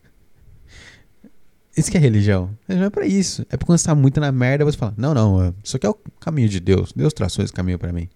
Isso 1.77 1.91
que 1.91 1.97
é 1.97 2.01
religião. 2.01 2.51
Religião 2.67 2.87
é 2.89 2.91
pra 2.91 3.07
isso. 3.07 3.47
É 3.49 3.57
pra 3.57 3.65
quando 3.65 3.79
você 3.79 3.87
tá 3.87 3.95
muito 3.95 4.19
na 4.19 4.33
merda, 4.33 4.65
você 4.65 4.77
fala, 4.77 4.93
não, 4.97 5.15
não, 5.15 5.55
isso 5.63 5.77
aqui 5.77 5.87
é 5.87 5.91
o 5.91 5.95
caminho 6.19 6.49
de 6.49 6.59
Deus. 6.59 6.93
Deus 6.93 7.13
traçou 7.13 7.45
esse 7.45 7.53
caminho 7.53 7.79
para 7.79 7.93
mim. 7.93 8.09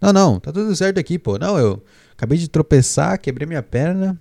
Não, 0.00 0.12
não, 0.12 0.38
tá 0.38 0.52
tudo 0.52 0.76
certo 0.76 1.00
aqui, 1.00 1.18
pô. 1.18 1.38
Não, 1.38 1.58
eu 1.58 1.82
acabei 2.12 2.38
de 2.38 2.46
tropeçar, 2.46 3.18
quebrei 3.18 3.48
minha 3.48 3.64
perna, 3.64 4.16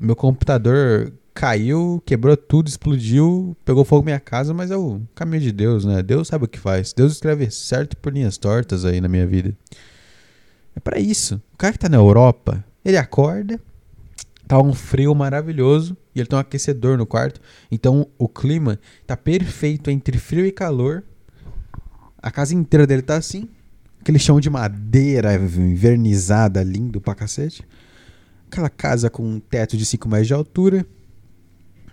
meu 0.00 0.16
computador 0.16 1.12
caiu, 1.40 2.02
quebrou 2.04 2.36
tudo, 2.36 2.68
explodiu, 2.68 3.56
pegou 3.64 3.82
fogo 3.82 4.04
minha 4.04 4.20
casa, 4.20 4.52
mas 4.52 4.70
é 4.70 4.76
o 4.76 5.00
caminho 5.14 5.42
de 5.42 5.50
Deus, 5.50 5.86
né? 5.86 6.02
Deus 6.02 6.28
sabe 6.28 6.44
o 6.44 6.48
que 6.48 6.58
faz. 6.58 6.92
Deus 6.92 7.12
escreve 7.12 7.50
certo 7.50 7.96
por 7.96 8.12
linhas 8.12 8.36
tortas 8.36 8.84
aí 8.84 9.00
na 9.00 9.08
minha 9.08 9.26
vida. 9.26 9.56
É 10.76 10.80
para 10.80 11.00
isso. 11.00 11.40
O 11.54 11.56
cara 11.56 11.72
que 11.72 11.78
tá 11.78 11.88
na 11.88 11.96
Europa, 11.96 12.62
ele 12.84 12.98
acorda, 12.98 13.58
tá 14.46 14.60
um 14.60 14.74
frio 14.74 15.14
maravilhoso 15.14 15.96
e 16.14 16.20
ele 16.20 16.28
tem 16.28 16.36
um 16.36 16.40
aquecedor 16.40 16.98
no 16.98 17.06
quarto. 17.06 17.40
Então 17.72 18.06
o 18.18 18.28
clima 18.28 18.78
tá 19.06 19.16
perfeito 19.16 19.90
entre 19.90 20.18
frio 20.18 20.44
e 20.44 20.52
calor. 20.52 21.02
A 22.18 22.30
casa 22.30 22.54
inteira 22.54 22.86
dele 22.86 23.00
tá 23.00 23.16
assim. 23.16 23.48
Aquele 23.98 24.18
chão 24.18 24.38
de 24.40 24.50
madeira 24.50 25.34
invernizada, 25.36 26.62
lindo 26.62 27.00
pra 27.00 27.14
cacete. 27.14 27.66
Aquela 28.46 28.68
casa 28.68 29.08
com 29.08 29.22
um 29.22 29.40
teto 29.40 29.74
de 29.74 29.86
5 29.86 30.06
metros 30.06 30.26
de 30.26 30.34
altura 30.34 30.86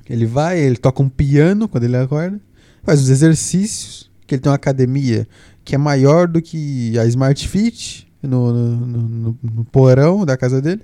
ele 0.10 0.26
vai, 0.26 0.60
ele 0.60 0.78
toca 0.78 1.02
um 1.02 1.10
piano 1.10 1.68
quando 1.68 1.84
ele 1.84 1.98
acorda, 1.98 2.40
faz 2.84 3.02
os 3.02 3.10
exercícios, 3.10 4.10
que 4.26 4.36
ele 4.36 4.42
tem 4.42 4.50
uma 4.50 4.56
academia 4.56 5.28
que 5.64 5.76
é 5.76 5.78
maior 5.78 6.30
do 6.30 6.42
que 6.42 6.98
a 6.98 7.06
Smart 7.06 7.46
Fit 7.46 8.08
no, 8.24 8.54
no, 8.54 8.76
no, 8.78 9.40
no 9.44 9.66
porão 9.66 10.26
da 10.26 10.38
casa 10.38 10.62
dele. 10.62 10.82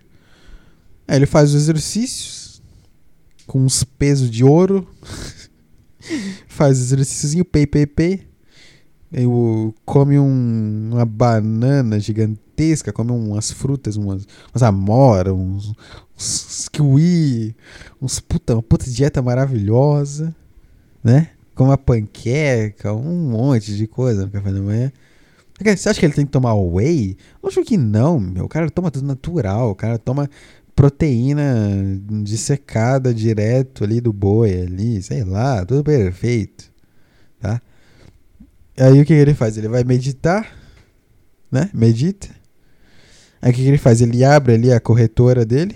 Aí 1.07 1.17
ele 1.17 1.25
faz 1.25 1.53
os 1.53 1.55
exercícios 1.55 2.61
com 3.47 3.63
uns 3.63 3.83
pesos 3.83 4.29
de 4.29 4.43
ouro, 4.43 4.85
faz 6.47 6.79
exercíciozinho, 6.79 7.45
pay, 7.45 7.65
pay, 7.65 7.85
pay. 7.85 8.27
Eu 9.09 9.73
come 9.85 10.19
um, 10.19 10.89
uma 10.91 11.05
banana 11.05 11.97
gigantesca, 12.53 12.93
umas 13.01 13.51
frutas, 13.51 13.97
umas, 13.97 14.27
umas 14.53 14.63
amora, 14.63 15.33
uns, 15.33 15.73
uns 16.17 16.69
kiwi, 16.69 17.55
uns 18.01 18.19
puta, 18.19 18.53
uma 18.53 18.63
puta 18.63 18.89
dieta 18.89 19.21
maravilhosa, 19.21 20.33
né? 21.03 21.29
Come 21.55 21.69
uma 21.69 21.77
panqueca, 21.77 22.93
um 22.93 23.29
monte 23.31 23.75
de 23.75 23.87
coisa 23.87 24.25
no 24.25 24.31
café 24.31 24.51
da 24.51 24.61
manhã. 24.61 24.91
Você 25.63 25.89
acha 25.89 25.99
que 25.99 26.05
ele 26.05 26.13
tem 26.13 26.25
que 26.25 26.31
tomar 26.31 26.55
whey? 26.55 27.15
Acho 27.43 27.63
que 27.63 27.77
não, 27.77 28.19
meu. 28.19 28.45
O 28.45 28.49
cara 28.49 28.69
toma 28.71 28.89
tudo 28.89 29.05
natural, 29.05 29.69
o 29.69 29.75
cara 29.75 29.99
toma 29.99 30.29
proteína 30.75 31.45
dissecada 32.23 33.13
direto 33.13 33.83
ali 33.83 34.01
do 34.01 34.11
boi 34.11 34.63
ali, 34.63 35.01
sei 35.03 35.23
lá, 35.23 35.63
tudo 35.63 35.83
perfeito, 35.83 36.71
tá? 37.39 37.61
Aí 38.75 38.99
o 38.99 39.05
que, 39.05 39.13
ele 39.13 39.35
faz? 39.35 39.55
Ele 39.55 39.67
vai 39.67 39.83
meditar, 39.83 40.51
né? 41.51 41.69
Medita. 41.71 42.42
Aí 43.43 43.51
o 43.51 43.53
que, 43.53 43.61
ele 43.67 43.77
faz? 43.77 43.99
Ele 43.99 44.23
abre 44.23 44.53
ali 44.53 44.71
a 44.71 44.79
corretora 44.79 45.45
dele, 45.45 45.75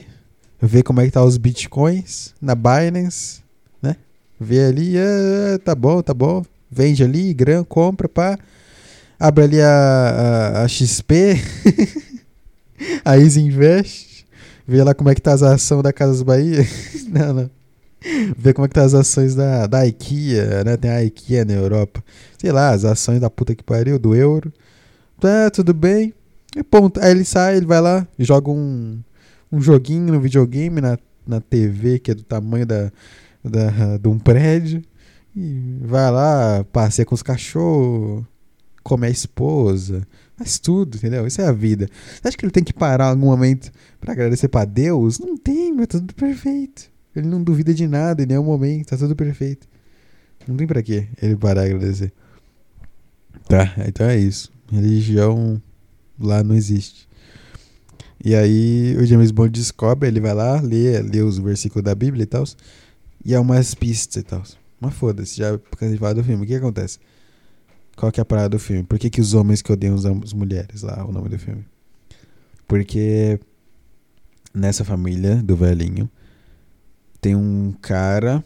vê 0.61 0.82
como 0.82 1.01
é 1.01 1.05
que 1.05 1.11
tá 1.11 1.22
os 1.22 1.36
bitcoins 1.36 2.34
na 2.41 2.55
Binance, 2.55 3.41
né? 3.82 3.97
Vê 4.39 4.63
ali, 4.63 4.97
ah, 4.97 5.59
tá 5.59 5.76
bom, 5.76 6.01
tá 6.01 6.13
bom. 6.13 6.45
Vende 6.72 7.03
ali, 7.03 7.34
grão, 7.34 7.65
compra, 7.65 8.07
pá. 8.07 8.39
Abre 9.20 9.43
ali 9.43 9.61
a, 9.61 9.68
a, 9.68 10.63
a 10.63 10.68
XP, 10.70 11.41
a 13.03 13.18
Easy 13.18 13.41
Invest, 13.41 14.26
vê 14.65 14.82
lá 14.82 14.93
como 14.93 15.09
é 15.09 15.15
que 15.15 15.22
tá 15.22 15.34
as 15.34 15.43
ações 15.43 15.84
da 15.84 15.91
Casas 15.91 16.24
Bahia. 16.24 16.65
não, 17.11 17.34
não. 17.34 17.49
Ver 18.38 18.53
como 18.53 18.63
é 18.65 18.70
que 18.70 18.76
tá 18.76 18.84
as 18.84 18.93
ações 18.93 19.36
da, 19.36 19.68
da 19.68 19.86
IKEA, 19.86 20.63
né? 20.63 20.78
Tem 20.78 20.89
a 20.89 21.03
IKEA 21.03 21.43
na 21.43 21.55
Europa. 21.55 22.01
Sei 22.38 22.49
lá, 22.49 22.70
as 22.70 22.86
ações 22.86 23.20
da 23.20 23.30
puta 23.30 23.53
que 23.53 23.63
pariu, 23.63 23.99
do 23.99 24.15
euro. 24.15 24.53
Tá, 25.20 25.49
tudo 25.49 25.74
bem. 25.74 26.13
E 26.58 26.64
ponto. 26.64 26.99
Aí 26.99 27.12
ele 27.12 27.24
sai, 27.24 27.58
ele 27.58 27.68
vai 27.68 27.80
lá, 27.80 28.08
joga 28.18 28.49
um, 28.49 28.99
um 29.51 29.62
joguinho 29.62 30.12
no 30.12 30.20
videogame, 30.20 30.82
na, 30.82 30.97
na 31.26 31.39
TV, 31.39 31.99
que 31.99 32.10
é 32.10 32.16
do 32.16 32.24
tamanho 32.24 32.66
da, 32.66 32.91
da, 33.43 33.97
de 33.97 34.08
um 34.08 34.18
prédio. 34.18 34.82
E 35.36 35.78
vai 35.82 36.10
lá, 36.10 36.66
passeia 36.74 37.05
com 37.05 37.14
os 37.14 37.22
cachorros, 37.22 38.26
come 38.82 39.05
a 39.05 39.10
esposa, 39.10 40.01
faz 40.36 40.58
tudo, 40.58 40.97
entendeu? 40.97 41.28
Isso 41.28 41.39
é 41.41 41.45
a 41.45 41.51
vida. 41.51 41.88
Você 42.16 42.28
acha 42.28 42.38
que 42.38 42.43
ele 42.43 42.51
tem 42.51 42.64
que 42.64 42.74
parar 42.74 43.10
em 43.10 43.10
algum 43.12 43.28
momento 43.28 43.72
para 44.01 44.14
agradecer 44.14 44.47
para 44.47 44.66
Deus? 44.66 45.20
Não 45.20 45.38
tem, 45.38 45.72
mas 45.72 45.88
tá 45.88 45.99
tudo 45.99 46.16
perfeito. 46.16 46.89
Ele 47.16 47.28
não 47.28 47.43
duvida 47.43 47.72
de 47.72 47.88
nada 47.88 48.24
em 48.24 48.26
nenhum 48.26 48.43
momento, 48.43 48.88
tá 48.88 48.97
tudo 48.97 49.16
perfeito. 49.16 49.68
Não 50.47 50.55
tem 50.55 50.66
pra 50.66 50.82
quê 50.82 51.08
ele 51.22 51.36
parar 51.36 51.68
de 51.68 51.76
agradecer. 51.76 52.12
Tá, 53.47 53.76
então 53.88 54.08
é 54.08 54.18
isso. 54.18 54.51
Religião 54.72 55.62
lá 56.20 56.43
não 56.43 56.55
existe. 56.55 57.07
E 58.24 58.36
aí 58.36 58.95
o 58.97 59.05
James 59.05 59.32
Bond 59.32 59.51
descobre, 59.51 60.07
ele 60.07 60.20
vai 60.20 60.34
lá, 60.34 60.59
lê, 60.59 60.99
lê 61.01 61.22
os 61.22 61.38
versículos 61.38 61.84
da 61.84 61.93
Bíblia 61.93 62.24
e 62.24 62.26
tal. 62.26 62.43
E 63.24 63.34
é 63.34 63.39
umas 63.39 63.76
pistas 63.76 64.22
e 64.22 64.26
tal. 64.26 64.43
Mas 64.80 64.93
foda-se, 64.93 65.38
já 65.38 65.57
porque 65.57 65.86
a 65.86 65.89
gente 65.89 65.99
fala 65.99 66.15
do 66.15 66.24
filme, 66.24 66.43
o 66.43 66.47
que 66.47 66.55
acontece? 66.55 66.99
Qual 67.95 68.11
que 68.11 68.20
é 68.20 68.24
a 68.24 68.26
parada 68.26 68.49
do 68.49 68.59
filme? 68.59 68.84
Por 68.84 68.99
que, 68.99 69.09
que 69.09 69.20
os 69.20 69.34
homens 69.34 69.61
que 69.61 69.72
odeiam 69.72 69.95
as 69.95 70.34
mulheres 70.34 70.84
lá, 70.84 71.03
o 71.05 71.11
nome 71.11 71.30
do 71.30 71.39
filme? 71.39 71.65
Porque 72.68 73.39
nessa 74.53 74.84
família 74.84 75.38
do 75.38 75.55
velhinho 75.55 76.09
tem 77.20 77.36
um 77.36 77.74
cara 77.82 78.43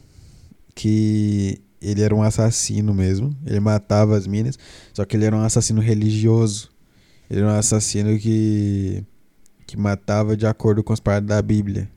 que 0.74 1.62
ele 1.82 2.02
era 2.02 2.16
um 2.16 2.22
assassino 2.22 2.94
mesmo. 2.94 3.36
Ele 3.46 3.60
matava 3.60 4.16
as 4.16 4.26
minas, 4.26 4.58
só 4.94 5.04
que 5.04 5.18
ele 5.18 5.26
era 5.26 5.36
um 5.36 5.42
assassino 5.42 5.82
religioso. 5.82 6.71
Ele 7.32 7.40
era 7.40 7.48
um 7.48 7.58
assassino 7.58 8.20
que 8.20 9.06
que 9.66 9.78
matava 9.78 10.36
de 10.36 10.46
acordo 10.46 10.84
com 10.84 10.92
as 10.92 11.00
paradas 11.00 11.30
da 11.30 11.42
Bíblia. 11.42 11.90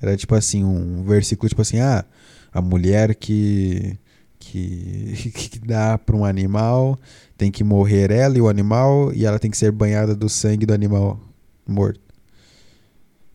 Era 0.00 0.16
tipo 0.16 0.34
assim, 0.34 0.64
um 0.64 1.04
versículo 1.04 1.50
tipo 1.50 1.60
assim, 1.60 1.78
ah, 1.78 2.02
a 2.50 2.62
mulher 2.62 3.14
que 3.14 3.98
que, 4.38 5.30
que 5.34 5.58
dá 5.58 5.98
para 5.98 6.16
um 6.16 6.24
animal 6.24 6.98
tem 7.36 7.50
que 7.50 7.62
morrer 7.62 8.10
ela 8.10 8.38
e 8.38 8.40
o 8.40 8.48
animal 8.48 9.12
e 9.12 9.26
ela 9.26 9.38
tem 9.38 9.50
que 9.50 9.56
ser 9.58 9.70
banhada 9.70 10.16
do 10.16 10.30
sangue 10.30 10.64
do 10.64 10.72
animal 10.72 11.20
morto. 11.66 12.00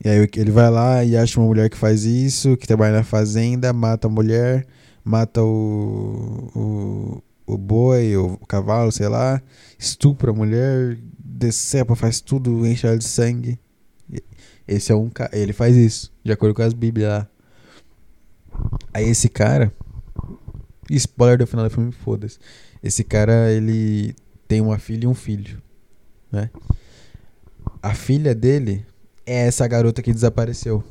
E 0.03 0.09
aí 0.09 0.27
ele 0.35 0.51
vai 0.51 0.71
lá 0.71 1.03
e 1.03 1.15
acha 1.15 1.39
uma 1.39 1.45
mulher 1.45 1.69
que 1.69 1.77
faz 1.77 2.05
isso, 2.05 2.57
que 2.57 2.65
trabalha 2.65 2.93
na 2.97 3.03
fazenda, 3.03 3.71
mata 3.71 4.07
a 4.07 4.09
mulher, 4.09 4.65
mata 5.03 5.43
o, 5.43 6.49
o, 6.55 7.53
o 7.53 7.57
boi, 7.57 8.17
o 8.17 8.35
cavalo, 8.47 8.91
sei 8.91 9.09
lá, 9.09 9.39
estupra 9.77 10.31
a 10.31 10.33
mulher, 10.33 10.97
decepa, 11.39 11.95
faz 11.95 12.19
tudo, 12.21 12.67
enche 12.67 12.85
ela 12.85 12.97
de 12.97 13.05
sangue. 13.05 13.59
Esse 14.67 14.91
é 14.91 14.95
um 14.95 15.09
cara, 15.09 15.35
ele 15.35 15.53
faz 15.53 15.75
isso, 15.75 16.11
de 16.23 16.31
acordo 16.31 16.53
com 16.53 16.61
as 16.61 16.73
bíblias 16.73 17.09
lá. 17.09 17.27
Aí 18.93 19.07
esse 19.07 19.29
cara, 19.29 19.73
spoiler 20.89 21.37
do 21.39 21.47
final 21.47 21.67
do 21.67 21.73
filme, 21.73 21.91
foda-se. 21.91 22.37
Esse 22.83 23.03
cara, 23.03 23.51
ele 23.51 24.15
tem 24.47 24.61
uma 24.61 24.77
filha 24.77 25.05
e 25.05 25.07
um 25.07 25.13
filho, 25.13 25.61
né? 26.31 26.49
A 27.81 27.93
filha 27.93 28.35
dele 28.35 28.85
é 29.25 29.47
essa 29.47 29.67
garota 29.67 30.01
que 30.01 30.13
desapareceu. 30.13 30.83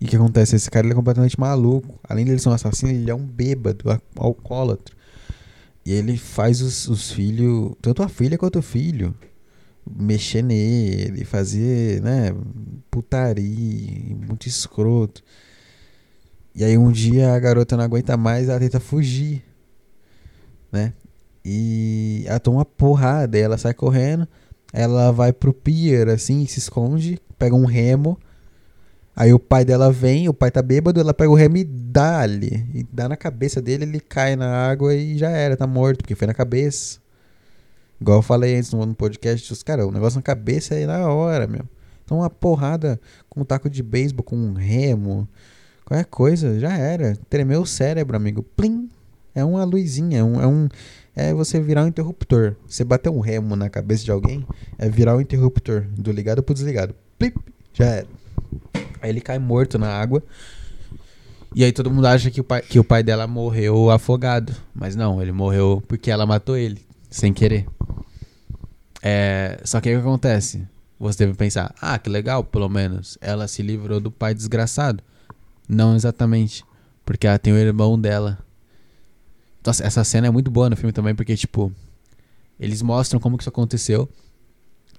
E 0.00 0.04
o 0.04 0.08
que 0.08 0.16
acontece? 0.16 0.56
Esse 0.56 0.70
cara 0.70 0.88
é 0.88 0.94
completamente 0.94 1.38
maluco. 1.38 2.00
Além 2.02 2.24
de 2.24 2.32
ele 2.32 2.40
ser 2.40 2.48
um 2.48 2.52
assassino, 2.52 2.90
ele 2.90 3.10
é 3.10 3.14
um 3.14 3.24
bêbado, 3.24 3.84
alcoólatra. 4.16 4.94
E 5.84 5.92
ele 5.92 6.16
faz 6.16 6.60
os, 6.60 6.88
os 6.88 7.10
filhos, 7.10 7.74
tanto 7.82 8.02
a 8.02 8.08
filha 8.08 8.38
quanto 8.38 8.58
o 8.60 8.62
filho, 8.62 9.14
mexer 9.90 10.42
nele, 10.42 11.24
fazer, 11.24 12.00
né, 12.02 12.32
putaria, 12.90 14.16
muito 14.16 14.46
escroto. 14.46 15.22
E 16.54 16.62
aí 16.62 16.76
um 16.78 16.92
dia 16.92 17.32
a 17.32 17.38
garota 17.38 17.76
não 17.76 17.84
aguenta 17.84 18.16
mais, 18.16 18.48
ela 18.48 18.60
tenta 18.60 18.78
fugir, 18.78 19.42
né? 20.70 20.92
E 21.44 22.24
ela 22.26 22.38
toma 22.38 22.58
uma 22.58 22.64
porrada, 22.64 23.36
ela 23.36 23.58
sai 23.58 23.74
correndo. 23.74 24.28
Ela 24.72 25.10
vai 25.10 25.32
pro 25.32 25.52
pier, 25.52 26.08
assim, 26.08 26.46
se 26.46 26.58
esconde, 26.58 27.20
pega 27.38 27.54
um 27.54 27.66
remo. 27.66 28.18
Aí 29.14 29.32
o 29.32 29.38
pai 29.38 29.64
dela 29.64 29.92
vem, 29.92 30.28
o 30.28 30.34
pai 30.34 30.50
tá 30.50 30.62
bêbado, 30.62 30.98
ela 30.98 31.12
pega 31.12 31.30
o 31.30 31.34
remo 31.34 31.58
e 31.58 31.64
dá 31.64 32.20
ali. 32.20 32.66
E 32.74 32.82
dá 32.90 33.08
na 33.08 33.16
cabeça 33.16 33.60
dele, 33.60 33.84
ele 33.84 34.00
cai 34.00 34.36
na 34.36 34.70
água 34.70 34.94
e 34.94 35.18
já 35.18 35.28
era, 35.28 35.56
tá 35.56 35.66
morto, 35.66 35.98
porque 35.98 36.14
foi 36.14 36.26
na 36.26 36.34
cabeça. 36.34 36.98
Igual 38.00 38.18
eu 38.18 38.22
falei 38.22 38.56
antes 38.56 38.72
no 38.72 38.94
podcast, 38.94 39.52
os 39.52 39.62
caras, 39.62 39.86
o 39.86 39.92
negócio 39.92 40.18
na 40.18 40.22
cabeça 40.22 40.74
é 40.74 40.86
na 40.86 41.06
hora, 41.08 41.46
meu. 41.46 41.64
Então 42.04 42.18
uma 42.18 42.30
porrada 42.30 42.98
com 43.28 43.42
um 43.42 43.44
taco 43.44 43.68
de 43.68 43.82
beisebol, 43.82 44.24
com 44.24 44.34
um 44.34 44.54
remo, 44.54 45.28
qualquer 45.84 46.06
coisa, 46.06 46.58
já 46.58 46.72
era. 46.76 47.14
Tremeu 47.28 47.62
o 47.62 47.66
cérebro, 47.66 48.16
amigo. 48.16 48.42
Plim! 48.42 48.88
É 49.34 49.44
uma 49.44 49.64
luzinha, 49.64 50.18
é 50.18 50.24
um, 50.24 50.42
é 50.42 50.46
um, 50.46 50.68
é 51.16 51.32
você 51.32 51.60
virar 51.60 51.84
um 51.84 51.88
interruptor. 51.88 52.56
Você 52.66 52.82
bater 52.82 53.10
um 53.10 53.20
remo 53.20 53.56
na 53.56 53.70
cabeça 53.70 54.04
de 54.04 54.10
alguém, 54.10 54.46
é 54.78 54.88
virar 54.88 55.14
o 55.14 55.18
um 55.18 55.20
interruptor 55.20 55.86
do 55.96 56.10
ligado 56.12 56.42
pro 56.42 56.54
desligado. 56.54 56.94
Plip, 57.18 57.38
já 57.72 57.86
era. 57.86 58.21
Aí 59.02 59.10
ele 59.10 59.20
cai 59.20 59.38
morto 59.38 59.78
na 59.78 59.88
água. 59.88 60.22
E 61.54 61.62
aí 61.64 61.72
todo 61.72 61.90
mundo 61.90 62.06
acha 62.06 62.30
que 62.30 62.40
o 62.40 62.44
pai, 62.44 62.62
que 62.62 62.78
o 62.78 62.84
pai 62.84 63.02
dela 63.02 63.26
morreu 63.26 63.90
afogado. 63.90 64.54
Mas 64.74 64.96
não, 64.96 65.20
ele 65.20 65.32
morreu 65.32 65.82
porque 65.86 66.10
ela 66.10 66.24
matou 66.24 66.56
ele, 66.56 66.82
sem 67.10 67.32
querer. 67.32 67.66
É, 69.02 69.60
só 69.64 69.80
que 69.80 69.90
o 69.90 69.92
que 69.92 70.00
acontece? 70.00 70.66
Você 70.98 71.26
deve 71.26 71.36
pensar, 71.36 71.74
ah, 71.80 71.98
que 71.98 72.08
legal, 72.08 72.44
pelo 72.44 72.68
menos. 72.68 73.18
Ela 73.20 73.48
se 73.48 73.60
livrou 73.60 74.00
do 74.00 74.10
pai 74.10 74.32
desgraçado. 74.32 75.02
Não 75.68 75.94
exatamente. 75.94 76.64
Porque 77.04 77.26
ela 77.26 77.38
tem 77.38 77.52
o 77.52 77.58
irmão 77.58 78.00
dela 78.00 78.38
nossa, 79.64 79.84
essa 79.86 80.02
cena 80.02 80.26
é 80.26 80.30
muito 80.30 80.50
boa 80.50 80.68
no 80.68 80.76
filme 80.76 80.92
também, 80.92 81.14
porque, 81.14 81.36
tipo, 81.36 81.72
eles 82.58 82.82
mostram 82.82 83.20
como 83.20 83.36
que 83.36 83.42
isso 83.42 83.48
aconteceu. 83.48 84.08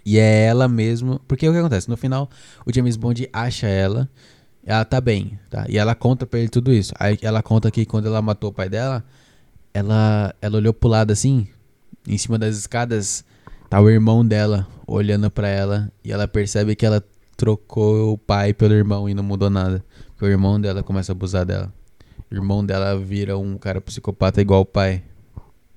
E 0.06 0.18
é 0.18 0.46
ela 0.46 0.68
mesmo. 0.68 1.20
Porque 1.28 1.48
o 1.48 1.52
que 1.52 1.58
acontece? 1.58 1.90
No 1.90 1.98
final, 1.98 2.30
o 2.66 2.74
James 2.74 2.96
Bond 2.96 3.30
acha 3.32 3.68
ela. 3.68 4.10
Ela 4.66 4.86
tá 4.86 5.02
bem, 5.02 5.40
tá? 5.50 5.66
E 5.68 5.78
ela 5.78 5.94
conta 5.94 6.26
pra 6.26 6.40
ele 6.40 6.50
tudo 6.50 6.72
isso. 6.72 6.94
Aí 7.00 7.18
ela 7.22 7.44
conta 7.44 7.70
que 7.70 7.86
quando 7.86 8.08
ela 8.08 8.22
matou 8.22 8.50
o 8.50 8.54
pai 8.54 8.70
dela, 8.70 9.04
ela, 9.74 10.34
ela 10.42 10.58
olhou 10.58 10.74
pro 10.74 10.90
lado 10.90 11.12
assim, 11.12 11.48
em 12.08 12.18
cima 12.18 12.38
das 12.40 12.56
escadas, 12.58 13.26
tá 13.70 13.82
o 13.82 13.90
irmão 13.90 14.26
dela 14.26 14.68
olhando 14.88 15.30
para 15.30 15.48
ela. 15.48 15.92
E 16.04 16.12
ela 16.12 16.28
percebe 16.28 16.76
que 16.76 16.86
ela 16.86 17.04
trocou 17.36 18.14
o 18.14 18.18
pai 18.18 18.54
pelo 18.54 18.74
irmão 18.74 19.10
e 19.10 19.14
não 19.14 19.24
mudou 19.24 19.50
nada. 19.50 19.84
Porque 20.12 20.26
o 20.26 20.30
irmão 20.30 20.60
dela 20.60 20.82
começa 20.82 21.12
a 21.12 21.14
abusar 21.14 21.46
dela 21.46 21.72
irmão 22.34 22.66
dela 22.66 22.98
vira 22.98 23.38
um 23.38 23.58
cara 23.58 23.80
psicopata 23.80 24.42
igual 24.42 24.62
o 24.62 24.66
pai. 24.66 25.04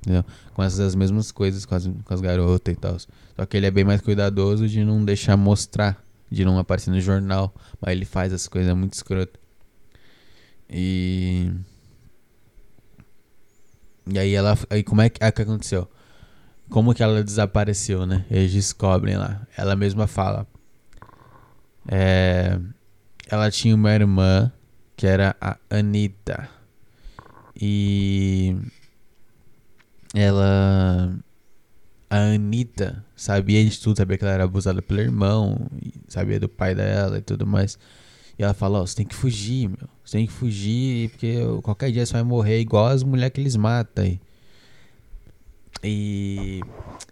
Entendeu? 0.01 0.25
Com 0.55 0.63
essas 0.63 0.95
mesmas 0.95 1.31
coisas 1.31 1.67
com 1.67 1.75
as, 1.75 1.87
com 1.87 2.15
as 2.15 2.21
garotas 2.21 2.73
e 2.73 2.77
tal. 2.77 2.97
Só 3.37 3.45
que 3.45 3.57
ele 3.57 3.67
é 3.67 3.71
bem 3.71 3.85
mais 3.85 4.01
cuidadoso 4.01 4.67
de 4.67 4.83
não 4.83 5.05
deixar 5.05 5.37
mostrar, 5.37 6.03
de 6.31 6.45
não 6.45 6.59
aparecer 6.59 6.91
no 6.91 7.01
jornal. 7.01 7.55
Mas 7.81 7.93
ele 7.93 8.07
faz 8.07 8.33
as 8.33 8.49
coisas 8.49 8.75
muito 8.75 8.95
escrotas. 8.95 9.39
E. 10.71 11.53
E 14.07 14.19
aí 14.19 14.35
ela. 14.35 14.57
Aí 14.71 14.83
como 14.83 15.03
é 15.03 15.11
que, 15.11 15.23
é 15.23 15.31
que 15.31 15.43
aconteceu? 15.43 15.89
Como 16.71 16.95
que 16.95 17.03
ela 17.03 17.23
desapareceu, 17.23 18.07
né? 18.07 18.25
Eles 18.31 18.53
descobrem 18.53 19.17
lá. 19.17 19.47
Ela 19.57 19.77
mesma 19.77 20.07
fala. 20.07 20.47
É, 21.87 22.59
ela 23.29 23.51
tinha 23.51 23.75
uma 23.75 23.93
irmã 23.93 24.51
que 24.97 25.07
era 25.07 25.37
a 25.41 25.57
Anitta. 25.71 26.49
E 27.55 28.57
ela. 30.15 31.15
A 32.09 32.35
Anitta 32.35 33.05
sabia 33.17 33.65
de 33.65 33.79
tudo, 33.81 33.97
sabia 33.97 34.17
que 34.17 34.25
ela 34.25 34.35
era 34.35 34.45
abusada 34.45 34.81
pelo 34.81 35.01
irmão, 35.01 35.67
sabia 36.09 36.39
do 36.39 36.49
pai 36.49 36.75
dela 36.75 37.19
e 37.19 37.23
tudo 37.23 37.47
mais. 37.47 37.79
E 38.39 38.45
ela 38.45 38.55
falou: 38.55 38.83
oh, 38.83 38.87
você 38.87 38.97
tem 38.97 39.07
que 39.07 39.15
fugir, 39.15 39.69
meu. 39.69 39.89
Você 40.05 40.19
tem 40.19 40.27
que 40.27 40.33
fugir, 40.33 41.11
porque 41.11 41.37
qualquer 41.63 41.91
dia 41.91 42.07
você 42.07 42.13
vai 42.13 42.23
morrer 42.23 42.61
igual 42.61 42.87
as 42.87 43.03
mulheres 43.03 43.33
que 43.33 43.41
eles 43.41 43.57
matam 43.57 44.05
aí. 44.05 44.21
E, 45.83 46.61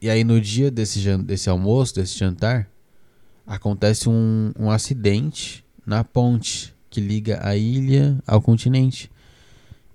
e 0.01 0.09
aí 0.09 0.25
no 0.25 0.41
dia 0.41 0.71
desse, 0.71 1.17
desse 1.19 1.49
almoço, 1.49 1.95
desse 1.97 2.19
jantar, 2.19 2.69
acontece 3.47 4.09
um, 4.09 4.53
um 4.59 4.71
acidente 4.71 5.65
na 5.87 6.03
ponte 6.03 6.75
que 6.89 7.01
liga 7.01 7.41
a 7.43 7.57
ilha 7.57 8.19
ao 8.27 8.41
continente. 8.41 9.11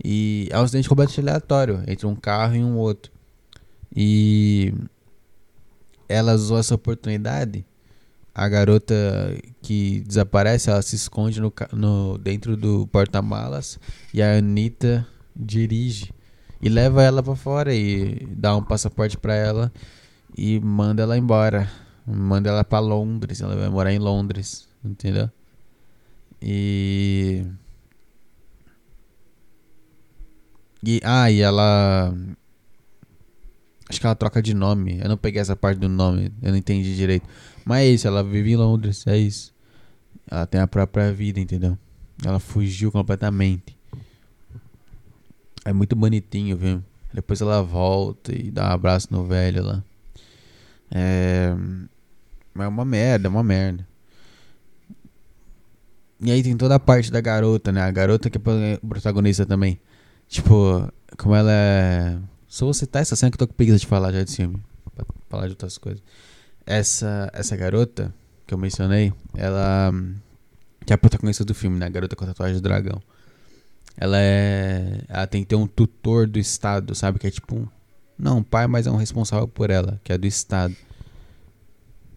E 0.03 0.47
é 0.51 0.59
um 0.59 0.63
acidente 0.63 0.87
completamente 0.87 1.21
aleatório 1.21 1.83
entre 1.87 2.05
um 2.05 2.15
carro 2.15 2.55
e 2.55 2.63
um 2.63 2.77
outro. 2.77 3.11
E 3.95 4.73
ela 6.07 6.33
usou 6.33 6.57
essa 6.59 6.75
oportunidade. 6.75 7.65
a 8.33 8.47
garota 8.47 8.95
que 9.61 10.01
desaparece, 10.07 10.69
ela 10.69 10.81
se 10.81 10.95
esconde 10.95 11.41
no, 11.41 11.51
no 11.73 12.17
dentro 12.17 12.55
do 12.55 12.87
porta-malas 12.87 13.77
e 14.13 14.21
a 14.21 14.37
Anitta 14.37 15.05
dirige 15.35 16.13
e 16.61 16.69
leva 16.69 17.03
ela 17.03 17.21
para 17.23 17.35
fora 17.35 17.73
e 17.73 18.25
dá 18.37 18.55
um 18.55 18.63
passaporte 18.63 19.17
para 19.17 19.33
ela 19.35 19.71
e 20.37 20.59
manda 20.59 21.03
ela 21.03 21.17
embora. 21.17 21.69
Manda 22.05 22.49
ela 22.49 22.63
para 22.63 22.79
Londres, 22.79 23.41
ela 23.41 23.55
vai 23.55 23.69
morar 23.69 23.93
em 23.93 23.99
Londres, 23.99 24.67
entendeu? 24.83 25.29
E 26.41 27.45
E 30.83 31.01
ah, 31.03 31.29
e 31.29 31.41
ela 31.41 32.13
Acho 33.89 33.99
que 33.99 34.05
ela 34.05 34.15
troca 34.15 34.39
de 34.39 34.53
nome. 34.53 34.99
Eu 35.01 35.09
não 35.09 35.17
peguei 35.17 35.41
essa 35.41 35.55
parte 35.55 35.79
do 35.79 35.89
nome, 35.89 36.31
eu 36.43 36.51
não 36.51 36.57
entendi 36.57 36.95
direito. 36.95 37.27
Mas 37.65 37.81
é 37.81 37.87
isso, 37.87 38.07
ela 38.07 38.23
vive 38.23 38.51
em 38.51 38.55
Londres, 38.55 39.05
é 39.07 39.17
isso. 39.17 39.51
Ela 40.29 40.45
tem 40.45 40.61
a 40.61 40.67
própria 40.67 41.11
vida, 41.11 41.39
entendeu? 41.39 41.75
Ela 42.23 42.39
fugiu 42.39 42.91
completamente. 42.91 43.75
É 45.65 45.73
muito 45.73 45.95
bonitinho, 45.95 46.55
viu? 46.55 46.83
Depois 47.11 47.41
ela 47.41 47.63
volta 47.63 48.31
e 48.31 48.51
dá 48.51 48.69
um 48.69 48.73
abraço 48.73 49.07
no 49.09 49.25
velho 49.25 49.63
lá. 49.63 49.83
É. 50.91 51.55
É 52.57 52.67
uma 52.67 52.85
merda, 52.85 53.27
é 53.27 53.29
uma 53.29 53.43
merda. 53.43 53.87
E 56.21 56.29
aí 56.31 56.43
tem 56.43 56.55
toda 56.57 56.75
a 56.75 56.79
parte 56.79 57.11
da 57.11 57.21
garota, 57.21 57.71
né? 57.71 57.81
A 57.81 57.91
garota 57.91 58.29
que 58.29 58.37
é 58.37 58.77
protagonista 58.87 59.45
também. 59.45 59.79
Tipo, 60.27 60.91
como 61.17 61.33
ela 61.33 61.51
é 61.51 62.19
só 62.49 62.65
vou 62.65 62.73
citar 62.73 63.03
essa 63.03 63.15
cena 63.15 63.29
que 63.29 63.35
eu 63.35 63.39
tô 63.39 63.47
com 63.47 63.53
preguiça 63.53 63.77
de 63.77 63.85
falar 63.85 64.11
já 64.11 64.23
de 64.23 64.31
cima. 64.31 64.59
Pra 64.95 65.05
falar 65.29 65.45
de 65.45 65.51
outras 65.51 65.77
coisas. 65.77 66.01
Essa, 66.65 67.29
essa 67.31 67.55
garota 67.55 68.13
que 68.47 68.53
eu 68.53 68.57
mencionei, 68.57 69.13
ela. 69.35 69.93
Que 70.83 70.91
é 70.91 70.95
a 70.95 70.97
protagonista 70.97 71.45
do 71.45 71.53
filme, 71.53 71.77
né? 71.77 71.85
A 71.85 71.89
garota 71.89 72.15
com 72.15 72.23
a 72.23 72.27
tatuagem 72.27 72.55
do 72.55 72.61
dragão. 72.61 72.99
Ela 73.95 74.17
é. 74.19 75.01
Ela 75.07 75.27
tem 75.27 75.43
que 75.43 75.47
ter 75.47 75.55
um 75.55 75.67
tutor 75.67 76.25
do 76.25 76.39
Estado, 76.39 76.95
sabe? 76.95 77.19
Que 77.19 77.27
é 77.27 77.31
tipo 77.31 77.55
um. 77.55 77.67
Não, 78.17 78.39
um 78.39 78.43
pai, 78.43 78.65
mas 78.65 78.87
é 78.87 78.91
um 78.91 78.97
responsável 78.97 79.47
por 79.47 79.69
ela, 79.69 80.01
que 80.03 80.11
é 80.11 80.17
do 80.17 80.25
Estado. 80.25 80.75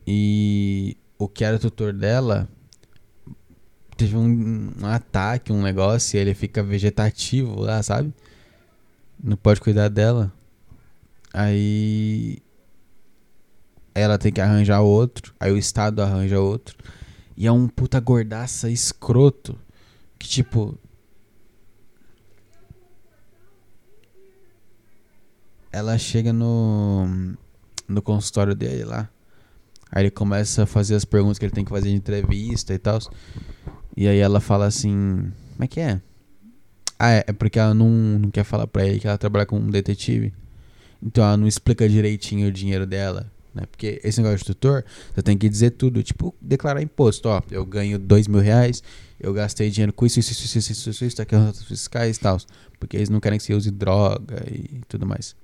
E 0.07 0.97
o 1.19 1.29
que 1.29 1.45
era 1.45 1.59
tutor 1.59 1.93
dela 1.93 2.49
teve 3.97 4.17
um, 4.17 4.73
um 4.81 4.87
ataque, 4.87 5.53
um 5.53 5.63
negócio, 5.63 6.17
e 6.17 6.21
ele 6.21 6.35
fica 6.35 6.63
vegetativo 6.63 7.61
lá, 7.61 7.83
sabe? 7.83 8.13
Não 9.23 9.37
pode 9.37 9.61
cuidar 9.61 9.89
dela. 9.89 10.33
Aí 11.33 12.43
ela 13.95 14.19
tem 14.19 14.33
que 14.33 14.41
arranjar 14.41 14.81
outro, 14.81 15.35
aí 15.39 15.53
o 15.53 15.59
Estado 15.59 16.03
arranja 16.03 16.41
outro. 16.41 16.77
E 17.37 17.47
é 17.47 17.53
um 17.53 17.69
puta 17.69 18.01
gordaça 18.01 18.69
escroto 18.69 19.59
que 20.19 20.29
tipo 20.29 20.79
ela 25.73 25.97
chega 25.97 26.33
no 26.33 27.35
no 27.89 28.03
consultório 28.03 28.55
dele 28.55 28.85
lá. 28.85 29.09
Aí 29.91 30.05
ele 30.05 30.11
começa 30.11 30.63
a 30.63 30.67
fazer 30.67 30.95
as 30.95 31.05
perguntas 31.05 31.39
que 31.39 31.45
ele 31.45 31.53
tem 31.53 31.65
que 31.65 31.71
fazer 31.71 31.91
de 31.91 31.97
entrevista 31.97 32.73
e 32.73 32.79
tal. 32.79 32.99
E 33.97 34.09
aí 34.09 34.19
ela 34.19 34.41
fala 34.41 34.67
assim: 34.67 35.33
Como 35.53 35.65
é 35.65 35.67
que 35.67 35.81
é? 35.81 36.01
Ah, 37.05 37.11
é, 37.15 37.25
é 37.27 37.33
porque 37.33 37.59
ela 37.59 37.75
não, 37.75 37.91
não 37.91 38.31
quer 38.31 38.45
falar 38.45 38.65
pra 38.69 38.87
ele 38.87 39.01
que 39.01 39.09
ela 39.09 39.19
trabalha 39.19 39.45
como 39.45 39.61
um 39.61 39.71
detetive. 39.71 40.33
Então 41.03 41.25
ela 41.25 41.37
não 41.37 41.49
explica 41.49 41.89
direitinho 41.89 42.47
o 42.47 42.53
dinheiro 42.53 42.87
dela. 42.87 43.29
Né? 43.53 43.65
Porque 43.69 44.01
esse 44.05 44.23
negócio 44.23 44.39
de 44.39 44.45
tutor, 44.45 44.85
você 45.13 45.21
tem 45.21 45.37
que 45.37 45.49
dizer 45.49 45.73
tudo. 45.73 46.01
Tipo, 46.01 46.33
declarar 46.41 46.81
imposto. 46.81 47.29
Ó, 47.29 47.43
eu 47.51 47.67
ganho 47.67 47.99
dois 47.99 48.29
mil 48.29 48.41
reais, 48.41 48.85
eu 49.19 49.35
gastei 49.35 49.69
dinheiro 49.69 49.93
com 49.93 50.07
isso, 50.07 50.21
isso, 50.21 50.31
isso, 50.31 50.45
isso, 50.45 50.59
isso, 50.59 50.91
isso, 50.91 51.05
isso 51.05 51.21
aqui 51.21 51.35
os 51.35 51.65
fiscais 51.65 52.19
e 52.19 52.21
tal. 52.21 52.39
Porque 52.79 52.97
eles 52.97 53.09
não 53.09 53.19
querem 53.19 53.37
que 53.37 53.45
você 53.45 53.53
use 53.53 53.73
droga 53.73 54.41
e 54.49 54.81
tudo 54.87 55.05
mais. 55.05 55.35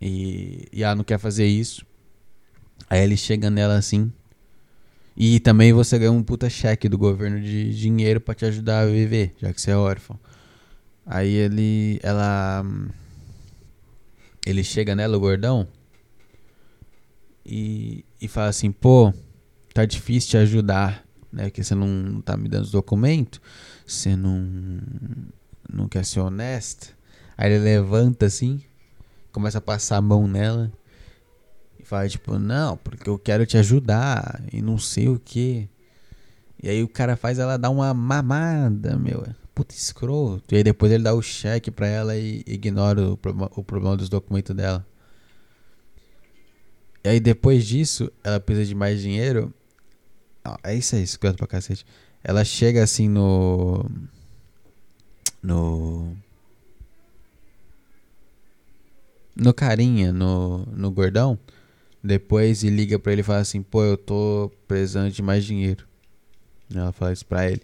E, 0.00 0.66
e 0.72 0.82
ela 0.82 0.96
não 0.96 1.04
quer 1.04 1.20
fazer 1.20 1.46
isso. 1.46 1.86
Aí 2.90 3.04
ele 3.04 3.16
chega 3.16 3.48
nela 3.50 3.76
assim. 3.76 4.12
E 5.16 5.38
também 5.38 5.72
você 5.72 5.96
ganha 5.96 6.10
um 6.10 6.24
puta 6.24 6.50
cheque 6.50 6.88
do 6.88 6.98
governo 6.98 7.40
de 7.40 7.72
dinheiro 7.72 8.20
para 8.20 8.34
te 8.34 8.44
ajudar 8.46 8.80
a 8.80 8.86
viver, 8.86 9.32
já 9.40 9.52
que 9.52 9.60
você 9.60 9.70
é 9.70 9.76
órfão. 9.76 10.18
Aí 11.06 11.32
ele. 11.32 12.00
Ela. 12.02 12.64
Ele 14.44 14.64
chega 14.64 14.94
nela, 14.96 15.16
o 15.16 15.20
gordão. 15.20 15.68
E, 17.44 18.04
e 18.20 18.26
fala 18.26 18.48
assim: 18.48 18.72
pô, 18.72 19.14
tá 19.72 19.84
difícil 19.84 20.30
te 20.30 20.36
ajudar, 20.38 21.06
né? 21.32 21.44
Porque 21.44 21.62
você 21.62 21.76
não 21.76 22.20
tá 22.20 22.36
me 22.36 22.48
dando 22.48 22.64
os 22.64 22.72
documentos. 22.72 23.40
Você 23.86 24.16
não. 24.16 24.80
Não 25.72 25.88
quer 25.88 26.04
ser 26.04 26.20
honesta. 26.20 26.88
Aí 27.38 27.52
ele 27.52 27.62
levanta 27.62 28.26
assim. 28.26 28.60
Começa 29.30 29.58
a 29.58 29.60
passar 29.60 29.98
a 29.98 30.02
mão 30.02 30.26
nela. 30.26 30.72
E 31.78 31.84
fala 31.84 32.08
tipo: 32.08 32.36
não, 32.36 32.76
porque 32.76 33.08
eu 33.08 33.18
quero 33.18 33.46
te 33.46 33.56
ajudar. 33.56 34.42
E 34.52 34.60
não 34.60 34.76
sei 34.76 35.08
o 35.08 35.20
que. 35.20 35.68
E 36.60 36.68
aí 36.68 36.82
o 36.82 36.88
cara 36.88 37.16
faz 37.16 37.38
ela 37.38 37.56
dar 37.56 37.70
uma 37.70 37.94
mamada, 37.94 38.96
meu 38.96 39.24
puta 39.56 39.74
escroto. 39.74 40.54
E 40.54 40.58
aí 40.58 40.62
depois 40.62 40.92
ele 40.92 41.02
dá 41.02 41.14
o 41.14 41.22
cheque 41.22 41.70
pra 41.70 41.86
ela 41.86 42.14
e 42.14 42.44
ignora 42.46 43.00
o, 43.02 43.18
o 43.56 43.64
problema 43.64 43.96
dos 43.96 44.10
documentos 44.10 44.54
dela. 44.54 44.86
E 47.02 47.08
aí 47.08 47.18
depois 47.18 47.66
disso, 47.66 48.12
ela 48.22 48.38
precisa 48.38 48.66
de 48.66 48.74
mais 48.74 49.00
dinheiro. 49.00 49.52
Ah, 50.44 50.58
é 50.62 50.74
isso 50.74 50.94
aí, 50.94 51.02
escroto 51.02 51.38
pra 51.38 51.46
cacete. 51.46 51.86
Ela 52.22 52.44
chega 52.44 52.82
assim 52.82 53.08
no. 53.08 53.88
No. 55.42 56.14
No 59.34 59.54
carinha, 59.54 60.12
no, 60.12 60.66
no 60.66 60.90
gordão. 60.90 61.38
Depois 62.04 62.62
e 62.62 62.68
liga 62.68 62.98
pra 62.98 63.12
ele 63.12 63.22
e 63.22 63.24
fala 63.24 63.38
assim: 63.38 63.62
pô, 63.62 63.82
eu 63.84 63.96
tô 63.96 64.52
precisando 64.68 65.10
de 65.10 65.22
mais 65.22 65.44
dinheiro. 65.44 65.86
Ela 66.74 66.92
fala 66.92 67.12
isso 67.12 67.24
pra 67.24 67.50
ele. 67.50 67.62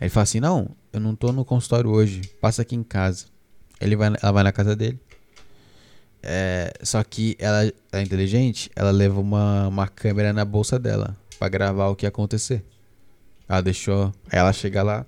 Aí 0.00 0.06
ele 0.06 0.10
fala 0.10 0.24
assim: 0.24 0.40
Não, 0.40 0.74
eu 0.92 1.00
não 1.00 1.14
tô 1.14 1.32
no 1.32 1.44
consultório 1.44 1.90
hoje, 1.90 2.22
passa 2.40 2.62
aqui 2.62 2.74
em 2.74 2.82
casa. 2.82 3.26
Ele 3.80 3.96
vai, 3.96 4.12
ela 4.20 4.32
vai 4.32 4.44
na 4.44 4.52
casa 4.52 4.76
dele. 4.76 5.00
É, 6.22 6.72
só 6.82 7.02
que 7.02 7.36
ela, 7.38 7.64
é 7.90 8.02
inteligente, 8.02 8.70
ela 8.76 8.90
leva 8.90 9.18
uma, 9.18 9.66
uma 9.66 9.88
câmera 9.88 10.32
na 10.32 10.44
bolsa 10.44 10.78
dela 10.78 11.16
para 11.38 11.48
gravar 11.48 11.88
o 11.88 11.96
que 11.96 12.06
ia 12.06 12.08
acontecer. 12.08 12.64
Ela 13.48 13.60
deixou. 13.60 14.12
Ela 14.30 14.52
chega 14.52 14.82
lá. 14.82 15.04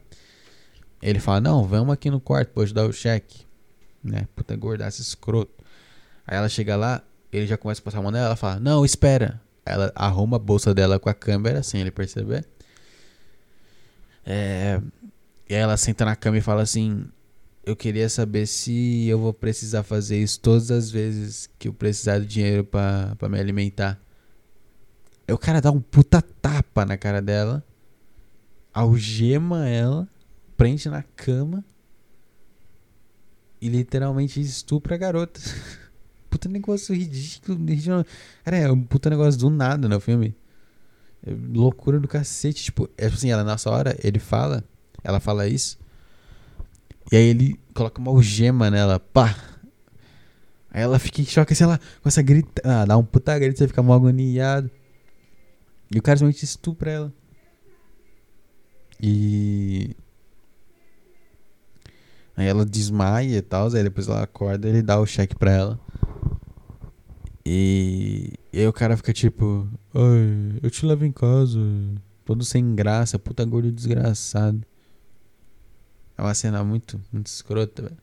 Ele 1.01 1.20
fala: 1.20 1.41
Não, 1.41 1.64
vamos 1.64 1.93
aqui 1.93 2.11
no 2.11 2.20
quarto 2.20 2.51
pra 2.53 2.62
ajudar 2.62 2.85
o 2.87 2.93
cheque. 2.93 3.45
Né? 4.03 4.26
Puta 4.35 4.57
gordaça 4.57 5.01
escroto. 5.01 5.53
Aí 6.26 6.37
ela 6.37 6.49
chega 6.49 6.74
lá, 6.74 7.03
ele 7.32 7.47
já 7.47 7.57
começa 7.57 7.80
a 7.80 7.85
passar 7.85 7.99
a 7.99 8.03
mão 8.03 8.11
nela. 8.11 8.26
Ela 8.26 8.37
fala: 8.37 8.59
Não, 8.59 8.85
espera. 8.85 9.41
Ela 9.64 9.93
arruma 9.95 10.37
a 10.37 10.41
bolsa 10.41 10.74
dela 10.74 10.99
com 10.99 11.09
a 11.09 11.14
câmera, 11.14 11.62
sem 11.62 11.80
ele 11.80 11.91
perceber. 11.91 12.45
É, 14.26 14.80
e 15.49 15.55
ela 15.55 15.76
senta 15.76 16.05
na 16.05 16.16
cama 16.16 16.38
e 16.38 16.40
fala 16.40 16.62
assim: 16.62 17.07
Eu 17.64 17.76
queria 17.76 18.09
saber 18.09 18.47
se 18.47 19.07
eu 19.07 19.18
vou 19.18 19.32
precisar 19.32 19.82
fazer 19.82 20.22
isso 20.22 20.40
todas 20.40 20.70
as 20.70 20.90
vezes 20.90 21.49
que 21.59 21.68
eu 21.68 21.72
precisar 21.74 22.18
de 22.18 22.26
dinheiro 22.26 22.64
para 22.64 23.28
me 23.28 23.38
alimentar. 23.38 24.01
Aí 25.26 25.34
o 25.34 25.38
cara 25.38 25.61
dá 25.61 25.70
um 25.70 25.80
puta 25.80 26.20
tapa 26.20 26.84
na 26.84 26.97
cara 26.97 27.20
dela, 27.20 27.64
algema 28.72 29.68
ela, 29.68 30.09
prende 30.57 30.88
na 30.88 31.03
cama 31.03 31.64
e 33.61 33.68
literalmente 33.68 34.40
estupra 34.40 34.95
a 34.95 34.99
garota. 34.99 35.40
puta 36.28 36.49
negócio 36.49 36.95
ridículo, 36.95 37.59
ridículo. 37.59 38.05
Cara, 38.45 38.57
é 38.59 38.70
um 38.70 38.82
puta 38.82 39.09
negócio 39.09 39.40
do 39.40 39.49
nada 39.49 39.88
no 39.88 40.01
filme. 40.01 40.36
É 41.26 41.32
loucura 41.55 41.99
do 41.99 42.07
cacete. 42.07 42.64
Tipo, 42.64 42.90
é 42.99 43.07
assim, 43.07 43.30
ela 43.30 43.42
nessa 43.42 43.70
hora, 43.70 43.97
ele 44.03 44.18
fala, 44.18 44.62
ela 45.05 45.20
fala 45.20 45.46
isso. 45.46 45.78
E 47.12 47.16
aí 47.16 47.24
ele 47.24 47.61
coloca 47.74 48.00
uma 48.00 48.11
algema 48.11 48.70
nela, 48.70 48.98
pá. 48.98 49.36
Aí 50.70 50.82
ela 50.82 50.98
fica 50.98 51.20
em 51.20 51.24
choque, 51.24 51.55
sei 51.55 51.66
lá, 51.66 51.78
com 52.02 52.09
essa 52.09 52.22
grita. 52.22 52.62
Ah, 52.64 52.84
dá 52.84 52.96
um 52.96 53.05
puta 53.05 53.38
grito, 53.38 53.59
você 53.59 53.68
fica 53.68 53.82
mal 53.82 53.96
agoniado. 53.96 54.70
E 55.94 55.98
o 55.98 56.02
cara 56.02 56.16
simplesmente 56.18 56.44
estupra 56.44 56.90
ela. 56.90 57.12
E. 59.00 59.94
Aí 62.36 62.46
ela 62.48 62.64
desmaia 62.64 63.36
e 63.36 63.42
tal, 63.42 63.72
aí 63.72 63.84
depois 63.84 64.09
ela 64.09 64.22
acorda 64.24 64.68
ele 64.68 64.82
dá 64.82 64.98
o 64.98 65.07
cheque 65.07 65.36
pra 65.36 65.52
ela. 65.52 65.80
E, 67.46 68.32
e 68.52 68.59
aí 68.59 68.66
o 68.66 68.72
cara 68.72 68.96
fica 68.96 69.12
tipo, 69.12 69.68
ai, 69.94 70.59
eu 70.62 70.70
te 70.70 70.84
levo 70.84 71.05
em 71.05 71.12
casa, 71.12 71.61
todo 72.24 72.44
sem 72.44 72.74
graça, 72.74 73.18
puta 73.18 73.44
gordo 73.44 73.70
desgraçado. 73.70 74.66
É 76.16 76.22
uma 76.22 76.34
cena 76.34 76.62
muito, 76.62 77.00
muito 77.12 77.26
escrota, 77.26 77.82
velho. 77.82 77.96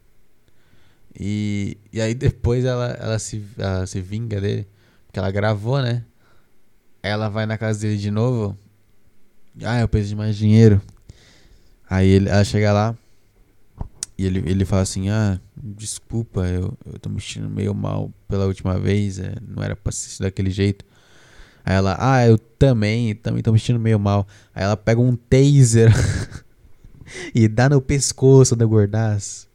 E, 1.19 1.77
e 1.91 2.01
aí 2.01 2.13
depois 2.13 2.63
ela, 2.63 2.91
ela, 2.91 3.19
se, 3.19 3.43
ela 3.57 3.85
se 3.85 4.01
vinga 4.01 4.39
dele, 4.39 4.67
porque 5.05 5.19
ela 5.19 5.31
gravou, 5.31 5.81
né? 5.81 6.03
Ela 7.03 7.29
vai 7.29 7.45
na 7.45 7.57
casa 7.57 7.79
dele 7.79 7.97
de 7.97 8.11
novo. 8.11 8.57
Ah, 9.63 9.81
eu 9.81 9.87
preciso 9.87 10.11
de 10.11 10.15
mais 10.15 10.37
dinheiro. 10.37 10.81
Aí 11.89 12.07
ele, 12.07 12.29
ela 12.29 12.43
chega 12.43 12.71
lá. 12.71 12.95
E 14.17 14.25
ele, 14.25 14.39
ele 14.49 14.63
fala 14.63 14.83
assim: 14.83 15.09
Ah, 15.09 15.39
desculpa, 15.57 16.47
eu, 16.47 16.77
eu 16.85 16.99
tô 16.99 17.09
me 17.09 17.19
sentindo 17.19 17.49
meio 17.49 17.73
mal 17.73 18.11
pela 18.27 18.45
última 18.45 18.79
vez. 18.79 19.19
É, 19.19 19.35
não 19.45 19.61
era 19.63 19.75
pra 19.75 19.91
ser 19.91 20.23
daquele 20.23 20.51
jeito. 20.51 20.85
Aí 21.65 21.75
ela, 21.75 21.97
ah, 21.99 22.25
eu 22.25 22.37
também, 22.37 23.13
também 23.15 23.43
tô 23.43 23.51
me 23.51 23.59
sentindo 23.59 23.79
meio 23.79 23.99
mal. 23.99 24.27
Aí 24.53 24.63
ela 24.63 24.77
pega 24.77 25.01
um 25.01 25.15
taser 25.15 25.91
e 27.33 27.47
dá 27.47 27.69
no 27.69 27.81
pescoço 27.81 28.55
da 28.55 28.65
gordaça. 28.65 29.47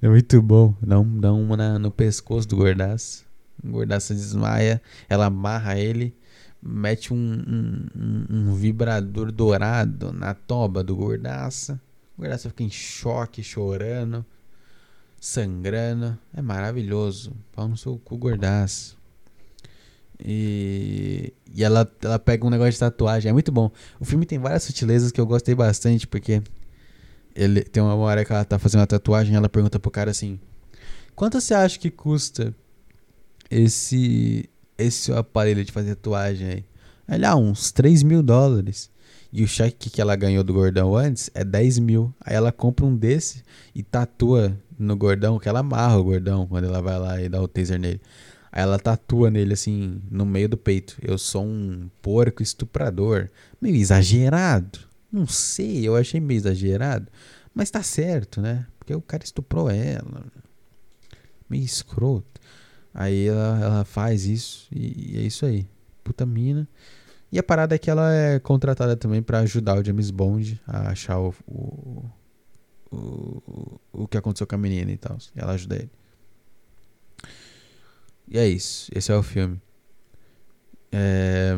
é 0.00 0.08
muito 0.08 0.40
bom. 0.40 0.74
Dá, 0.80 0.98
um, 0.98 1.20
dá 1.20 1.32
uma 1.32 1.56
na, 1.56 1.78
no 1.78 1.90
pescoço 1.90 2.48
do 2.48 2.56
gordaço. 2.56 3.24
O 3.62 3.70
gordaço 3.70 4.14
desmaia, 4.14 4.82
ela 5.08 5.26
amarra 5.26 5.78
ele, 5.78 6.16
mete 6.60 7.14
um, 7.14 7.16
um, 7.16 8.26
um, 8.28 8.54
vibrador 8.54 9.30
dourado 9.30 10.12
na 10.12 10.34
toba 10.34 10.82
do 10.82 10.96
gordaça. 10.96 11.80
O 12.16 12.22
gordaça 12.22 12.48
fica 12.48 12.64
em 12.64 12.70
choque, 12.70 13.42
chorando, 13.42 14.24
sangrando. 15.20 16.18
É 16.34 16.42
maravilhoso. 16.42 17.32
Pau 17.52 17.68
no 17.68 17.76
seu 17.76 17.98
cu, 17.98 18.16
gordaço. 18.16 18.96
E, 20.24 21.32
e 21.54 21.64
ela, 21.64 21.90
ela 22.02 22.18
pega 22.18 22.46
um 22.46 22.50
negócio 22.50 22.72
de 22.72 22.78
tatuagem. 22.78 23.30
É 23.30 23.32
muito 23.32 23.50
bom. 23.50 23.70
O 23.98 24.04
filme 24.04 24.24
tem 24.24 24.38
várias 24.38 24.62
sutilezas 24.62 25.10
que 25.10 25.20
eu 25.20 25.26
gostei 25.26 25.54
bastante, 25.54 26.06
porque 26.06 26.42
ele 27.34 27.62
tem 27.62 27.82
uma 27.82 27.94
hora 27.96 28.24
que 28.24 28.32
ela 28.32 28.44
tá 28.44 28.58
fazendo 28.58 28.82
a 28.82 28.86
tatuagem 28.86 29.34
ela 29.34 29.48
pergunta 29.48 29.78
pro 29.78 29.90
cara 29.90 30.10
assim: 30.10 30.38
Quanto 31.14 31.40
você 31.40 31.54
acha 31.54 31.78
que 31.78 31.90
custa 31.90 32.54
esse 33.50 34.48
esse 34.78 35.12
aparelho 35.12 35.64
de 35.64 35.72
fazer 35.72 35.94
tatuagem 35.96 36.48
aí? 36.48 36.64
Ele, 37.08 37.26
ah, 37.26 37.36
uns 37.36 37.72
3 37.72 38.02
mil 38.02 38.22
dólares. 38.22 38.90
E 39.32 39.42
o 39.42 39.48
cheque 39.48 39.88
que 39.88 40.00
ela 40.00 40.14
ganhou 40.14 40.44
do 40.44 40.52
gordão 40.52 40.94
antes 40.94 41.30
é 41.34 41.42
10 41.42 41.78
mil. 41.78 42.14
Aí 42.20 42.34
ela 42.34 42.52
compra 42.52 42.84
um 42.84 42.94
desse 42.94 43.42
e 43.74 43.82
tatua 43.82 44.56
no 44.78 44.94
gordão, 44.96 45.38
que 45.38 45.48
ela 45.48 45.60
amarra 45.60 45.96
o 45.98 46.04
gordão 46.04 46.46
quando 46.46 46.64
ela 46.64 46.82
vai 46.82 46.98
lá 46.98 47.20
e 47.20 47.28
dá 47.28 47.40
o 47.40 47.48
taser 47.48 47.78
nele. 47.78 48.00
Aí 48.52 48.62
ela 48.62 48.78
tatua 48.78 49.30
nele 49.30 49.54
assim, 49.54 50.02
no 50.10 50.26
meio 50.26 50.46
do 50.50 50.58
peito. 50.58 50.96
Eu 51.00 51.16
sou 51.16 51.42
um 51.42 51.88
porco 52.02 52.42
estuprador. 52.42 53.30
Meio 53.58 53.76
exagerado. 53.76 54.78
Não 55.10 55.26
sei, 55.26 55.88
eu 55.88 55.96
achei 55.96 56.20
meio 56.20 56.36
exagerado. 56.36 57.08
Mas 57.54 57.70
tá 57.70 57.82
certo, 57.82 58.42
né? 58.42 58.66
Porque 58.78 58.94
o 58.94 59.00
cara 59.00 59.24
estuprou 59.24 59.70
ela. 59.70 60.26
Meio 61.48 61.64
escroto. 61.64 62.40
Aí 62.92 63.26
ela, 63.26 63.60
ela 63.60 63.84
faz 63.86 64.26
isso 64.26 64.68
e, 64.70 65.14
e 65.14 65.18
é 65.18 65.22
isso 65.22 65.46
aí. 65.46 65.66
Puta 66.04 66.26
mina. 66.26 66.68
E 67.30 67.38
a 67.38 67.42
parada 67.42 67.74
é 67.74 67.78
que 67.78 67.90
ela 67.90 68.12
é 68.12 68.38
contratada 68.38 68.94
também 68.96 69.22
para 69.22 69.38
ajudar 69.38 69.78
o 69.78 69.84
James 69.84 70.10
Bond 70.10 70.60
a 70.66 70.90
achar 70.90 71.18
o, 71.18 71.34
o, 71.46 72.04
o, 72.90 73.80
o 73.92 74.08
que 74.08 74.18
aconteceu 74.18 74.46
com 74.46 74.54
a 74.54 74.58
menina 74.58 74.92
e 74.92 74.98
tal. 74.98 75.16
Ela 75.34 75.52
ajuda 75.52 75.76
ele. 75.76 75.90
E 78.32 78.38
é 78.38 78.48
isso. 78.48 78.90
Esse 78.94 79.12
é 79.12 79.14
o 79.14 79.22
filme. 79.22 79.60
É... 80.90 81.54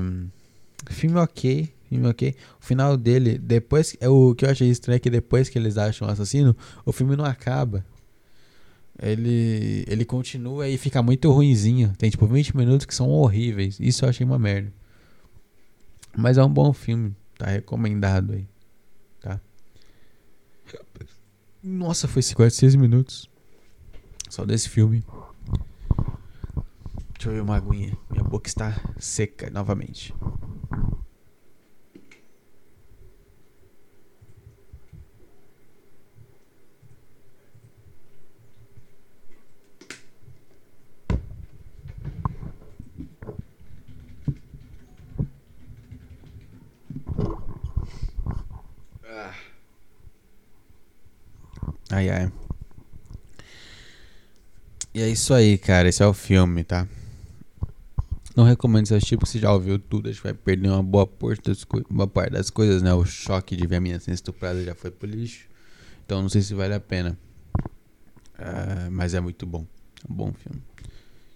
Filme 0.91 1.19
ok. 1.19 1.73
Filme 1.89 2.09
ok. 2.09 2.35
O 2.61 2.65
final 2.65 2.97
dele, 2.97 3.39
depois. 3.39 3.97
É 4.01 4.09
o 4.09 4.35
que 4.35 4.45
eu 4.45 4.51
achei 4.51 4.69
estranho 4.69 4.97
é 4.97 4.99
que 4.99 5.09
depois 5.09 5.49
que 5.49 5.57
eles 5.57 5.79
acham 5.79 6.09
o 6.09 6.11
assassino, 6.11 6.57
o 6.85 6.91
filme 6.91 7.15
não 7.15 7.25
acaba. 7.25 7.87
Ele, 9.01 9.85
ele 9.87 10.05
continua 10.05 10.69
e 10.69 10.77
fica 10.77 11.01
muito 11.01 11.31
ruinzinho. 11.31 11.93
Tem 11.97 12.11
tipo 12.11 12.27
20 12.27 12.57
minutos 12.57 12.87
que 12.87 12.95
são 12.95 13.09
horríveis. 13.09 13.79
Isso 13.79 14.05
eu 14.05 14.09
achei 14.09 14.27
uma 14.27 14.39
merda. 14.39 14.73
Mas 16.17 16.39
é 16.39 16.45
um 16.45 16.53
bom 16.53 16.73
filme. 16.73 17.15
Tá 17.39 17.47
recomendado 17.47 18.33
aí. 18.33 18.47
Tá? 19.21 19.41
Nossa, 21.63 22.09
foi 22.09 22.23
56 22.23 22.75
minutos. 22.75 23.29
Só 24.29 24.45
desse 24.45 24.69
filme. 24.69 25.05
Deixa 27.25 27.39
eu 27.39 27.43
ver 27.43 27.51
uma 27.51 27.57
aguinha. 27.57 27.97
Minha 28.11 28.23
boca 28.23 28.51
está 28.51 28.79
seca 28.99 29.49
novamente. 29.49 30.15
Ah. 49.03 49.35
Ai, 51.91 52.11
ai. 52.11 52.33
E 54.93 55.01
é 55.01 55.09
isso 55.09 55.33
aí, 55.33 55.57
cara. 55.57 55.89
Esse 55.89 56.03
é 56.03 56.07
o 56.07 56.13
filme, 56.13 56.63
tá? 56.63 56.87
Não 58.35 58.43
recomendo 58.43 58.83
assistir 58.85 59.17
porque 59.17 59.31
você 59.31 59.39
já 59.39 59.53
ouviu 59.53 59.79
tudo. 59.79 60.09
Acho 60.09 60.19
que 60.19 60.25
vai 60.25 60.35
perder 60.35 60.69
uma 60.69 60.83
boa 60.83 61.07
parte, 61.07 61.43
das 61.43 61.65
parte 62.13 62.33
das 62.33 62.51
coisas, 62.51 62.83
né? 62.83 62.93
O 62.93 63.05
choque 63.05 63.55
de 63.57 63.67
ver 63.67 63.77
a 63.77 63.81
menina 63.81 64.01
sendo 64.01 64.15
estuprada 64.15 64.63
já 64.65 64.75
foi 64.75 64.91
pro 64.91 65.09
lixo. 65.09 65.49
Então 66.05 66.21
não 66.21 66.29
sei 66.29 66.43
se 66.43 66.53
vale 66.53 66.75
a 66.75 66.81
pena. 66.81 67.17
Uh, 68.35 68.91
mas 68.91 69.15
é 69.15 69.21
muito 69.21 69.47
bom. 69.47 69.65
É 70.07 70.13
um 70.13 70.15
bom 70.15 70.33
filme. 70.33 70.61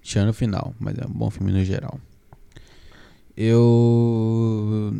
Tirando 0.03 0.31
o 0.31 0.35
final, 0.35 0.75
mas 0.81 0.99
é 0.99 1.07
um 1.07 1.13
bom 1.13 1.31
filme 1.31 1.53
no 1.53 1.65
geral. 1.65 2.01
Eu. 3.37 4.93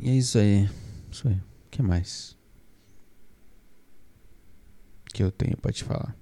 E 0.00 0.10
é 0.10 0.12
isso 0.12 0.38
aí. 0.38 0.70
Isso 1.10 1.26
aí. 1.26 1.34
O 1.34 1.70
que 1.70 1.82
mais? 1.82 2.36
Que 5.12 5.24
eu 5.24 5.32
tenho 5.32 5.56
pra 5.56 5.72
te 5.72 5.82
falar. 5.82 6.14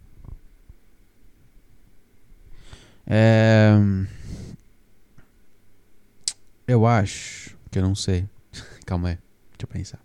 É. 3.06 3.74
Eu 6.66 6.86
acho 6.86 7.56
que 7.70 7.78
eu 7.78 7.82
não 7.82 7.94
sei. 7.94 8.26
Calma 8.86 9.10
aí, 9.10 9.18
deixa 9.52 9.62
eu 9.62 9.68
pensar. 9.68 10.00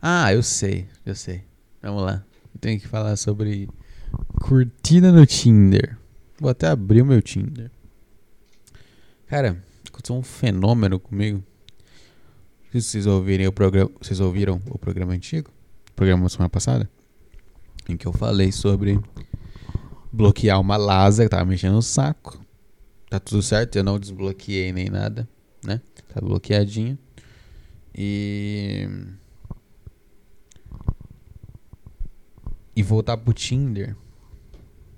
Ah, 0.00 0.32
eu 0.32 0.42
sei, 0.42 0.88
eu 1.04 1.14
sei. 1.14 1.44
Vamos 1.82 2.02
lá. 2.02 2.24
Eu 2.54 2.60
tenho 2.60 2.80
que 2.80 2.86
falar 2.86 3.16
sobre 3.16 3.68
curtida 4.40 5.10
no 5.10 5.26
Tinder. 5.26 5.98
Vou 6.38 6.50
até 6.50 6.68
abrir 6.68 7.02
o 7.02 7.06
meu 7.06 7.20
Tinder. 7.20 7.70
Cara, 9.26 9.60
aconteceu 9.88 10.16
um 10.16 10.22
fenômeno 10.22 11.00
comigo. 11.00 11.42
Se 12.70 12.82
vocês 12.82 13.06
ouvirem 13.06 13.46
o 13.46 13.52
programa, 13.52 13.90
vocês 14.00 14.20
ouviram 14.20 14.60
o 14.70 14.78
programa 14.78 15.12
antigo? 15.12 15.50
O 15.90 15.92
programa 15.94 16.24
da 16.24 16.28
semana 16.28 16.48
passada? 16.48 16.88
Em 17.88 17.96
que 17.96 18.06
eu 18.06 18.12
falei 18.12 18.52
sobre 18.52 19.00
bloquear 20.12 20.60
uma 20.60 20.76
Lasa 20.76 21.24
que 21.24 21.30
tava 21.30 21.44
mexendo 21.44 21.74
no 21.74 21.82
saco. 21.82 22.38
Tá 23.08 23.18
tudo 23.18 23.42
certo, 23.42 23.76
eu 23.76 23.84
não 23.84 23.98
desbloqueei 23.98 24.72
nem 24.72 24.90
nada, 24.90 25.28
né? 25.66 25.80
Tá 26.08 26.20
bloqueadinho. 26.20 26.98
E. 27.94 28.88
E 32.74 32.82
voltar 32.82 33.16
pro 33.16 33.32
Tinder. 33.32 33.96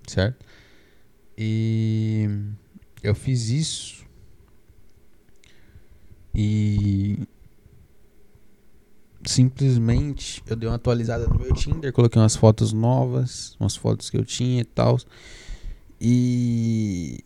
Certo? 0.06 0.44
E. 1.36 2.28
Eu 3.02 3.14
fiz 3.14 3.48
isso. 3.48 4.04
E. 6.34 7.26
Simplesmente 9.24 10.42
eu 10.46 10.56
dei 10.56 10.68
uma 10.68 10.76
atualizada 10.76 11.26
no 11.26 11.38
meu 11.38 11.52
Tinder, 11.52 11.92
coloquei 11.92 12.20
umas 12.22 12.36
fotos 12.36 12.72
novas, 12.72 13.56
umas 13.60 13.76
fotos 13.76 14.08
que 14.08 14.16
eu 14.16 14.24
tinha 14.24 14.62
e 14.62 14.64
tal. 14.64 14.96
E 16.00 17.22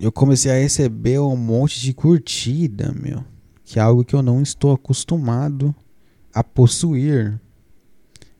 eu 0.00 0.10
comecei 0.10 0.50
a 0.50 0.54
receber 0.54 1.20
um 1.20 1.36
monte 1.36 1.78
de 1.78 1.92
curtida, 1.92 2.90
meu. 2.92 3.22
Que 3.62 3.78
é 3.78 3.82
algo 3.82 4.02
que 4.02 4.14
eu 4.14 4.22
não 4.22 4.42
estou 4.42 4.72
acostumado 4.72 5.74
a 6.32 6.42
possuir. 6.42 7.38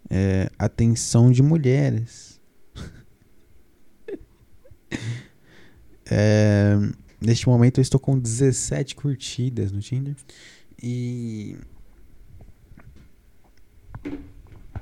É, 0.09 0.51
atenção 0.59 1.31
de 1.31 1.43
mulheres. 1.43 2.41
é, 6.11 6.77
neste 7.21 7.47
momento 7.47 7.79
eu 7.79 7.83
estou 7.83 8.01
com 8.01 8.19
17 8.19 8.95
curtidas 8.95 9.71
no 9.71 9.81
Tinder. 9.81 10.17
E. 10.83 11.59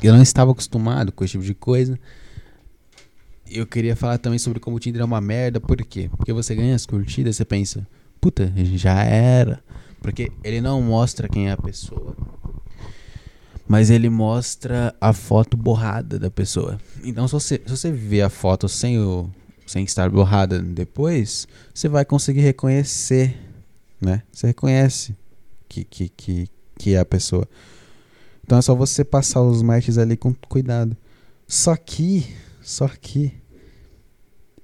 Eu 0.00 0.14
não 0.14 0.22
estava 0.22 0.52
acostumado 0.52 1.10
com 1.10 1.24
esse 1.24 1.32
tipo 1.32 1.44
de 1.44 1.54
coisa 1.54 1.98
eu 3.50 3.66
queria 3.66 3.96
falar 3.96 4.18
também 4.18 4.38
sobre 4.38 4.60
como 4.60 4.76
o 4.76 4.80
Tinder 4.80 5.02
é 5.02 5.04
uma 5.04 5.20
merda. 5.20 5.60
Por 5.60 5.76
quê? 5.84 6.10
Porque 6.16 6.32
você 6.32 6.54
ganha 6.54 6.74
as 6.74 6.86
curtidas, 6.86 7.36
você 7.36 7.44
pensa, 7.44 7.86
puta, 8.20 8.52
já 8.74 9.02
era. 9.02 9.62
Porque 10.00 10.30
ele 10.44 10.60
não 10.60 10.80
mostra 10.80 11.28
quem 11.28 11.48
é 11.48 11.52
a 11.52 11.56
pessoa. 11.56 12.16
Mas 13.66 13.90
ele 13.90 14.08
mostra 14.08 14.94
a 15.00 15.12
foto 15.12 15.56
borrada 15.56 16.18
da 16.18 16.30
pessoa. 16.30 16.80
Então, 17.04 17.28
se 17.28 17.32
você, 17.32 17.62
se 17.66 17.76
você 17.76 17.92
vê 17.92 18.22
a 18.22 18.30
foto 18.30 18.68
sem 18.68 18.98
o, 18.98 19.28
sem 19.66 19.84
estar 19.84 20.08
borrada 20.08 20.58
depois, 20.60 21.46
você 21.74 21.88
vai 21.88 22.04
conseguir 22.04 22.40
reconhecer, 22.40 23.36
né? 24.00 24.22
Você 24.32 24.46
reconhece 24.46 25.14
que, 25.68 25.84
que, 25.84 26.08
que, 26.08 26.48
que 26.78 26.94
é 26.94 26.98
a 26.98 27.04
pessoa. 27.04 27.46
Então 28.42 28.58
é 28.58 28.62
só 28.62 28.74
você 28.74 29.04
passar 29.04 29.42
os 29.42 29.60
matches 29.60 29.98
ali 29.98 30.16
com 30.16 30.32
cuidado. 30.48 30.96
Só 31.46 31.76
que, 31.76 32.26
só 32.68 32.86
que, 32.88 33.32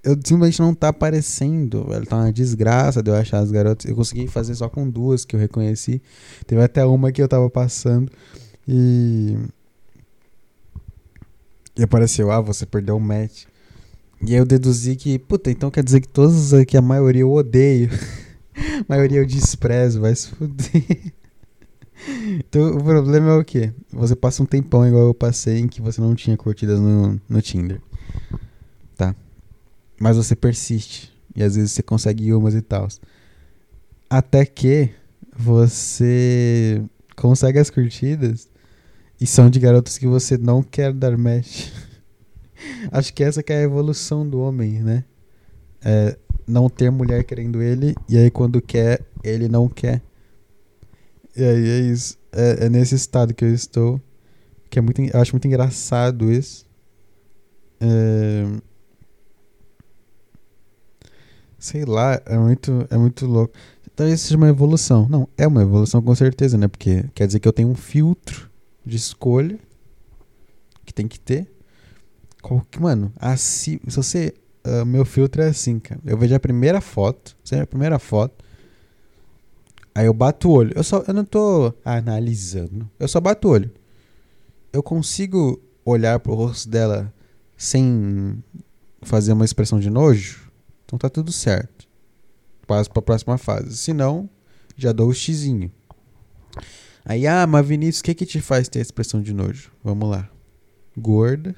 eu 0.04 0.12
simplesmente 0.22 0.60
não 0.60 0.74
tá 0.74 0.88
aparecendo, 0.88 1.84
velho. 1.88 2.04
Tá 2.04 2.16
uma 2.16 2.32
desgraça 2.32 3.02
de 3.02 3.10
eu 3.10 3.14
achar 3.14 3.38
as 3.38 3.50
garotas. 3.50 3.90
Eu 3.90 3.96
consegui 3.96 4.28
fazer 4.28 4.54
só 4.54 4.68
com 4.68 4.88
duas 4.88 5.24
que 5.24 5.34
eu 5.34 5.40
reconheci. 5.40 6.02
Teve 6.46 6.62
até 6.62 6.84
uma 6.84 7.10
que 7.10 7.22
eu 7.22 7.28
tava 7.28 7.48
passando 7.48 8.12
e. 8.68 9.36
E 11.76 11.82
apareceu, 11.82 12.30
ah, 12.30 12.40
você 12.40 12.66
perdeu 12.66 12.96
um 12.96 13.00
match. 13.00 13.46
E 14.22 14.32
aí 14.32 14.38
eu 14.38 14.44
deduzi 14.44 14.94
que, 14.94 15.18
puta, 15.18 15.50
então 15.50 15.70
quer 15.70 15.82
dizer 15.82 16.00
que 16.00 16.08
todas 16.08 16.54
aqui, 16.54 16.76
a 16.76 16.82
maioria 16.82 17.22
eu 17.22 17.32
odeio. 17.32 17.90
a 18.54 18.84
maioria 18.88 19.18
eu 19.18 19.26
desprezo, 19.26 20.00
vai 20.02 20.14
se 20.14 20.28
fuder. 20.28 21.12
então 22.38 22.76
o 22.76 22.84
problema 22.84 23.30
é 23.30 23.38
o 23.38 23.44
quê? 23.44 23.72
Você 23.90 24.14
passa 24.14 24.42
um 24.42 24.46
tempão 24.46 24.86
igual 24.86 25.06
eu 25.06 25.14
passei 25.14 25.58
em 25.58 25.66
que 25.66 25.82
você 25.82 26.00
não 26.00 26.14
tinha 26.14 26.36
curtidas 26.36 26.78
no, 26.78 27.20
no 27.28 27.42
Tinder. 27.42 27.80
Tá? 28.96 29.14
Mas 30.00 30.16
você 30.16 30.34
persiste. 30.34 31.12
E 31.34 31.42
às 31.42 31.56
vezes 31.56 31.72
você 31.72 31.82
consegue 31.82 32.32
umas 32.32 32.54
e 32.54 32.62
tal. 32.62 32.88
Até 34.08 34.44
que 34.46 34.90
você 35.36 36.82
consegue 37.16 37.58
as 37.58 37.70
curtidas 37.70 38.48
e 39.20 39.26
são 39.26 39.48
de 39.48 39.58
garotos 39.58 39.98
que 39.98 40.06
você 40.06 40.36
não 40.36 40.62
quer 40.62 40.92
dar 40.92 41.16
match. 41.16 41.70
Acho 42.90 43.12
que 43.12 43.24
essa 43.24 43.42
que 43.42 43.52
é 43.52 43.58
a 43.58 43.62
evolução 43.62 44.28
do 44.28 44.40
homem, 44.40 44.82
né? 44.82 45.04
É 45.82 46.16
não 46.46 46.68
ter 46.68 46.90
mulher 46.90 47.24
querendo 47.24 47.62
ele, 47.62 47.94
e 48.08 48.18
aí 48.18 48.30
quando 48.30 48.60
quer, 48.60 49.00
ele 49.22 49.48
não 49.48 49.68
quer. 49.68 50.02
E 51.36 51.42
aí 51.42 51.68
é 51.68 51.78
isso. 51.80 52.18
É, 52.32 52.66
é 52.66 52.68
nesse 52.68 52.94
estado 52.94 53.34
que 53.34 53.44
eu 53.44 53.52
estou. 53.52 54.00
Que 54.70 54.78
é 54.78 54.82
muito, 54.82 55.00
eu 55.00 55.20
acho 55.20 55.32
muito 55.32 55.46
engraçado 55.46 56.30
isso. 56.30 56.66
É... 57.80 58.44
Sei 61.58 61.84
lá, 61.84 62.20
é 62.26 62.36
muito, 62.36 62.86
é 62.90 62.96
muito 62.96 63.26
louco. 63.26 63.54
Talvez 63.96 64.20
seja 64.20 64.36
uma 64.36 64.48
evolução. 64.48 65.08
Não, 65.08 65.28
é 65.38 65.46
uma 65.46 65.62
evolução 65.62 66.02
com 66.02 66.14
certeza, 66.14 66.58
né? 66.58 66.68
Porque 66.68 67.04
quer 67.14 67.26
dizer 67.26 67.40
que 67.40 67.48
eu 67.48 67.52
tenho 67.52 67.68
um 67.68 67.74
filtro 67.74 68.50
de 68.84 68.96
escolha 68.96 69.58
que 70.84 70.92
tem 70.92 71.08
que 71.08 71.18
ter. 71.18 71.50
Mano, 72.78 73.12
assim, 73.16 73.78
se 73.88 73.96
você. 73.96 74.34
Uh, 74.66 74.84
meu 74.84 75.04
filtro 75.04 75.42
é 75.42 75.48
assim, 75.48 75.78
cara. 75.78 76.00
Eu 76.04 76.16
vejo 76.18 76.34
a 76.34 76.40
primeira 76.40 76.80
foto, 76.80 77.36
sempre 77.44 77.64
a 77.64 77.66
primeira 77.66 77.98
foto. 77.98 78.44
Aí 79.94 80.06
eu 80.06 80.12
bato 80.12 80.48
o 80.48 80.52
olho. 80.52 80.72
Eu, 80.74 80.82
só, 80.82 81.04
eu 81.06 81.14
não 81.14 81.24
tô 81.24 81.72
analisando. 81.84 82.90
Eu 82.98 83.06
só 83.06 83.20
bato 83.20 83.46
o 83.46 83.52
olho. 83.52 83.70
Eu 84.72 84.82
consigo 84.82 85.62
olhar 85.84 86.18
pro 86.18 86.34
rosto 86.34 86.68
dela 86.68 87.13
sem 87.56 88.42
fazer 89.02 89.32
uma 89.32 89.44
expressão 89.44 89.78
de 89.78 89.90
nojo. 89.90 90.50
Então 90.84 90.98
tá 90.98 91.08
tudo 91.08 91.32
certo. 91.32 91.88
Passo 92.66 92.90
pra 92.90 93.02
próxima 93.02 93.38
fase. 93.38 93.76
Se 93.76 93.92
não, 93.92 94.28
já 94.76 94.92
dou 94.92 95.08
o 95.08 95.14
xizinho. 95.14 95.70
Aí, 97.04 97.26
ah, 97.26 97.46
mas 97.46 97.66
Vinícius, 97.66 98.00
o 98.00 98.04
que 98.04 98.14
que 98.14 98.26
te 98.26 98.40
faz 98.40 98.68
ter 98.68 98.78
a 98.78 98.82
expressão 98.82 99.20
de 99.20 99.34
nojo? 99.34 99.70
Vamos 99.82 100.08
lá. 100.08 100.30
Gorda. 100.96 101.54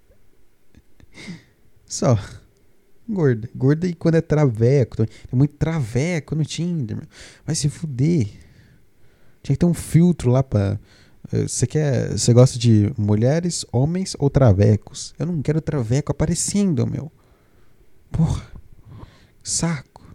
Só. 1.86 2.18
Gorda. 3.08 3.48
Gorda 3.54 3.86
e 3.86 3.94
quando 3.94 4.16
é 4.16 4.20
traveco. 4.20 4.96
Tem 4.96 5.08
muito 5.32 5.54
traveco 5.54 6.34
no 6.34 6.44
Tinder. 6.44 6.98
Vai 7.46 7.54
se 7.54 7.68
fuder. 7.70 8.26
Tinha 9.42 9.56
que 9.56 9.58
ter 9.58 9.66
um 9.66 9.74
filtro 9.74 10.30
lá 10.30 10.42
pra. 10.42 10.78
Eh, 11.32 11.48
você 11.48 11.66
quer. 11.66 12.10
Você 12.10 12.32
gosta 12.32 12.58
de 12.58 12.92
mulheres, 12.96 13.64
homens 13.72 14.16
ou 14.18 14.30
travecos? 14.30 15.14
Eu 15.18 15.26
não 15.26 15.42
quero 15.42 15.60
traveco 15.60 16.12
aparecendo, 16.12 16.86
meu. 16.86 17.10
Porra. 18.10 18.46
Saco. 19.42 20.14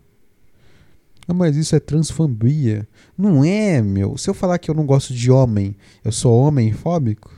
Ah, 1.27 1.33
mas 1.33 1.55
isso 1.55 1.75
é 1.75 1.79
transfobia. 1.79 2.87
Não 3.17 3.43
é, 3.43 3.81
meu. 3.81 4.17
Se 4.17 4.29
eu 4.29 4.33
falar 4.33 4.59
que 4.59 4.69
eu 4.69 4.75
não 4.75 4.85
gosto 4.85 5.13
de 5.13 5.31
homem, 5.31 5.75
eu 6.03 6.11
sou 6.11 6.39
homem 6.39 6.71
fóbico? 6.71 7.33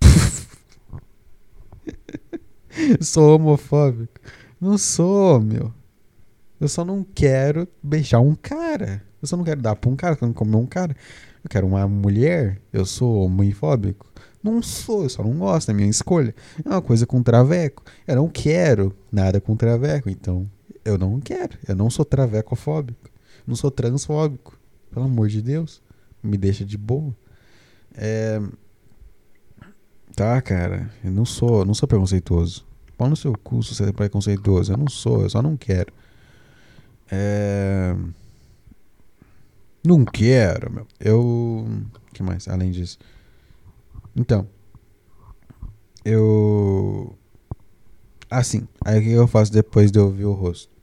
sou 3.00 3.36
homofóbico? 3.36 4.20
Não 4.60 4.78
sou, 4.78 5.40
meu. 5.40 5.72
Eu 6.58 6.68
só 6.68 6.84
não 6.84 7.04
quero 7.04 7.68
beijar 7.82 8.20
um 8.20 8.34
cara. 8.34 9.02
Eu 9.20 9.28
só 9.28 9.36
não 9.36 9.44
quero 9.44 9.60
dar 9.60 9.76
pra 9.76 9.90
um 9.90 9.96
cara, 9.96 10.16
eu 10.20 10.26
não 10.26 10.32
comer 10.32 10.56
um 10.56 10.66
cara. 10.66 10.96
Eu 11.44 11.50
quero 11.50 11.66
uma 11.66 11.86
mulher. 11.86 12.60
Eu 12.72 12.86
sou 12.86 13.26
homofóbico? 13.26 14.06
Não 14.42 14.62
sou, 14.62 15.04
eu 15.04 15.08
só 15.08 15.22
não 15.22 15.38
gosto, 15.38 15.70
é 15.70 15.74
minha 15.74 15.88
escolha. 15.88 16.34
É 16.64 16.68
uma 16.68 16.82
coisa 16.82 17.06
com 17.06 17.22
traveco. 17.22 17.82
Eu 18.06 18.16
não 18.16 18.28
quero 18.28 18.94
nada 19.12 19.40
com 19.40 19.54
traveco, 19.54 20.10
então 20.10 20.50
eu 20.84 20.98
não 20.98 21.20
quero. 21.20 21.56
Eu 21.66 21.74
não 21.74 21.88
sou 21.88 22.04
travecofóbico. 22.04 23.10
Não 23.46 23.54
sou 23.54 23.70
transfóbico. 23.70 24.58
Pelo 24.90 25.06
amor 25.06 25.28
de 25.28 25.40
Deus. 25.40 25.82
Me 26.22 26.36
deixa 26.36 26.64
de 26.64 26.76
boa. 26.76 27.14
É... 27.94 28.40
Tá, 30.14 30.40
cara. 30.40 30.90
Eu 31.02 31.10
não 31.10 31.24
sou, 31.24 31.64
não 31.64 31.74
sou 31.74 31.88
preconceituoso. 31.88 32.66
Pau 32.96 33.08
no 33.08 33.16
seu 33.16 33.32
cu 33.36 33.62
se 33.62 33.74
você 33.74 33.84
é 33.84 33.92
preconceituoso. 33.92 34.72
Eu 34.72 34.76
não 34.76 34.88
sou, 34.88 35.22
eu 35.22 35.30
só 35.30 35.42
não 35.42 35.56
quero. 35.56 35.92
É... 37.10 37.94
Não 39.84 40.04
quero, 40.04 40.72
meu. 40.72 40.86
Eu. 40.98 41.66
que 42.12 42.22
mais? 42.22 42.48
Além 42.48 42.70
disso. 42.70 42.98
Então. 44.16 44.48
Eu. 46.04 47.16
Assim, 48.30 48.66
aí 48.84 48.98
o 48.98 49.02
que 49.02 49.10
eu 49.12 49.26
faço 49.26 49.52
depois 49.52 49.92
de 49.92 49.98
eu 49.98 50.06
ouvir 50.06 50.24
o 50.24 50.32
rosto? 50.32 50.74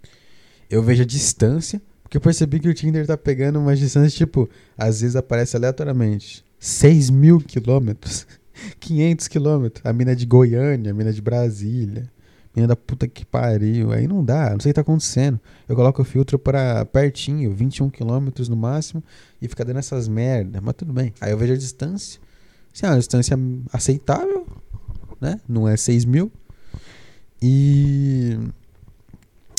eu 0.72 0.82
vejo 0.82 1.04
a 1.04 1.06
distância, 1.06 1.82
porque 2.02 2.16
eu 2.16 2.22
percebi 2.22 2.58
que 2.58 2.70
o 2.70 2.74
Tinder 2.74 3.06
tá 3.06 3.18
pegando 3.18 3.60
uma 3.60 3.76
distância, 3.76 4.18
tipo, 4.18 4.49
às 4.78 5.02
vezes 5.02 5.18
aparece 5.18 5.58
aleatoriamente 5.58 6.45
6 6.58 7.10
mil 7.10 7.41
quilômetros, 7.41 8.26
500 8.80 9.28
quilômetros. 9.28 9.86
A 9.86 9.91
mina 9.91 10.14
é 10.14 10.16
de 10.16 10.26
Goiânia, 10.26 10.91
a 10.91 10.93
mina 10.93 11.10
é 11.10 11.14
de 11.14 11.22
Brasília, 11.22 12.10
a 12.54 12.60
mina 12.60 12.68
da 12.68 12.76
puta 12.76 13.08
que 13.08 13.26
pariu. 13.26 13.91
Aí 13.91 14.08
não 14.08 14.24
dá, 14.24 14.52
não 14.52 14.60
sei 14.60 14.72
o 14.72 14.74
que 14.74 14.76
tá 14.76 14.82
acontecendo. 14.82 15.39
Eu 15.68 15.76
coloco 15.76 16.02
o 16.02 16.06
filtro 16.06 16.38
para 16.38 16.86
pertinho, 16.86 17.54
21 17.54 17.89
quilômetros 17.89 18.49
no 18.49 18.56
máximo, 18.56 19.04
e 19.41 19.47
fica 19.47 19.64
dando 19.66 19.80
essas 19.80 20.08
merda, 20.08 20.60
mas 20.62 20.76
tudo 20.76 20.93
bem. 20.93 21.14
Aí 21.20 21.32
eu 21.32 21.38
vejo 21.38 21.54
a 21.54 21.58
distância, 21.58 22.20
assim, 22.74 22.86
é 22.86 22.89
uma 22.89 22.97
distância 22.97 23.38
aceitável, 23.72 24.45
né? 25.20 25.39
Não 25.47 25.68
é 25.68 25.78
6 25.78 26.06
mil. 26.06 26.32
E 27.41 28.38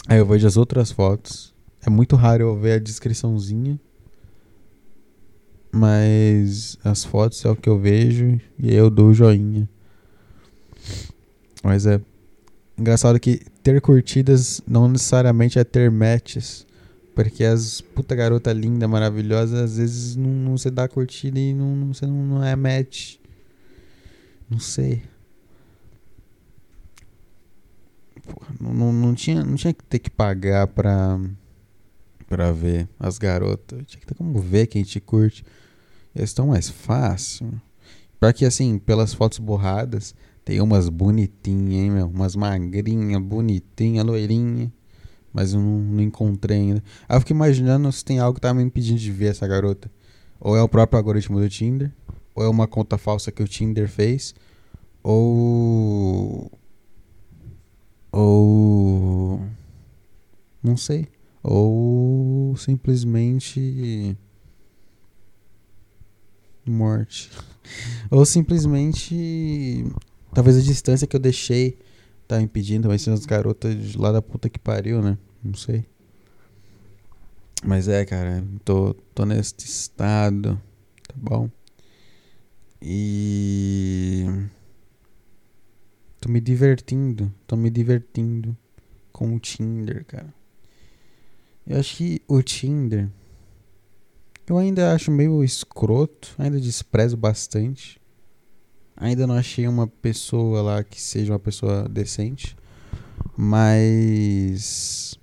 Aí 0.09 0.19
eu 0.19 0.27
vejo 0.27 0.47
as 0.47 0.57
outras 0.57 0.91
fotos. 0.91 1.55
É 1.81 1.89
muito 1.89 2.17
raro 2.17 2.43
eu 2.43 2.57
ver 2.57 2.73
a 2.73 2.79
descriçãozinha. 2.79 3.79
Mas 5.71 6.77
as 6.85 7.05
fotos 7.05 7.45
é 7.45 7.51
o 7.51 7.57
que 7.57 7.69
eu 7.69 7.79
vejo 7.79 8.39
e 8.59 8.69
aí 8.69 8.77
eu 8.77 8.91
dou 8.91 9.09
o 9.09 9.15
joinha. 9.15 9.69
Mas 11.63 11.87
é 11.87 12.01
engraçado 12.79 13.19
que 13.21 13.41
ter 13.63 13.81
curtidas 13.81 14.61
não 14.67 14.89
necessariamente 14.89 15.59
é 15.59 15.65
ter 15.65 15.91
matches. 15.91 16.67
Porque 17.15 17.45
as 17.45 17.81
puta 17.81 18.15
garota 18.15 18.53
linda, 18.53 18.89
maravilhosa, 18.89 19.65
às 19.65 19.77
vezes 19.77 20.17
não, 20.17 20.31
não 20.31 20.55
dá 20.73 20.89
curtida 20.89 21.39
e 21.39 21.53
não, 21.53 21.93
você 21.93 22.07
não, 22.07 22.25
não 22.25 22.45
é 22.45 22.57
match. 22.57 23.17
Não 24.49 24.59
sei. 24.59 25.03
não, 28.61 28.93
não, 28.93 29.15
tinha, 29.15 29.45
não 29.45 29.57
tinha 29.57 29.73
que 29.73 29.85
ter 29.85 29.99
que 29.99 30.11
pagar 30.11 30.67
pra, 30.69 31.21
pra 32.27 32.53
ver 32.53 32.89
as 32.99 33.19
garotas. 33.19 33.85
Tinha 33.87 34.01
que 34.01 34.07
ter 34.07 34.15
como 34.15 34.41
ver 34.41 34.67
quem 34.67 34.83
te 34.83 35.01
curte. 35.01 35.45
Eles 36.15 36.31
estão 36.31 36.49
mais 36.49 36.69
fácil. 36.69 37.61
Pra 38.19 38.33
que 38.33 38.45
assim, 38.45 38.79
pelas 38.79 39.13
fotos 39.13 39.39
borradas, 39.39 40.15
tem 40.45 40.61
umas 40.61 40.89
bonitinhas, 40.89 41.83
hein, 41.83 41.91
meu? 41.91 42.09
Umas 42.09 42.35
magrinhas, 42.37 43.21
bonitinha, 43.23 44.03
loirinha. 44.03 44.73
Mas 45.33 45.55
eu 45.55 45.61
não, 45.61 45.79
não, 45.79 46.03
encontrei 46.03 46.59
ainda. 46.59 46.85
Aí 47.09 47.17
eu 47.17 47.21
fico 47.21 47.33
imaginando 47.33 47.91
se 47.91 48.05
tem 48.05 48.19
algo 48.19 48.35
que 48.35 48.41
tá 48.41 48.53
me 48.53 48.63
impedindo 48.63 48.99
de 48.99 49.11
ver 49.11 49.31
essa 49.31 49.47
garota. 49.47 49.91
Ou 50.41 50.57
é 50.57 50.63
o 50.63 50.69
próprio 50.69 50.99
algoritmo 50.99 51.41
do 51.41 51.49
Tinder, 51.49 51.93
ou 52.35 52.45
é 52.45 52.49
uma 52.49 52.67
conta 52.67 52.99
falsa 52.99 53.31
que 53.31 53.43
o 53.43 53.49
Tinder 53.49 53.89
fez, 53.89 54.35
ou 55.03 56.51
ou. 58.13 59.41
Não 60.63 60.77
sei. 60.77 61.09
Ou 61.43 62.55
simplesmente. 62.57 64.17
Morte. 66.67 67.31
Ou 68.11 68.25
simplesmente. 68.25 69.85
Talvez 70.35 70.57
a 70.57 70.61
distância 70.61 71.07
que 71.07 71.15
eu 71.15 71.21
deixei 71.21 71.79
tá 72.27 72.41
impedindo, 72.41 72.89
vai 72.89 72.99
ser 72.99 73.11
as 73.11 73.27
garotas 73.27 73.95
lá 73.95 74.11
da 74.11 74.23
puta 74.23 74.49
que 74.49 74.59
pariu, 74.59 75.03
né? 75.03 75.19
Não 75.43 75.55
sei. 75.55 75.85
Mas 77.65 77.87
é, 77.87 78.05
cara, 78.05 78.45
tô, 78.65 78.95
tô 79.15 79.25
nesse 79.25 79.55
estado, 79.59 80.61
tá 81.07 81.15
bom? 81.17 81.49
E. 82.81 84.27
Tô 86.21 86.29
me 86.29 86.41
divertindo, 86.41 87.33
tô 87.47 87.55
me 87.55 87.71
divertindo 87.71 88.57
com 89.13 89.35
o 89.35 89.39
Tinder, 89.39 90.05
cara. 90.05 90.33
Eu 91.67 91.79
acho 91.79 91.97
que 91.97 92.23
o 92.27 92.43
Tinder. 92.43 93.09
Eu 94.47 94.59
ainda 94.59 94.93
acho 94.93 95.13
meio 95.13 95.45
escroto, 95.45 96.35
ainda 96.37 96.61
desprezo 96.61 97.17
bastante. 97.17 98.02
Ainda 98.97 99.27
não 99.27 99.35
achei 99.35 99.67
uma 99.67 99.87
pessoa 99.87 100.63
lá 100.63 100.85
que 100.85 101.01
seja 101.01 101.33
uma 101.33 101.39
pessoa 101.39 101.89
decente. 101.89 102.57
Mas. 103.37 105.19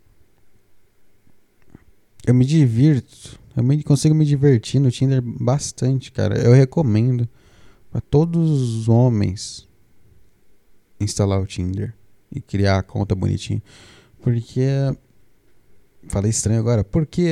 Eu 2.26 2.34
me 2.34 2.46
divirto. 2.46 3.40
Eu 3.56 3.64
me, 3.64 3.82
consigo 3.84 4.16
me 4.16 4.26
divertir 4.26 4.80
no 4.80 4.92
Tinder 4.92 5.22
bastante, 5.22 6.12
cara. 6.12 6.38
Eu 6.40 6.54
recomendo 6.54 7.28
para 7.92 8.02
todos 8.02 8.50
os 8.50 8.90
homens 8.90 9.68
instalar 11.00 11.42
o 11.42 11.46
Tinder 11.46 11.94
e 12.32 12.40
criar 12.42 12.80
a 12.80 12.84
conta 12.84 13.16
bonitinha. 13.16 13.62
Porque. 14.22 14.68
Falei 16.08 16.32
estranho 16.32 16.60
agora. 16.60 16.84
Porque. 16.84 17.30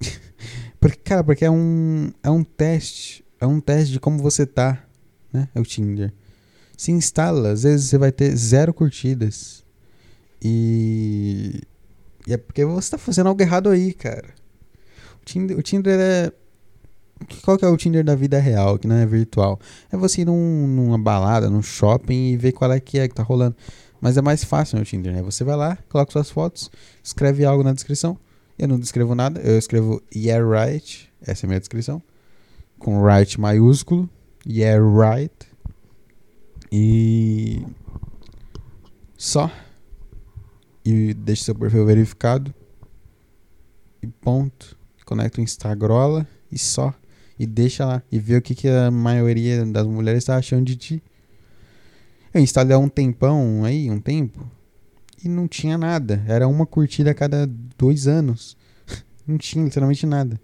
porque, 0.80 0.98
cara, 0.98 1.22
porque 1.22 1.44
é 1.44 1.50
um. 1.50 2.10
É 2.22 2.30
um 2.30 2.42
teste. 2.42 3.24
É 3.38 3.46
um 3.46 3.60
teste 3.60 3.92
de 3.92 4.00
como 4.00 4.18
você 4.18 4.46
tá. 4.46 4.85
Né? 5.32 5.48
É 5.54 5.60
o 5.60 5.64
Tinder. 5.64 6.12
Se 6.76 6.92
instala, 6.92 7.50
às 7.50 7.62
vezes 7.62 7.86
você 7.88 7.98
vai 7.98 8.12
ter 8.12 8.34
zero 8.36 8.72
curtidas. 8.74 9.64
E. 10.42 11.62
E 12.26 12.32
é 12.32 12.36
porque 12.36 12.64
você 12.64 12.90
tá 12.90 12.98
fazendo 12.98 13.28
algo 13.28 13.40
errado 13.40 13.68
aí, 13.68 13.92
cara. 13.92 14.28
O 15.22 15.24
Tinder, 15.24 15.58
o 15.58 15.62
Tinder 15.62 15.98
é. 15.98 16.32
Qual 17.42 17.56
que 17.56 17.64
é 17.64 17.68
o 17.68 17.76
Tinder 17.78 18.04
da 18.04 18.14
vida 18.14 18.38
real, 18.38 18.78
que 18.78 18.86
não 18.86 18.96
é 18.96 19.06
virtual? 19.06 19.58
É 19.90 19.96
você 19.96 20.20
ir 20.20 20.26
num, 20.26 20.66
numa 20.66 20.98
balada, 20.98 21.48
num 21.48 21.62
shopping 21.62 22.32
e 22.32 22.36
ver 22.36 22.52
qual 22.52 22.70
é 22.70 22.78
que 22.78 22.98
é 22.98 23.08
que 23.08 23.14
tá 23.14 23.22
rolando. 23.22 23.56
Mas 24.00 24.18
é 24.18 24.22
mais 24.22 24.44
fácil 24.44 24.78
no 24.78 24.84
Tinder, 24.84 25.14
né? 25.14 25.22
Você 25.22 25.42
vai 25.42 25.56
lá, 25.56 25.78
coloca 25.88 26.12
suas 26.12 26.30
fotos, 26.30 26.70
escreve 27.02 27.44
algo 27.44 27.64
na 27.64 27.72
descrição. 27.72 28.18
Eu 28.58 28.68
não 28.68 28.78
escrevo 28.78 29.14
nada, 29.14 29.40
eu 29.40 29.58
escrevo 29.58 30.02
yeah 30.14 30.44
right, 30.44 31.10
essa 31.22 31.44
é 31.44 31.46
a 31.46 31.48
minha 31.48 31.60
descrição. 31.60 32.02
Com 32.78 33.02
right 33.02 33.40
maiúsculo, 33.40 34.08
yeah 34.46 34.78
right. 34.78 35.34
E 36.70 37.64
só 39.16 39.50
e 40.86 41.12
deixa 41.14 41.46
seu 41.46 41.54
perfil 41.54 41.84
verificado. 41.84 42.54
E 44.00 44.06
ponto. 44.06 44.78
Conecta 45.04 45.40
o 45.40 45.44
Instagram 45.44 46.24
e 46.50 46.56
só. 46.56 46.94
E 47.36 47.44
deixa 47.44 47.84
lá. 47.84 48.02
E 48.10 48.20
vê 48.20 48.36
o 48.36 48.42
que, 48.42 48.54
que 48.54 48.68
a 48.68 48.90
maioria 48.90 49.66
das 49.66 49.84
mulheres 49.84 50.22
está 50.22 50.36
achando 50.36 50.64
de 50.64 50.76
ti. 50.76 51.02
Eu 52.32 52.40
instalei 52.40 52.74
há 52.74 52.78
um 52.78 52.88
tempão 52.88 53.64
aí, 53.64 53.90
um 53.90 54.00
tempo. 54.00 54.48
E 55.24 55.28
não 55.28 55.48
tinha 55.48 55.76
nada. 55.76 56.24
Era 56.28 56.46
uma 56.46 56.64
curtida 56.64 57.10
a 57.10 57.14
cada 57.14 57.48
dois 57.76 58.06
anos. 58.06 58.56
não 59.26 59.36
tinha 59.38 59.64
literalmente 59.64 60.06
nada. 60.06 60.40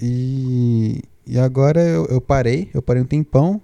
E, 0.00 1.02
e 1.26 1.38
agora 1.38 1.80
eu, 1.80 2.06
eu 2.06 2.20
parei. 2.20 2.70
Eu 2.72 2.80
parei 2.80 3.02
um 3.02 3.06
tempão. 3.06 3.60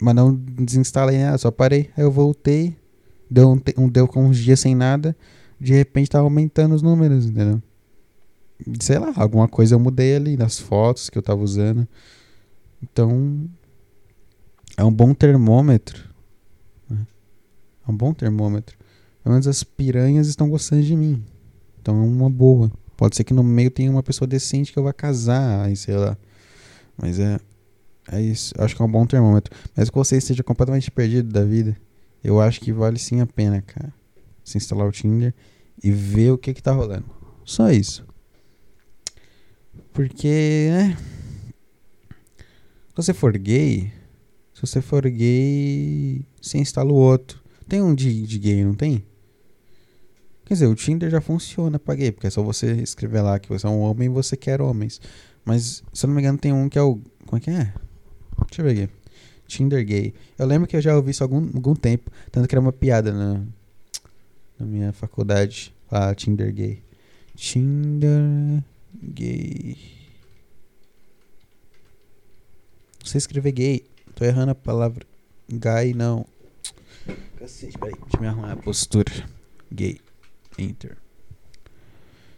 Mas 0.00 0.14
não 0.14 0.34
desinstalei 0.34 1.18
nada, 1.18 1.38
só 1.38 1.50
parei. 1.50 1.90
Aí 1.96 2.04
eu 2.04 2.10
voltei 2.10 2.76
deu, 3.30 3.50
um, 3.50 3.60
um, 3.76 3.88
deu 3.88 4.08
com 4.08 4.24
uns 4.24 4.38
dias 4.38 4.60
sem 4.60 4.74
nada, 4.74 5.16
de 5.60 5.74
repente 5.74 6.10
tava 6.10 6.24
aumentando 6.24 6.74
os 6.74 6.82
números, 6.82 7.26
entendeu? 7.26 7.62
Sei 8.80 8.98
lá, 8.98 9.12
alguma 9.16 9.46
coisa 9.46 9.74
eu 9.74 9.78
mudei 9.78 10.16
ali 10.16 10.36
nas 10.36 10.58
fotos 10.58 11.08
que 11.08 11.18
eu 11.18 11.22
tava 11.22 11.42
usando. 11.42 11.86
Então, 12.82 13.48
é 14.76 14.84
um 14.84 14.92
bom 14.92 15.14
termômetro. 15.14 16.08
Né? 16.90 17.06
É 17.86 17.90
um 17.90 17.96
bom 17.96 18.12
termômetro. 18.12 18.76
Pelo 19.22 19.34
menos 19.34 19.46
as 19.46 19.62
piranhas 19.62 20.26
estão 20.26 20.48
gostando 20.48 20.82
de 20.82 20.96
mim. 20.96 21.24
Então 21.80 22.02
é 22.02 22.04
uma 22.04 22.28
boa. 22.28 22.70
Pode 22.98 23.16
ser 23.16 23.24
que 23.24 23.32
no 23.32 23.42
meio 23.42 23.70
tenha 23.70 23.90
uma 23.90 24.02
pessoa 24.02 24.28
decente 24.28 24.72
que 24.72 24.78
eu 24.78 24.82
vá 24.82 24.92
casar, 24.92 25.64
aí 25.64 25.74
sei 25.74 25.96
lá. 25.96 26.18
Mas 27.00 27.18
é. 27.18 27.38
É 28.10 28.20
isso. 28.20 28.54
Acho 28.58 28.74
que 28.76 28.82
é 28.82 28.84
um 28.84 28.90
bom 28.90 29.06
termômetro. 29.06 29.56
Mas 29.74 29.88
que 29.88 29.96
você 29.96 30.16
esteja 30.16 30.42
completamente 30.42 30.90
perdido 30.90 31.30
da 31.30 31.44
vida 31.44 31.76
eu 32.22 32.40
acho 32.40 32.60
que 32.60 32.72
vale 32.72 32.98
sim 32.98 33.20
a 33.20 33.26
pena, 33.26 33.62
cara. 33.62 33.92
Se 34.44 34.56
instalar 34.56 34.86
o 34.86 34.92
Tinder 34.92 35.34
e 35.82 35.90
ver 35.90 36.32
o 36.32 36.38
que 36.38 36.54
que 36.54 36.62
tá 36.62 36.72
rolando. 36.72 37.06
Só 37.44 37.70
isso. 37.70 38.06
Porque, 39.92 40.68
né? 40.70 40.96
Se 42.88 42.96
você 42.96 43.14
for 43.14 43.36
gay, 43.38 43.92
se 44.52 44.60
você 44.60 44.80
for 44.80 45.08
gay, 45.08 46.24
você 46.40 46.58
instala 46.58 46.92
o 46.92 46.96
outro. 46.96 47.42
Tem 47.68 47.80
um 47.80 47.94
de, 47.94 48.26
de 48.26 48.38
gay, 48.38 48.64
não 48.64 48.74
tem? 48.74 49.04
Quer 50.48 50.54
dizer, 50.54 50.66
o 50.66 50.74
Tinder 50.74 51.10
já 51.10 51.20
funciona 51.20 51.78
pra 51.78 51.94
gay, 51.94 52.10
porque 52.10 52.26
é 52.26 52.30
só 52.30 52.42
você 52.42 52.72
escrever 52.72 53.20
lá 53.20 53.38
que 53.38 53.50
você 53.50 53.66
é 53.66 53.68
um 53.68 53.80
homem 53.80 54.06
e 54.06 54.08
você 54.08 54.34
quer 54.34 54.62
homens. 54.62 54.98
Mas, 55.44 55.82
se 55.92 56.06
eu 56.06 56.08
não 56.08 56.14
me 56.14 56.22
engano, 56.22 56.38
tem 56.38 56.54
um 56.54 56.70
que 56.70 56.78
é 56.78 56.82
o. 56.82 56.98
Como 57.26 57.36
é 57.36 57.40
que 57.40 57.50
é? 57.50 57.74
Deixa 58.46 58.62
eu 58.62 58.64
ver 58.64 58.70
aqui. 58.70 58.92
Tinder 59.46 59.84
gay. 59.84 60.14
Eu 60.38 60.46
lembro 60.46 60.66
que 60.66 60.74
eu 60.74 60.80
já 60.80 60.96
ouvi 60.96 61.10
isso 61.10 61.22
há 61.22 61.26
algum, 61.26 61.44
algum 61.54 61.74
tempo, 61.74 62.10
tanto 62.32 62.48
que 62.48 62.54
era 62.54 62.62
uma 62.62 62.72
piada 62.72 63.12
na, 63.12 63.44
na 64.58 64.64
minha 64.64 64.90
faculdade. 64.90 65.74
Ah, 65.90 66.14
Tinder 66.14 66.50
gay. 66.50 66.82
Tinder 67.36 68.64
gay. 69.02 69.76
Você 73.04 73.18
escrever 73.18 73.52
gay. 73.52 73.84
Tô 74.14 74.24
errando 74.24 74.52
a 74.52 74.54
palavra 74.54 75.04
gay, 75.46 75.92
não. 75.92 76.24
Cacete, 77.38 77.76
peraí. 77.76 77.92
Deixa 78.00 78.16
eu 78.16 78.20
me 78.22 78.28
arrumar 78.28 78.52
a 78.52 78.56
postura. 78.56 79.12
Gay. 79.70 80.07
Enter. 80.58 80.96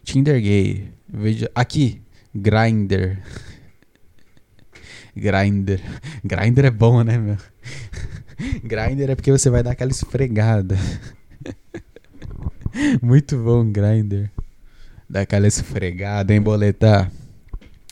Tinder 0.05 0.41
gay. 0.41 0.93
Veja. 1.09 1.51
Aqui. 1.55 2.03
Grinder. 2.35 3.23
Grinder. 5.17 5.81
Grinder 6.23 6.65
é 6.67 6.71
bom, 6.71 7.03
né, 7.03 7.19
meu? 7.19 7.37
Grinder 8.63 9.11
é 9.11 9.15
porque 9.15 9.33
você 9.33 9.51
vai 9.51 9.63
dar 9.63 9.73
aquela 9.73 9.91
esfregada. 9.91 10.77
Muito 13.03 13.37
bom, 13.37 13.71
Grinder. 13.71 14.31
Dar 15.09 15.23
aquela 15.23 15.49
esfregada, 15.49 16.33
hein, 16.33 16.41
boletar? 16.41 17.11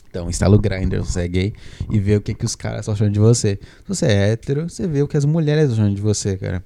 Então, 0.09 0.27
instala 0.27 0.55
o 0.55 0.59
Grindr, 0.59 0.99
você 0.99 1.21
é 1.21 1.27
gay, 1.27 1.53
e 1.89 1.99
vê 1.99 2.15
o 2.15 2.21
que, 2.21 2.33
que 2.33 2.45
os 2.45 2.55
caras 2.55 2.79
estão 2.79 2.95
achando 2.95 3.11
de 3.11 3.19
você. 3.19 3.59
Se 3.61 3.87
você 3.87 4.05
é 4.07 4.31
hétero, 4.31 4.67
você 4.67 4.87
vê 4.87 5.03
o 5.03 5.07
que 5.07 5.15
as 5.15 5.25
mulheres 5.25 5.69
estão 5.69 5.83
achando 5.83 5.95
de 5.95 6.01
você, 6.01 6.35
cara. 6.35 6.63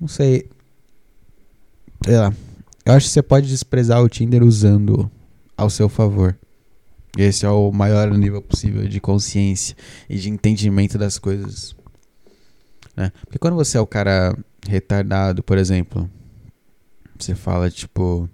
Não 0.00 0.08
sei. 0.08 0.48
Sei 2.08 2.16
lá. 2.16 2.32
Eu 2.86 2.94
acho 2.94 3.06
que 3.06 3.12
você 3.12 3.22
pode 3.22 3.46
desprezar 3.48 4.02
o 4.02 4.08
Tinder 4.08 4.42
usando 4.42 5.10
ao 5.54 5.68
seu 5.68 5.90
favor. 5.90 6.34
Esse 7.18 7.44
é 7.44 7.50
o 7.50 7.70
maior 7.70 8.10
nível 8.12 8.40
possível 8.40 8.88
de 8.88 8.98
consciência 8.98 9.76
e 10.08 10.16
de 10.16 10.30
entendimento 10.30 10.96
das 10.96 11.18
coisas. 11.18 11.76
Né? 12.96 13.12
Porque 13.26 13.38
quando 13.38 13.56
você 13.56 13.76
é 13.76 13.80
o 13.82 13.86
cara 13.86 14.34
retardado, 14.66 15.42
por 15.42 15.58
exemplo, 15.58 16.08
você 17.18 17.34
fala 17.34 17.68
tipo. 17.70 18.26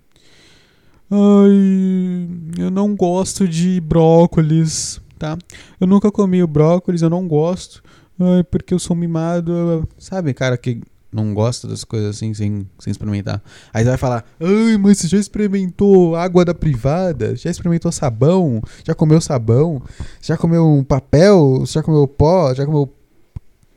Ai, 1.10 2.28
eu 2.56 2.70
não 2.70 2.94
gosto 2.94 3.48
de 3.48 3.80
brócolis, 3.80 5.01
tá? 5.18 5.36
Eu 5.80 5.88
nunca 5.88 6.12
comi 6.12 6.44
o 6.44 6.46
brócolis, 6.46 7.02
eu 7.02 7.10
não 7.10 7.26
gosto. 7.26 7.82
Ai, 8.20 8.44
porque 8.44 8.72
eu 8.72 8.78
sou 8.78 8.94
mimado. 8.94 9.88
Sabe, 9.98 10.32
cara, 10.32 10.56
que 10.56 10.80
não 11.15 11.32
gosta 11.32 11.69
das 11.69 11.85
coisas 11.85 12.16
assim 12.16 12.35
sem, 12.35 12.69
sem 12.78 12.91
experimentar. 12.91 13.41
Aí 13.73 13.85
você 13.85 13.91
vai 13.91 13.99
falar: 13.99 14.24
Ai, 14.41 14.77
mas 14.77 14.99
você 14.99 15.09
já 15.09 15.19
experimentou 15.19 16.16
água 16.16 16.45
da 16.45 16.53
privada? 16.53 17.36
Já 17.36 17.51
experimentou 17.51 17.93
sabão? 17.93 18.61
Já 18.85 18.95
comeu 18.95 19.20
sabão? 19.20 19.81
Já 20.20 20.36
comeu 20.36 20.66
um 20.66 20.82
papel? 20.82 21.65
Já 21.66 21.82
comeu 21.82 22.07
pó? 22.09 22.53
Já 22.53 22.66
comeu. 22.66 22.93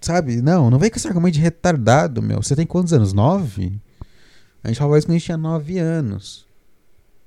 Sabe? 0.02 0.42
Não, 0.42 0.70
não 0.70 0.80
vem 0.80 0.90
com 0.90 0.98
esse 0.98 1.08
argumento 1.08 1.36
de 1.36 1.42
retardado, 1.42 2.22
meu. 2.22 2.42
Você 2.42 2.56
tem 2.56 2.66
quantos 2.66 2.92
anos? 2.94 3.14
Nove? 3.14 3.80
A 4.64 4.68
gente 4.70 4.78
falava 4.78 4.98
isso 4.98 5.08
quando 5.08 5.16
a 5.16 5.18
gente 5.18 5.26
tinha 5.26 5.38
nove 5.38 5.78
anos. 5.78 6.46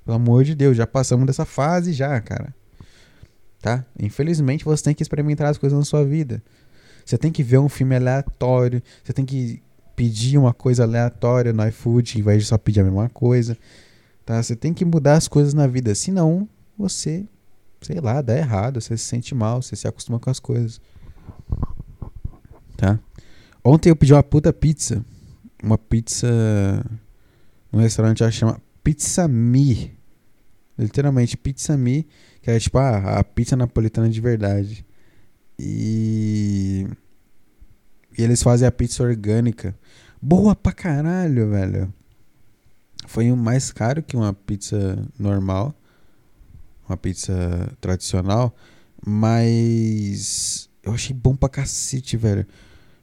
Pelo 0.05 0.17
amor 0.17 0.45
de 0.45 0.55
Deus, 0.55 0.77
já 0.77 0.87
passamos 0.87 1.27
dessa 1.27 1.45
fase 1.45 1.93
já, 1.93 2.21
cara. 2.21 2.55
Tá? 3.61 3.85
Infelizmente 3.99 4.65
você 4.65 4.85
tem 4.85 4.95
que 4.95 5.03
experimentar 5.03 5.49
as 5.49 5.59
coisas 5.59 5.79
na 5.79 5.85
sua 5.85 6.05
vida. 6.05 6.43
Você 7.05 7.19
tem 7.19 7.33
que 7.33 7.43
ver 7.43 7.59
um 7.59 7.69
filme 7.69 7.97
aleatório. 7.97 8.83
Você 9.03 9.13
tem 9.13 9.25
que 9.25 9.63
pedir 10.01 10.39
uma 10.39 10.55
coisa 10.55 10.85
aleatória 10.85 11.53
no 11.53 11.69
iFood 11.69 12.19
em 12.19 12.23
vez 12.23 12.45
de 12.45 12.49
só 12.49 12.57
pedir 12.57 12.81
a 12.81 12.85
mesma 12.85 13.11
coisa. 13.11 13.55
Tá? 14.25 14.43
Você 14.43 14.57
tem 14.57 14.73
que 14.73 14.83
mudar 14.83 15.13
as 15.13 15.29
coisas 15.29 15.53
na 15.53 15.67
vida, 15.67 15.95
senão 15.95 16.49
você, 16.79 17.27
sei 17.83 18.01
lá, 18.01 18.23
dá 18.23 18.35
errado, 18.35 18.81
você 18.81 18.97
se 18.97 19.05
sente 19.05 19.35
mal, 19.35 19.61
você 19.61 19.77
se 19.77 19.87
acostuma 19.87 20.19
com 20.19 20.31
as 20.31 20.41
coisas. 20.41 20.81
Tá? 22.79 22.99
Ontem 23.63 23.91
eu 23.91 23.97
pedi 23.97 24.15
uma 24.15 24.23
puta 24.23 24.55
pizza. 24.55 25.05
Uma 25.63 25.77
pizza. 25.77 26.27
Um 27.71 27.77
restaurante 27.77 28.25
que 28.25 28.31
chama 28.31 28.59
Pizza 28.83 29.29
Me. 29.29 29.93
Literalmente, 30.79 31.37
Pizza 31.37 31.77
Me. 31.77 32.09
Que 32.41 32.51
é 32.51 32.59
tipo 32.59 32.79
a, 32.79 33.19
a 33.19 33.23
pizza 33.23 33.55
napolitana 33.55 34.09
de 34.09 34.19
verdade. 34.19 34.83
E. 35.59 36.87
E 38.21 38.23
eles 38.23 38.43
fazem 38.43 38.69
a 38.69 38.71
pizza 38.71 39.03
orgânica. 39.03 39.75
Boa 40.21 40.55
pra 40.55 40.73
caralho, 40.73 41.49
velho. 41.49 41.95
Foi 43.07 43.33
mais 43.33 43.73
caro 43.73 44.03
que 44.03 44.15
uma 44.15 44.35
pizza 44.35 45.09
normal. 45.19 45.75
Uma 46.87 46.99
pizza 46.99 47.33
tradicional. 47.81 48.55
Mas. 49.03 50.69
Eu 50.83 50.93
achei 50.93 51.17
bom 51.17 51.35
pra 51.35 51.49
cacete, 51.49 52.19
velho. 52.19 52.47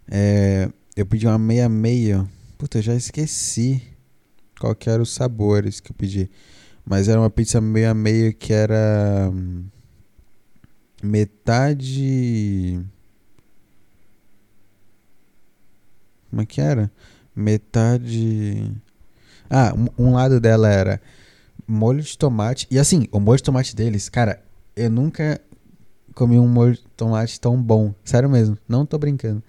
É, 0.07 0.69
eu 0.95 1.03
pedi 1.03 1.25
uma 1.25 1.39
meia-meia. 1.39 2.23
Puta, 2.55 2.79
já 2.79 2.93
esqueci 2.93 3.81
qual 4.59 4.75
que 4.75 4.87
eram 4.87 5.01
os 5.01 5.15
sabores 5.15 5.79
que 5.79 5.91
eu 5.91 5.95
pedi. 5.95 6.29
Mas 6.85 7.07
era 7.07 7.19
uma 7.19 7.31
pizza 7.31 7.59
meia-meia 7.59 8.31
que 8.31 8.53
era. 8.53 9.33
Metade. 11.01 12.85
Como 16.37 16.43
é 16.43 16.45
que 16.45 16.61
era? 16.61 16.91
Metade. 17.35 18.71
Ah, 19.49 19.73
um, 19.97 20.13
lado 20.13 20.39
dela 20.39 20.69
era 20.69 21.01
molho 21.67 21.99
de 21.99 22.15
tomate. 22.15 22.67
E 22.69 22.77
assim, 22.77 23.07
o 23.11 23.19
molho 23.19 23.37
de 23.37 23.43
tomate 23.43 23.75
deles, 23.75 24.07
cara, 24.07 24.39
eu 24.75 24.87
nunca 24.87 25.41
comi 26.13 26.37
um 26.37 26.47
molho 26.47 26.73
de 26.75 26.83
tomate 26.95 27.39
tão 27.39 27.59
bom. 27.59 27.91
Sério 28.05 28.29
mesmo, 28.29 28.55
não 28.69 28.85
tô 28.85 28.99
brincando. 28.99 29.41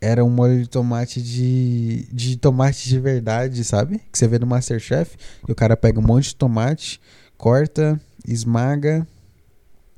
Era 0.00 0.24
um 0.24 0.30
molho 0.30 0.62
de 0.62 0.66
tomate 0.66 1.20
de, 1.20 2.08
de 2.10 2.38
tomate 2.38 2.88
de 2.88 2.98
verdade, 2.98 3.62
sabe? 3.62 3.98
Que 4.10 4.18
você 4.18 4.26
vê 4.26 4.38
no 4.38 4.46
Masterchef. 4.46 5.14
E 5.46 5.52
o 5.52 5.54
cara 5.54 5.76
pega 5.76 6.00
um 6.00 6.02
monte 6.02 6.28
de 6.28 6.36
tomate, 6.36 7.02
corta, 7.36 8.00
esmaga, 8.26 9.06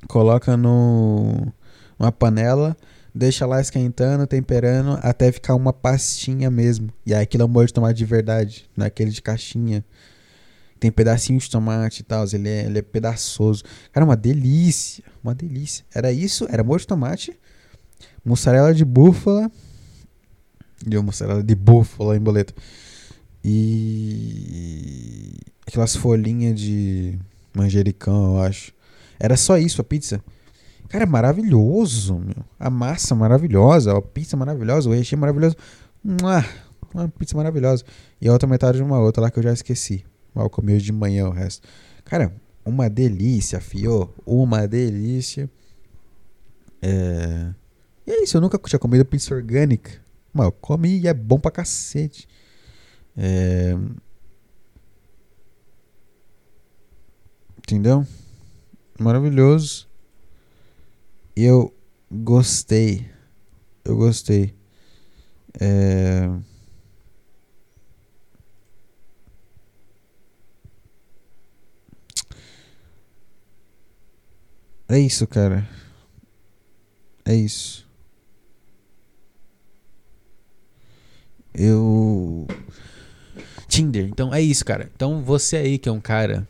coloca 0.09 0.57
no 0.57 1.53
uma 1.97 2.11
panela, 2.11 2.77
deixa 3.15 3.47
lá 3.47 3.61
esquentando, 3.61 4.27
temperando, 4.27 4.99
até 5.03 5.31
ficar 5.31 5.55
uma 5.55 5.73
pastinha 5.73 6.51
mesmo. 6.51 6.93
E 7.07 7.15
aí 7.15 7.23
aquilo 7.23 7.45
é 7.45 7.47
um 7.47 7.49
molho 7.49 7.67
de 7.67 7.73
tomate 7.73 7.97
de 7.97 8.05
verdade, 8.05 8.69
não 8.77 8.85
é 8.85 8.89
aquele 8.89 9.11
de 9.11 9.23
caixinha. 9.23 9.85
Tem 10.81 10.91
pedacinhos 10.91 11.45
de 11.45 11.51
tomate 11.51 12.01
e 12.01 12.05
tal, 12.05 12.25
ele 12.33 12.49
é, 12.49 12.65
ele 12.67 12.79
é 12.79 12.83
pedaçoso. 12.83 13.63
Cara, 13.93 14.05
uma 14.05 14.17
delícia, 14.17 15.05
uma 15.23 15.35
delícia. 15.35 15.85
Era 15.95 16.13
isso, 16.13 16.47
era 16.51 16.65
molho 16.65 16.81
de 16.81 16.87
tomate, 16.87 17.39
mussarela 18.25 18.75
de 18.75 18.85
búfala 18.85 19.51
de 20.85 20.97
uma 20.97 21.05
mussarela 21.05 21.43
de 21.43 21.55
búfala 21.55 22.17
em 22.17 22.21
boleto. 22.21 22.55
E 23.43 25.35
aquelas 25.67 25.95
folhinhas 25.97 26.59
de 26.59 27.19
manjericão, 27.55 28.37
eu 28.37 28.43
acho. 28.43 28.73
Era 29.19 29.37
só 29.37 29.57
isso 29.57 29.81
a 29.81 29.85
pizza. 29.85 30.23
Cara, 30.95 31.07
maravilhoso, 31.07 32.21
meu. 32.21 32.45
A 32.57 32.71
massa 32.71 33.17
maravilhosa, 33.17 33.99
a 33.99 34.01
pizza 34.01 34.37
maravilhosa, 34.37 34.89
o 34.89 34.93
recheio 34.93 35.21
maravilhoso. 35.21 35.57
Uma 36.05 37.09
pizza 37.19 37.37
maravilhosa. 37.37 37.85
E 38.21 38.29
a 38.29 38.33
outra 38.33 38.49
metade 38.49 38.79
de 38.79 38.85
uma 38.85 39.01
outra 39.01 39.25
lá 39.25 39.29
que 39.29 39.37
eu 39.37 39.43
já 39.43 39.53
esqueci. 39.53 40.05
Mal 40.33 40.49
comi 40.49 40.79
de 40.79 40.93
manhã 40.93 41.27
o 41.27 41.33
resto. 41.33 41.67
Cara, 42.05 42.33
uma 42.65 42.89
delícia, 42.89 43.61
fio. 43.61 44.09
Uma 44.25 44.69
delícia. 44.69 45.51
É... 46.81 47.53
E 48.07 48.13
é 48.13 48.23
isso, 48.23 48.37
eu 48.37 48.41
nunca 48.41 48.57
tinha 48.57 48.79
comido 48.79 49.05
pizza 49.05 49.35
orgânica. 49.35 50.01
Mas 50.33 50.47
eu 50.47 50.53
comi 50.53 51.01
e 51.01 51.09
é 51.09 51.13
bom 51.13 51.41
pra 51.41 51.51
cacete. 51.51 52.29
É... 53.17 53.77
Entendeu? 57.59 58.07
Maravilhoso. 58.97 59.93
Eu 61.37 61.75
gostei. 62.11 63.11
Eu 63.85 63.97
gostei. 63.97 64.55
É... 65.61 66.29
É 74.89 74.99
isso, 74.99 75.27
cara. 75.27 75.69
É 77.25 77.35
isso. 77.35 77.85
Eu. 81.53 82.47
Tinder. 83.69 84.07
Então 84.07 84.33
é 84.33 84.41
isso, 84.41 84.65
cara. 84.65 84.91
Então 84.95 85.23
você 85.23 85.57
aí 85.57 85.79
que 85.79 85.89
é 85.89 85.93
um 85.93 86.01
cara, 86.01 86.47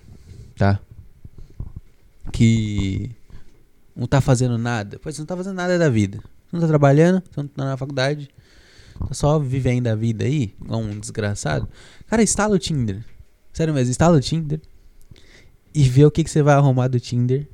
tá? 0.57 0.81
Que 2.33 3.11
não 3.95 4.07
tá 4.07 4.21
fazendo 4.21 4.59
nada. 4.59 4.99
Pois 5.03 5.19
não 5.19 5.27
tá 5.27 5.37
fazendo 5.37 5.55
nada 5.55 5.79
da 5.79 5.89
vida. 5.89 6.19
Você 6.19 6.57
não 6.57 6.61
tá 6.61 6.69
trabalhando, 6.69 7.23
você 7.31 7.41
não 7.43 7.49
tá 7.49 7.65
na 7.65 7.77
faculdade. 7.77 8.29
Tá 8.99 9.15
só 9.15 9.39
vivendo 9.39 9.87
a 9.89 9.95
vida 9.95 10.25
aí, 10.25 10.55
igual 10.61 10.81
um 10.81 10.99
desgraçado. 10.99 11.69
Cara, 12.07 12.23
instala 12.23 12.55
o 12.55 12.59
Tinder. 12.59 13.05
Sério 13.53 13.75
mesmo, 13.75 13.91
instala 13.91 14.17
o 14.17 14.21
Tinder. 14.21 14.61
E 15.75 15.83
vê 15.83 16.05
o 16.05 16.11
que, 16.11 16.23
que 16.23 16.31
você 16.31 16.43
vai 16.43 16.55
arrumar 16.55 16.89
do 16.89 17.01
Tinder. 17.01 17.49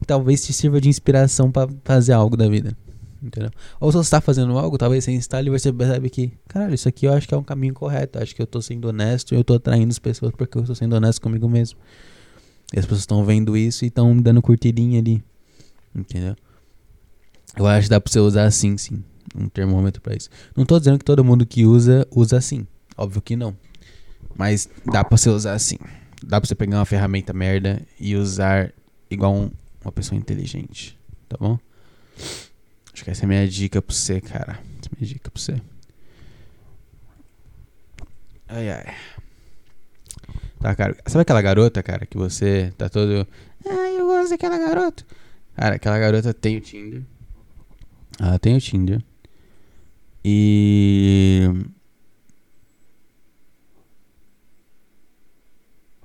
Que 0.00 0.06
talvez 0.06 0.44
te 0.44 0.52
sirva 0.52 0.80
de 0.80 0.88
inspiração 0.88 1.50
para 1.50 1.68
fazer 1.84 2.12
algo 2.12 2.36
da 2.36 2.48
vida. 2.48 2.76
Entendeu? 3.22 3.50
Ou 3.80 3.90
se 3.90 3.98
você 3.98 4.06
está 4.06 4.20
fazendo 4.20 4.56
algo, 4.58 4.76
talvez 4.76 5.04
você 5.04 5.12
instale 5.12 5.48
e 5.48 5.50
você 5.50 5.72
percebe 5.72 6.10
que, 6.10 6.32
caralho, 6.46 6.74
isso 6.74 6.88
aqui 6.88 7.06
eu 7.06 7.12
acho 7.12 7.26
que 7.26 7.34
é 7.34 7.36
um 7.36 7.42
caminho 7.42 7.74
correto. 7.74 8.18
Acho 8.18 8.34
que 8.34 8.42
eu 8.42 8.44
estou 8.44 8.60
sendo 8.60 8.88
honesto 8.88 9.32
e 9.32 9.36
eu 9.36 9.40
estou 9.40 9.56
atraindo 9.56 9.90
as 9.90 9.98
pessoas 9.98 10.32
porque 10.36 10.56
eu 10.56 10.62
estou 10.62 10.76
sendo 10.76 10.94
honesto 10.94 11.20
comigo 11.20 11.48
mesmo. 11.48 11.78
E 12.74 12.78
as 12.78 12.84
pessoas 12.84 13.00
estão 13.00 13.24
vendo 13.24 13.56
isso 13.56 13.84
e 13.84 13.88
estão 13.88 14.16
dando 14.16 14.42
curtidinha 14.42 15.00
ali. 15.00 15.22
Entendeu? 15.96 16.36
Eu 17.56 17.66
acho 17.66 17.86
que 17.86 17.90
dá 17.90 18.00
pra 18.00 18.12
você 18.12 18.20
usar 18.20 18.44
assim, 18.44 18.76
sim. 18.76 19.02
Um 19.34 19.48
termômetro 19.48 20.00
para 20.02 20.14
isso. 20.14 20.28
Não 20.54 20.64
tô 20.64 20.78
dizendo 20.78 20.98
que 20.98 21.04
todo 21.04 21.24
mundo 21.24 21.46
que 21.46 21.64
usa, 21.64 22.06
usa 22.14 22.36
assim. 22.36 22.66
Óbvio 22.96 23.22
que 23.22 23.34
não. 23.34 23.56
Mas 24.36 24.68
dá 24.84 25.02
pra 25.02 25.16
você 25.16 25.30
usar 25.30 25.54
assim. 25.54 25.78
Dá 26.22 26.40
pra 26.40 26.46
você 26.46 26.54
pegar 26.54 26.78
uma 26.78 26.84
ferramenta 26.84 27.32
merda 27.32 27.80
e 27.98 28.14
usar 28.14 28.72
igual 29.10 29.34
um, 29.34 29.50
uma 29.82 29.92
pessoa 29.92 30.18
inteligente. 30.18 30.98
Tá 31.28 31.36
bom? 31.38 31.58
Acho 32.92 33.04
que 33.04 33.10
essa 33.10 33.22
é 33.22 33.26
a 33.26 33.28
minha 33.28 33.48
dica 33.48 33.80
pra 33.80 33.94
você, 33.94 34.20
cara. 34.20 34.52
Essa 34.78 34.88
é 34.88 34.92
a 34.92 34.96
minha 34.98 35.14
dica 35.14 35.30
pra 35.30 35.40
você. 35.40 35.60
Ai, 38.48 38.70
ai. 38.70 38.94
Tá, 40.60 40.74
cara. 40.74 40.96
Sabe 41.06 41.22
aquela 41.22 41.42
garota, 41.42 41.82
cara, 41.82 42.06
que 42.06 42.16
você 42.16 42.72
tá 42.76 42.88
todo. 42.88 43.26
Ai, 43.66 44.00
eu 44.00 44.06
gosto 44.06 44.30
daquela 44.30 44.58
garota. 44.58 45.04
Cara, 45.56 45.76
aquela 45.76 45.98
garota 45.98 46.34
tem 46.34 46.58
o 46.58 46.60
Tinder. 46.60 47.02
Ela 48.20 48.38
tem 48.38 48.56
o 48.56 48.60
Tinder. 48.60 49.02
E. 50.22 51.48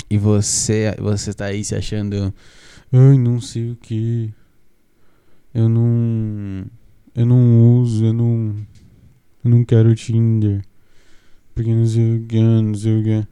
E 0.10 0.18
você, 0.18 0.95
você 0.99 1.34
tá 1.34 1.45
aí 1.45 1.64
se 1.65 1.76
achando. 1.76 2.34
Ai, 2.94 3.18
não 3.18 3.41
sei 3.41 3.72
o 3.72 3.76
que. 3.76 4.34
Eu 5.53 5.68
não. 5.68 6.65
Eu 7.14 7.26
não 7.26 7.80
uso, 7.82 8.06
eu 8.06 8.14
não. 8.14 8.56
Eu 9.44 9.52
não 9.52 9.65
quero 9.65 9.94
Tinder. 9.95 10.64
Porque 11.53 11.73
não 11.73 11.86
sei 11.86 12.18
o 12.18 12.26
que, 12.26 12.40
não 12.40 12.73
sei 12.73 13.02
o 13.02 13.03
que. 13.03 13.28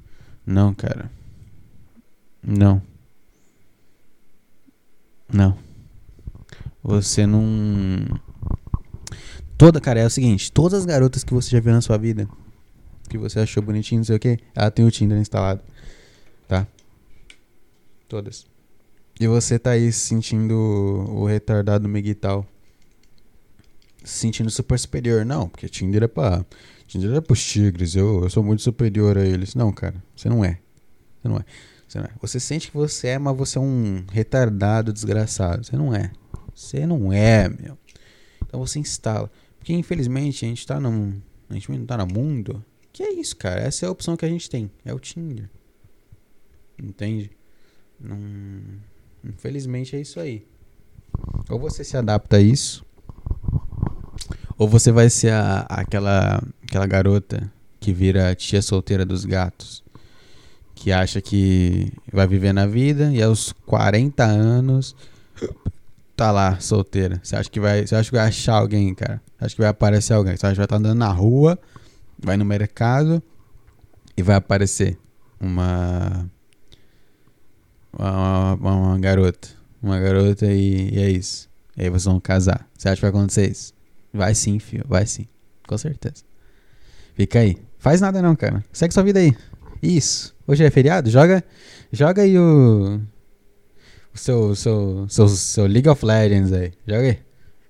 Não, 0.45 0.73
cara. 0.73 1.09
Não. 2.43 2.81
Não. 5.31 5.68
Você 6.83 7.25
não. 7.25 8.05
Toda, 9.57 9.81
cara, 9.81 9.99
é 9.99 10.05
o 10.05 10.09
seguinte: 10.09 10.51
todas 10.51 10.79
as 10.79 10.85
garotas 10.85 11.23
que 11.23 11.33
você 11.33 11.51
já 11.51 11.59
viu 11.59 11.73
na 11.73 11.81
sua 11.81 11.97
vida, 11.97 12.27
que 13.09 13.17
você 13.17 13.39
achou 13.39 13.61
bonitinho, 13.61 13.99
não 13.99 14.05
sei 14.05 14.15
o 14.15 14.19
que, 14.19 14.39
ela 14.55 14.71
tem 14.71 14.85
o 14.85 14.91
Tinder 14.91 15.17
instalado. 15.17 15.61
Tá? 16.47 16.65
Todas. 18.07 18.47
E 19.19 19.27
você 19.27 19.59
tá 19.59 19.71
aí 19.71 19.91
se 19.91 19.99
sentindo 19.99 20.53
o 20.53 21.25
retardado 21.25 21.89
Miguel 21.89 22.45
se 24.03 24.19
sentindo 24.19 24.49
super 24.49 24.79
superior. 24.79 25.25
Não, 25.25 25.49
porque 25.49 25.67
Tinder 25.67 26.03
é 26.03 26.07
pra. 26.07 26.45
Tinder 26.87 27.13
é 27.13 27.21
pros 27.21 27.43
tigres, 27.45 27.95
eu, 27.95 28.23
eu 28.23 28.29
sou 28.29 28.41
muito 28.41 28.63
superior 28.63 29.17
a 29.17 29.25
eles. 29.25 29.53
Não, 29.53 29.71
cara, 29.71 30.01
você 30.15 30.27
não 30.27 30.43
é. 30.43 30.59
Você 31.21 31.27
não 31.27 31.37
é. 31.37 31.45
Você 31.87 31.97
não 31.99 32.05
é. 32.05 32.09
Você 32.21 32.39
sente 32.39 32.71
que 32.71 32.77
você 32.77 33.09
é, 33.09 33.19
mas 33.19 33.37
você 33.37 33.57
é 33.57 33.61
um 33.61 34.03
retardado 34.11 34.91
desgraçado. 34.91 35.63
Você 35.63 35.75
não 35.75 35.93
é. 35.93 36.11
Você 36.59 36.85
não 36.85 37.13
é, 37.13 37.47
meu. 37.47 37.77
Então 38.45 38.59
você 38.59 38.79
instala. 38.79 39.31
Porque 39.57 39.71
infelizmente 39.71 40.43
a 40.43 40.49
gente 40.49 40.67
tá 40.67 40.77
num. 40.77 41.21
A 41.49 41.53
gente 41.53 41.71
não 41.71 41.85
tá 41.85 41.97
no 41.97 42.05
mundo. 42.05 42.63
Que 42.91 43.01
é 43.01 43.13
isso, 43.13 43.37
cara. 43.37 43.61
Essa 43.61 43.85
é 43.85 43.87
a 43.87 43.91
opção 43.91 44.17
que 44.17 44.25
a 44.25 44.29
gente 44.29 44.49
tem. 44.49 44.69
É 44.83 44.93
o 44.93 44.99
Tinder. 44.99 45.49
Entende? 46.77 47.31
Não. 47.97 48.19
Infelizmente 49.23 49.95
é 49.95 50.01
isso 50.01 50.19
aí. 50.19 50.45
Ou 51.49 51.57
você 51.57 51.81
se 51.81 51.95
adapta 51.95 52.35
a 52.35 52.41
isso, 52.41 52.85
Ou 54.57 54.67
você 54.67 54.91
vai 54.91 55.09
ser 55.09 55.31
a, 55.31 55.61
aquela, 55.61 56.43
aquela 56.61 56.85
garota 56.85 57.49
que 57.79 57.93
vira 57.93 58.35
tia 58.35 58.61
solteira 58.61 59.05
dos 59.05 59.23
gatos. 59.23 59.81
Que 60.75 60.91
acha 60.91 61.21
que 61.21 61.89
vai 62.11 62.27
viver 62.27 62.51
na 62.51 62.65
vida 62.67 63.13
e 63.13 63.23
aos 63.23 63.53
40 63.65 64.25
anos 64.25 64.93
tá 66.19 66.31
lá 66.31 66.59
solteira. 66.59 67.19
Você 67.23 67.35
acha 67.35 67.49
que 67.49 67.61
vai, 67.61 67.87
você 67.87 67.95
acha 67.95 68.09
que 68.09 68.15
vai 68.17 68.27
achar 68.27 68.55
alguém, 68.55 68.93
cara? 68.93 69.21
Você 69.37 69.45
acha 69.45 69.55
que 69.55 69.61
vai 69.61 69.69
aparecer 69.69 70.13
alguém? 70.13 70.35
Você 70.35 70.45
acha 70.45 70.53
que 70.53 70.57
vai 70.57 70.65
estar 70.65 70.75
andando 70.75 70.97
na 70.97 71.11
rua, 71.11 71.57
vai 72.21 72.35
no 72.35 72.43
mercado 72.43 73.23
e 74.17 74.21
vai 74.21 74.35
aparecer 74.35 74.97
uma 75.39 76.29
uma, 77.97 78.53
uma, 78.55 78.75
uma 78.75 78.99
garota, 78.99 79.47
uma 79.81 79.97
garota 79.97 80.45
e, 80.45 80.93
e 80.93 80.99
é 80.99 81.09
isso. 81.09 81.49
E 81.77 81.83
aí 81.83 81.89
vocês 81.89 82.03
vão 82.03 82.19
casar. 82.19 82.67
Você 82.77 82.89
acha 82.89 82.97
que 82.97 83.01
vai 83.01 83.11
acontecer 83.11 83.49
isso? 83.49 83.73
Vai 84.13 84.35
sim, 84.35 84.59
filho, 84.59 84.83
vai 84.89 85.05
sim. 85.05 85.25
Com 85.65 85.77
certeza. 85.77 86.23
Fica 87.15 87.39
aí. 87.39 87.55
Faz 87.77 88.01
nada 88.01 88.21
não, 88.21 88.35
cara. 88.35 88.63
Segue 88.73 88.93
sua 88.93 89.03
vida 89.03 89.19
aí. 89.19 89.33
Isso. 89.81 90.35
Hoje 90.45 90.65
é 90.65 90.69
feriado? 90.69 91.09
Joga, 91.09 91.41
joga 91.93 92.23
aí 92.23 92.37
o 92.37 92.99
seu, 94.13 94.55
seu, 94.55 95.07
seu, 95.09 95.27
seu 95.27 95.65
League 95.65 95.89
of 95.89 96.05
Legends 96.05 96.51
aí. 96.51 96.73
Joga 96.87 97.01
aí. 97.01 97.19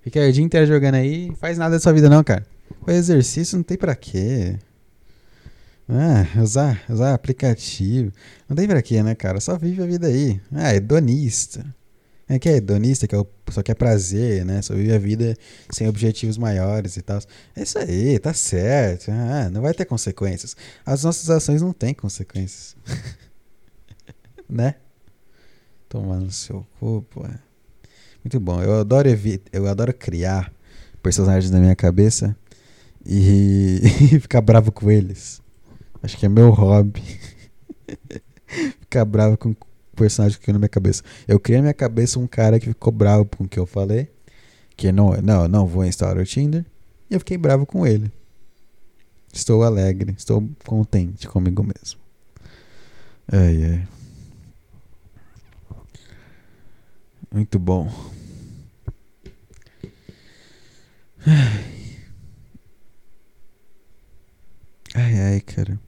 Fica 0.01 0.19
aí 0.19 0.29
o 0.29 0.33
dia 0.33 0.43
inteiro 0.43 0.65
jogando 0.65 0.95
aí. 0.95 1.31
Faz 1.35 1.57
nada 1.57 1.75
da 1.75 1.79
sua 1.79 1.93
vida 1.93 2.09
não, 2.09 2.23
cara. 2.23 2.45
O 2.85 2.91
exercício 2.91 3.57
não 3.57 3.63
tem 3.63 3.77
pra 3.77 3.95
quê. 3.95 4.57
Ah, 5.87 6.41
usar, 6.41 6.83
usar 6.89 7.13
aplicativo. 7.13 8.11
Não 8.47 8.55
tem 8.55 8.67
pra 8.67 8.81
quê, 8.81 9.01
né, 9.01 9.15
cara? 9.15 9.39
Só 9.39 9.57
vive 9.57 9.81
a 9.81 9.85
vida 9.85 10.07
aí. 10.07 10.39
Ah, 10.53 10.73
hedonista. 10.73 11.65
É 12.27 12.37
que 12.37 12.47
é 12.47 12.57
hedonista, 12.57 13.07
que 13.07 13.15
é 13.15 13.17
o, 13.17 13.27
só 13.49 13.63
quer 13.63 13.73
prazer, 13.73 14.45
né? 14.45 14.61
Só 14.61 14.75
vive 14.75 14.93
a 14.93 14.99
vida 14.99 15.35
sem 15.71 15.87
objetivos 15.87 16.37
maiores 16.37 16.95
e 16.95 17.01
tal. 17.01 17.19
É 17.55 17.63
isso 17.63 17.79
aí, 17.79 18.19
tá 18.19 18.33
certo. 18.35 19.09
Ah, 19.09 19.49
não 19.49 19.61
vai 19.63 19.73
ter 19.73 19.85
consequências. 19.85 20.55
As 20.85 21.03
nossas 21.03 21.27
ações 21.31 21.59
não 21.59 21.73
têm 21.73 21.91
consequências. 21.91 22.75
né? 24.47 24.75
Tomar 25.89 26.19
no 26.19 26.29
seu 26.29 26.65
cu, 26.79 27.03
pô. 27.09 27.25
Muito 28.23 28.39
bom. 28.39 28.61
Eu 28.61 28.79
adoro, 28.79 29.09
eu 29.51 29.67
adoro 29.67 29.91
criar 29.91 30.53
personagens 31.01 31.51
na 31.51 31.59
minha 31.59 31.75
cabeça 31.75 32.37
e 33.05 33.81
ficar 34.21 34.41
bravo 34.41 34.71
com 34.71 34.91
eles. 34.91 35.41
Acho 36.03 36.15
que 36.15 36.27
é 36.27 36.29
meu 36.29 36.51
hobby. 36.51 37.01
ficar 38.79 39.03
bravo 39.03 39.35
com 39.35 39.55
personagem 39.95 40.39
que 40.39 40.53
na 40.53 40.59
minha 40.59 40.69
cabeça. 40.69 41.03
Eu 41.27 41.39
criei 41.39 41.57
na 41.57 41.63
minha 41.63 41.73
cabeça 41.73 42.19
um 42.19 42.27
cara 42.27 42.59
que 42.59 42.67
ficou 42.67 42.93
bravo 42.93 43.25
com 43.25 43.43
o 43.43 43.47
que 43.47 43.59
eu 43.59 43.65
falei. 43.65 44.09
Que 44.77 44.91
não, 44.91 45.11
não, 45.21 45.47
não 45.47 45.65
vou 45.65 45.83
instalar 45.83 46.17
o 46.17 46.25
Tinder. 46.25 46.63
E 47.09 47.15
eu 47.15 47.19
fiquei 47.19 47.37
bravo 47.37 47.65
com 47.65 47.85
ele. 47.85 48.11
Estou 49.33 49.63
alegre, 49.63 50.13
estou 50.17 50.47
contente 50.65 51.27
comigo 51.27 51.63
mesmo. 51.63 51.99
Ai, 53.31 53.63
ai. 53.63 53.98
Muito 57.31 57.60
bom. 57.60 57.89
Ai, 64.95 65.19
ai, 65.19 65.41
cara. 65.41 65.80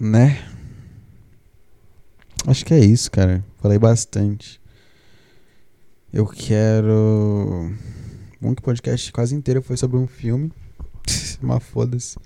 Né? 0.00 0.38
Acho 2.46 2.64
que 2.64 2.74
é 2.74 2.80
isso, 2.80 3.10
cara. 3.10 3.44
Falei 3.58 3.78
bastante. 3.78 4.60
Eu 6.12 6.26
quero. 6.26 7.70
Bom 8.40 8.54
que 8.54 8.60
o 8.60 8.64
podcast 8.64 9.12
quase 9.12 9.34
inteiro 9.34 9.62
foi 9.62 9.76
sobre 9.76 9.96
um 9.96 10.06
filme. 10.06 10.52
Uma 11.40 11.60
foda-se. 11.60 12.18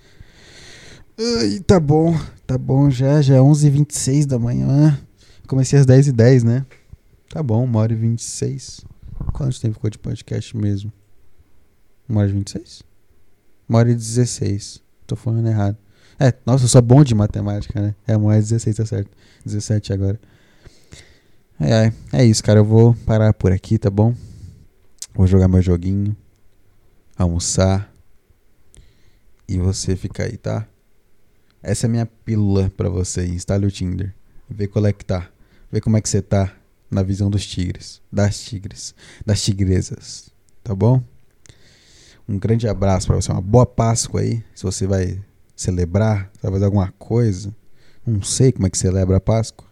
Ai, 1.19 1.59
tá 1.65 1.79
bom, 1.79 2.13
tá 2.45 2.59
bom 2.59 2.91
já, 2.91 3.23
já 3.23 3.37
é 3.37 3.39
11h26 3.39 4.27
da 4.27 4.37
manhã. 4.37 5.01
Comecei 5.47 5.79
às 5.79 5.85
10h10, 5.87 6.43
né? 6.43 6.63
Tá 7.27 7.41
bom, 7.41 7.65
1 7.65 7.75
hora 7.75 7.91
e 7.91 7.95
26. 7.95 8.81
Quanto 9.33 9.59
tempo 9.59 9.73
ficou 9.73 9.89
de 9.89 9.97
podcast 9.97 10.55
mesmo? 10.55 10.93
1 12.07 12.17
hora 12.17 12.29
e 12.29 12.33
26? 12.33 12.83
1 13.67 13.75
hora 13.75 13.89
e 13.89 13.95
16. 13.95 14.83
Tô 15.07 15.15
falando 15.15 15.47
errado. 15.47 15.75
É, 16.19 16.31
nossa, 16.45 16.65
eu 16.65 16.67
sou 16.67 16.83
bom 16.83 17.03
de 17.03 17.15
matemática, 17.15 17.81
né? 17.81 17.95
É 18.05 18.15
1 18.15 18.23
hora 18.23 18.37
e 18.37 18.41
16, 18.41 18.75
tá 18.77 18.85
certo. 18.85 19.09
17 19.43 19.93
agora. 19.93 20.19
É, 21.59 21.87
é, 21.87 21.93
é 22.13 22.25
isso, 22.25 22.43
cara. 22.43 22.59
Eu 22.59 22.65
vou 22.65 22.93
parar 23.07 23.33
por 23.33 23.51
aqui, 23.51 23.79
tá 23.79 23.89
bom? 23.89 24.13
Vou 25.15 25.25
jogar 25.25 25.47
meu 25.47 25.63
joguinho. 25.63 26.15
Almoçar. 27.17 27.91
E 29.49 29.57
você 29.57 29.95
fica 29.95 30.21
aí, 30.21 30.37
tá? 30.37 30.67
Essa 31.61 31.87
é 31.87 31.89
minha 31.89 32.05
pílula 32.05 32.71
para 32.75 32.89
você. 32.89 33.25
Instale 33.25 33.65
o 33.65 33.71
Tinder. 33.71 34.13
Vê 34.49 34.67
qual 34.67 34.85
é 34.85 34.93
que 34.93 35.03
tá. 35.03 35.29
Vê 35.71 35.81
como 35.81 35.97
é 35.97 36.01
que 36.01 36.07
você 36.07 36.21
tá 36.21 36.53
na 36.89 37.03
visão 37.03 37.29
dos 37.29 37.45
tigres. 37.45 38.01
Das 38.11 38.39
tigres. 38.39 38.95
Das 39.25 39.41
tigresas. 39.41 40.29
Tá 40.63 40.73
bom? 40.75 41.03
Um 42.27 42.37
grande 42.37 42.67
abraço 42.67 43.07
para 43.07 43.15
você. 43.15 43.31
Uma 43.31 43.41
boa 43.41 43.65
Páscoa 43.65 44.21
aí. 44.21 44.43
Se 44.55 44.63
você 44.63 44.85
vai 44.85 45.19
celebrar, 45.55 46.31
vai 46.41 46.51
fazer 46.51 46.65
alguma 46.65 46.93
coisa. 46.97 47.53
Não 48.05 48.21
sei 48.21 48.51
como 48.51 48.67
é 48.67 48.69
que 48.69 48.77
celebra 48.77 49.17
a 49.17 49.21
Páscoa. 49.21 49.67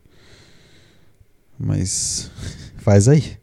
Mas 1.58 2.30
faz 2.78 3.08
aí. 3.08 3.38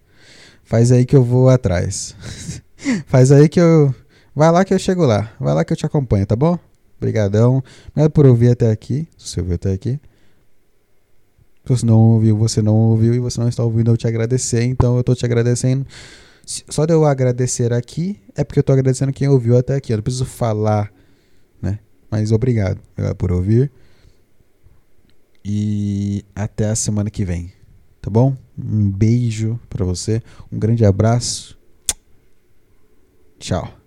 Faz 0.64 0.93
aí 0.93 1.05
que 1.06 1.16
eu 1.16 1.24
vou 1.24 1.48
atrás. 1.48 2.14
faz 3.06 3.31
aí 3.32 3.48
que 3.48 3.60
eu. 3.60 3.94
Vai 4.35 4.51
lá 4.51 4.64
que 4.64 4.73
eu 4.73 4.78
chego 4.78 5.05
lá. 5.05 5.32
Vai 5.39 5.55
lá 5.55 5.64
que 5.64 5.73
eu 5.73 5.77
te 5.77 5.86
acompanho, 5.86 6.27
tá 6.27 6.35
bom? 6.36 6.59
Obrigadão. 7.03 7.62
Obrigado 7.91 8.12
por 8.12 8.27
ouvir 8.27 8.51
até 8.53 8.70
aqui. 8.70 9.09
Se 9.19 9.29
você 9.29 9.41
ouviu 9.41 9.57
até 9.57 9.73
aqui. 9.73 10.01
Se 11.65 11.69
você 11.69 11.87
não 11.87 11.99
ouviu, 11.99 12.37
você 12.37 12.62
não 12.62 12.74
ouviu 12.74 13.12
e 13.12 13.19
você 13.19 13.41
não 13.41 13.49
está 13.49 13.65
ouvindo, 13.65 13.91
eu 13.91 13.97
te 13.97 14.07
agradecer. 14.07 14.62
Então 14.62 14.95
eu 14.95 15.01
estou 15.01 15.15
te 15.15 15.24
agradecendo. 15.24 15.85
Só 16.45 16.87
de 16.87 16.93
eu 16.93 17.05
agradecer 17.05 17.73
aqui 17.73 18.20
é 18.37 18.45
porque 18.45 18.59
eu 18.59 18.62
estou 18.62 18.73
agradecendo 18.73 19.12
quem 19.12 19.29
ouviu 19.29 19.57
até 19.57 19.74
aqui. 19.74 19.93
Eu 19.93 19.97
não 19.97 20.03
preciso 20.03 20.24
falar, 20.24 20.93
né? 21.61 21.81
Mas 22.09 22.31
obrigado. 22.31 22.81
Obrigado 22.93 23.16
por 23.16 23.33
ouvir. 23.33 23.70
E 25.45 26.24
até 26.35 26.66
a 26.66 26.77
semana 26.77 27.11
que 27.11 27.24
vem. 27.24 27.53
Tá 28.01 28.11
bom? 28.11 28.37
Um 28.57 28.91
beijo 28.91 29.59
para 29.69 29.85
você. 29.85 30.23
Um 30.53 30.59
grande 30.59 30.85
abraço. 30.85 31.59
Tchau. 33.39 33.81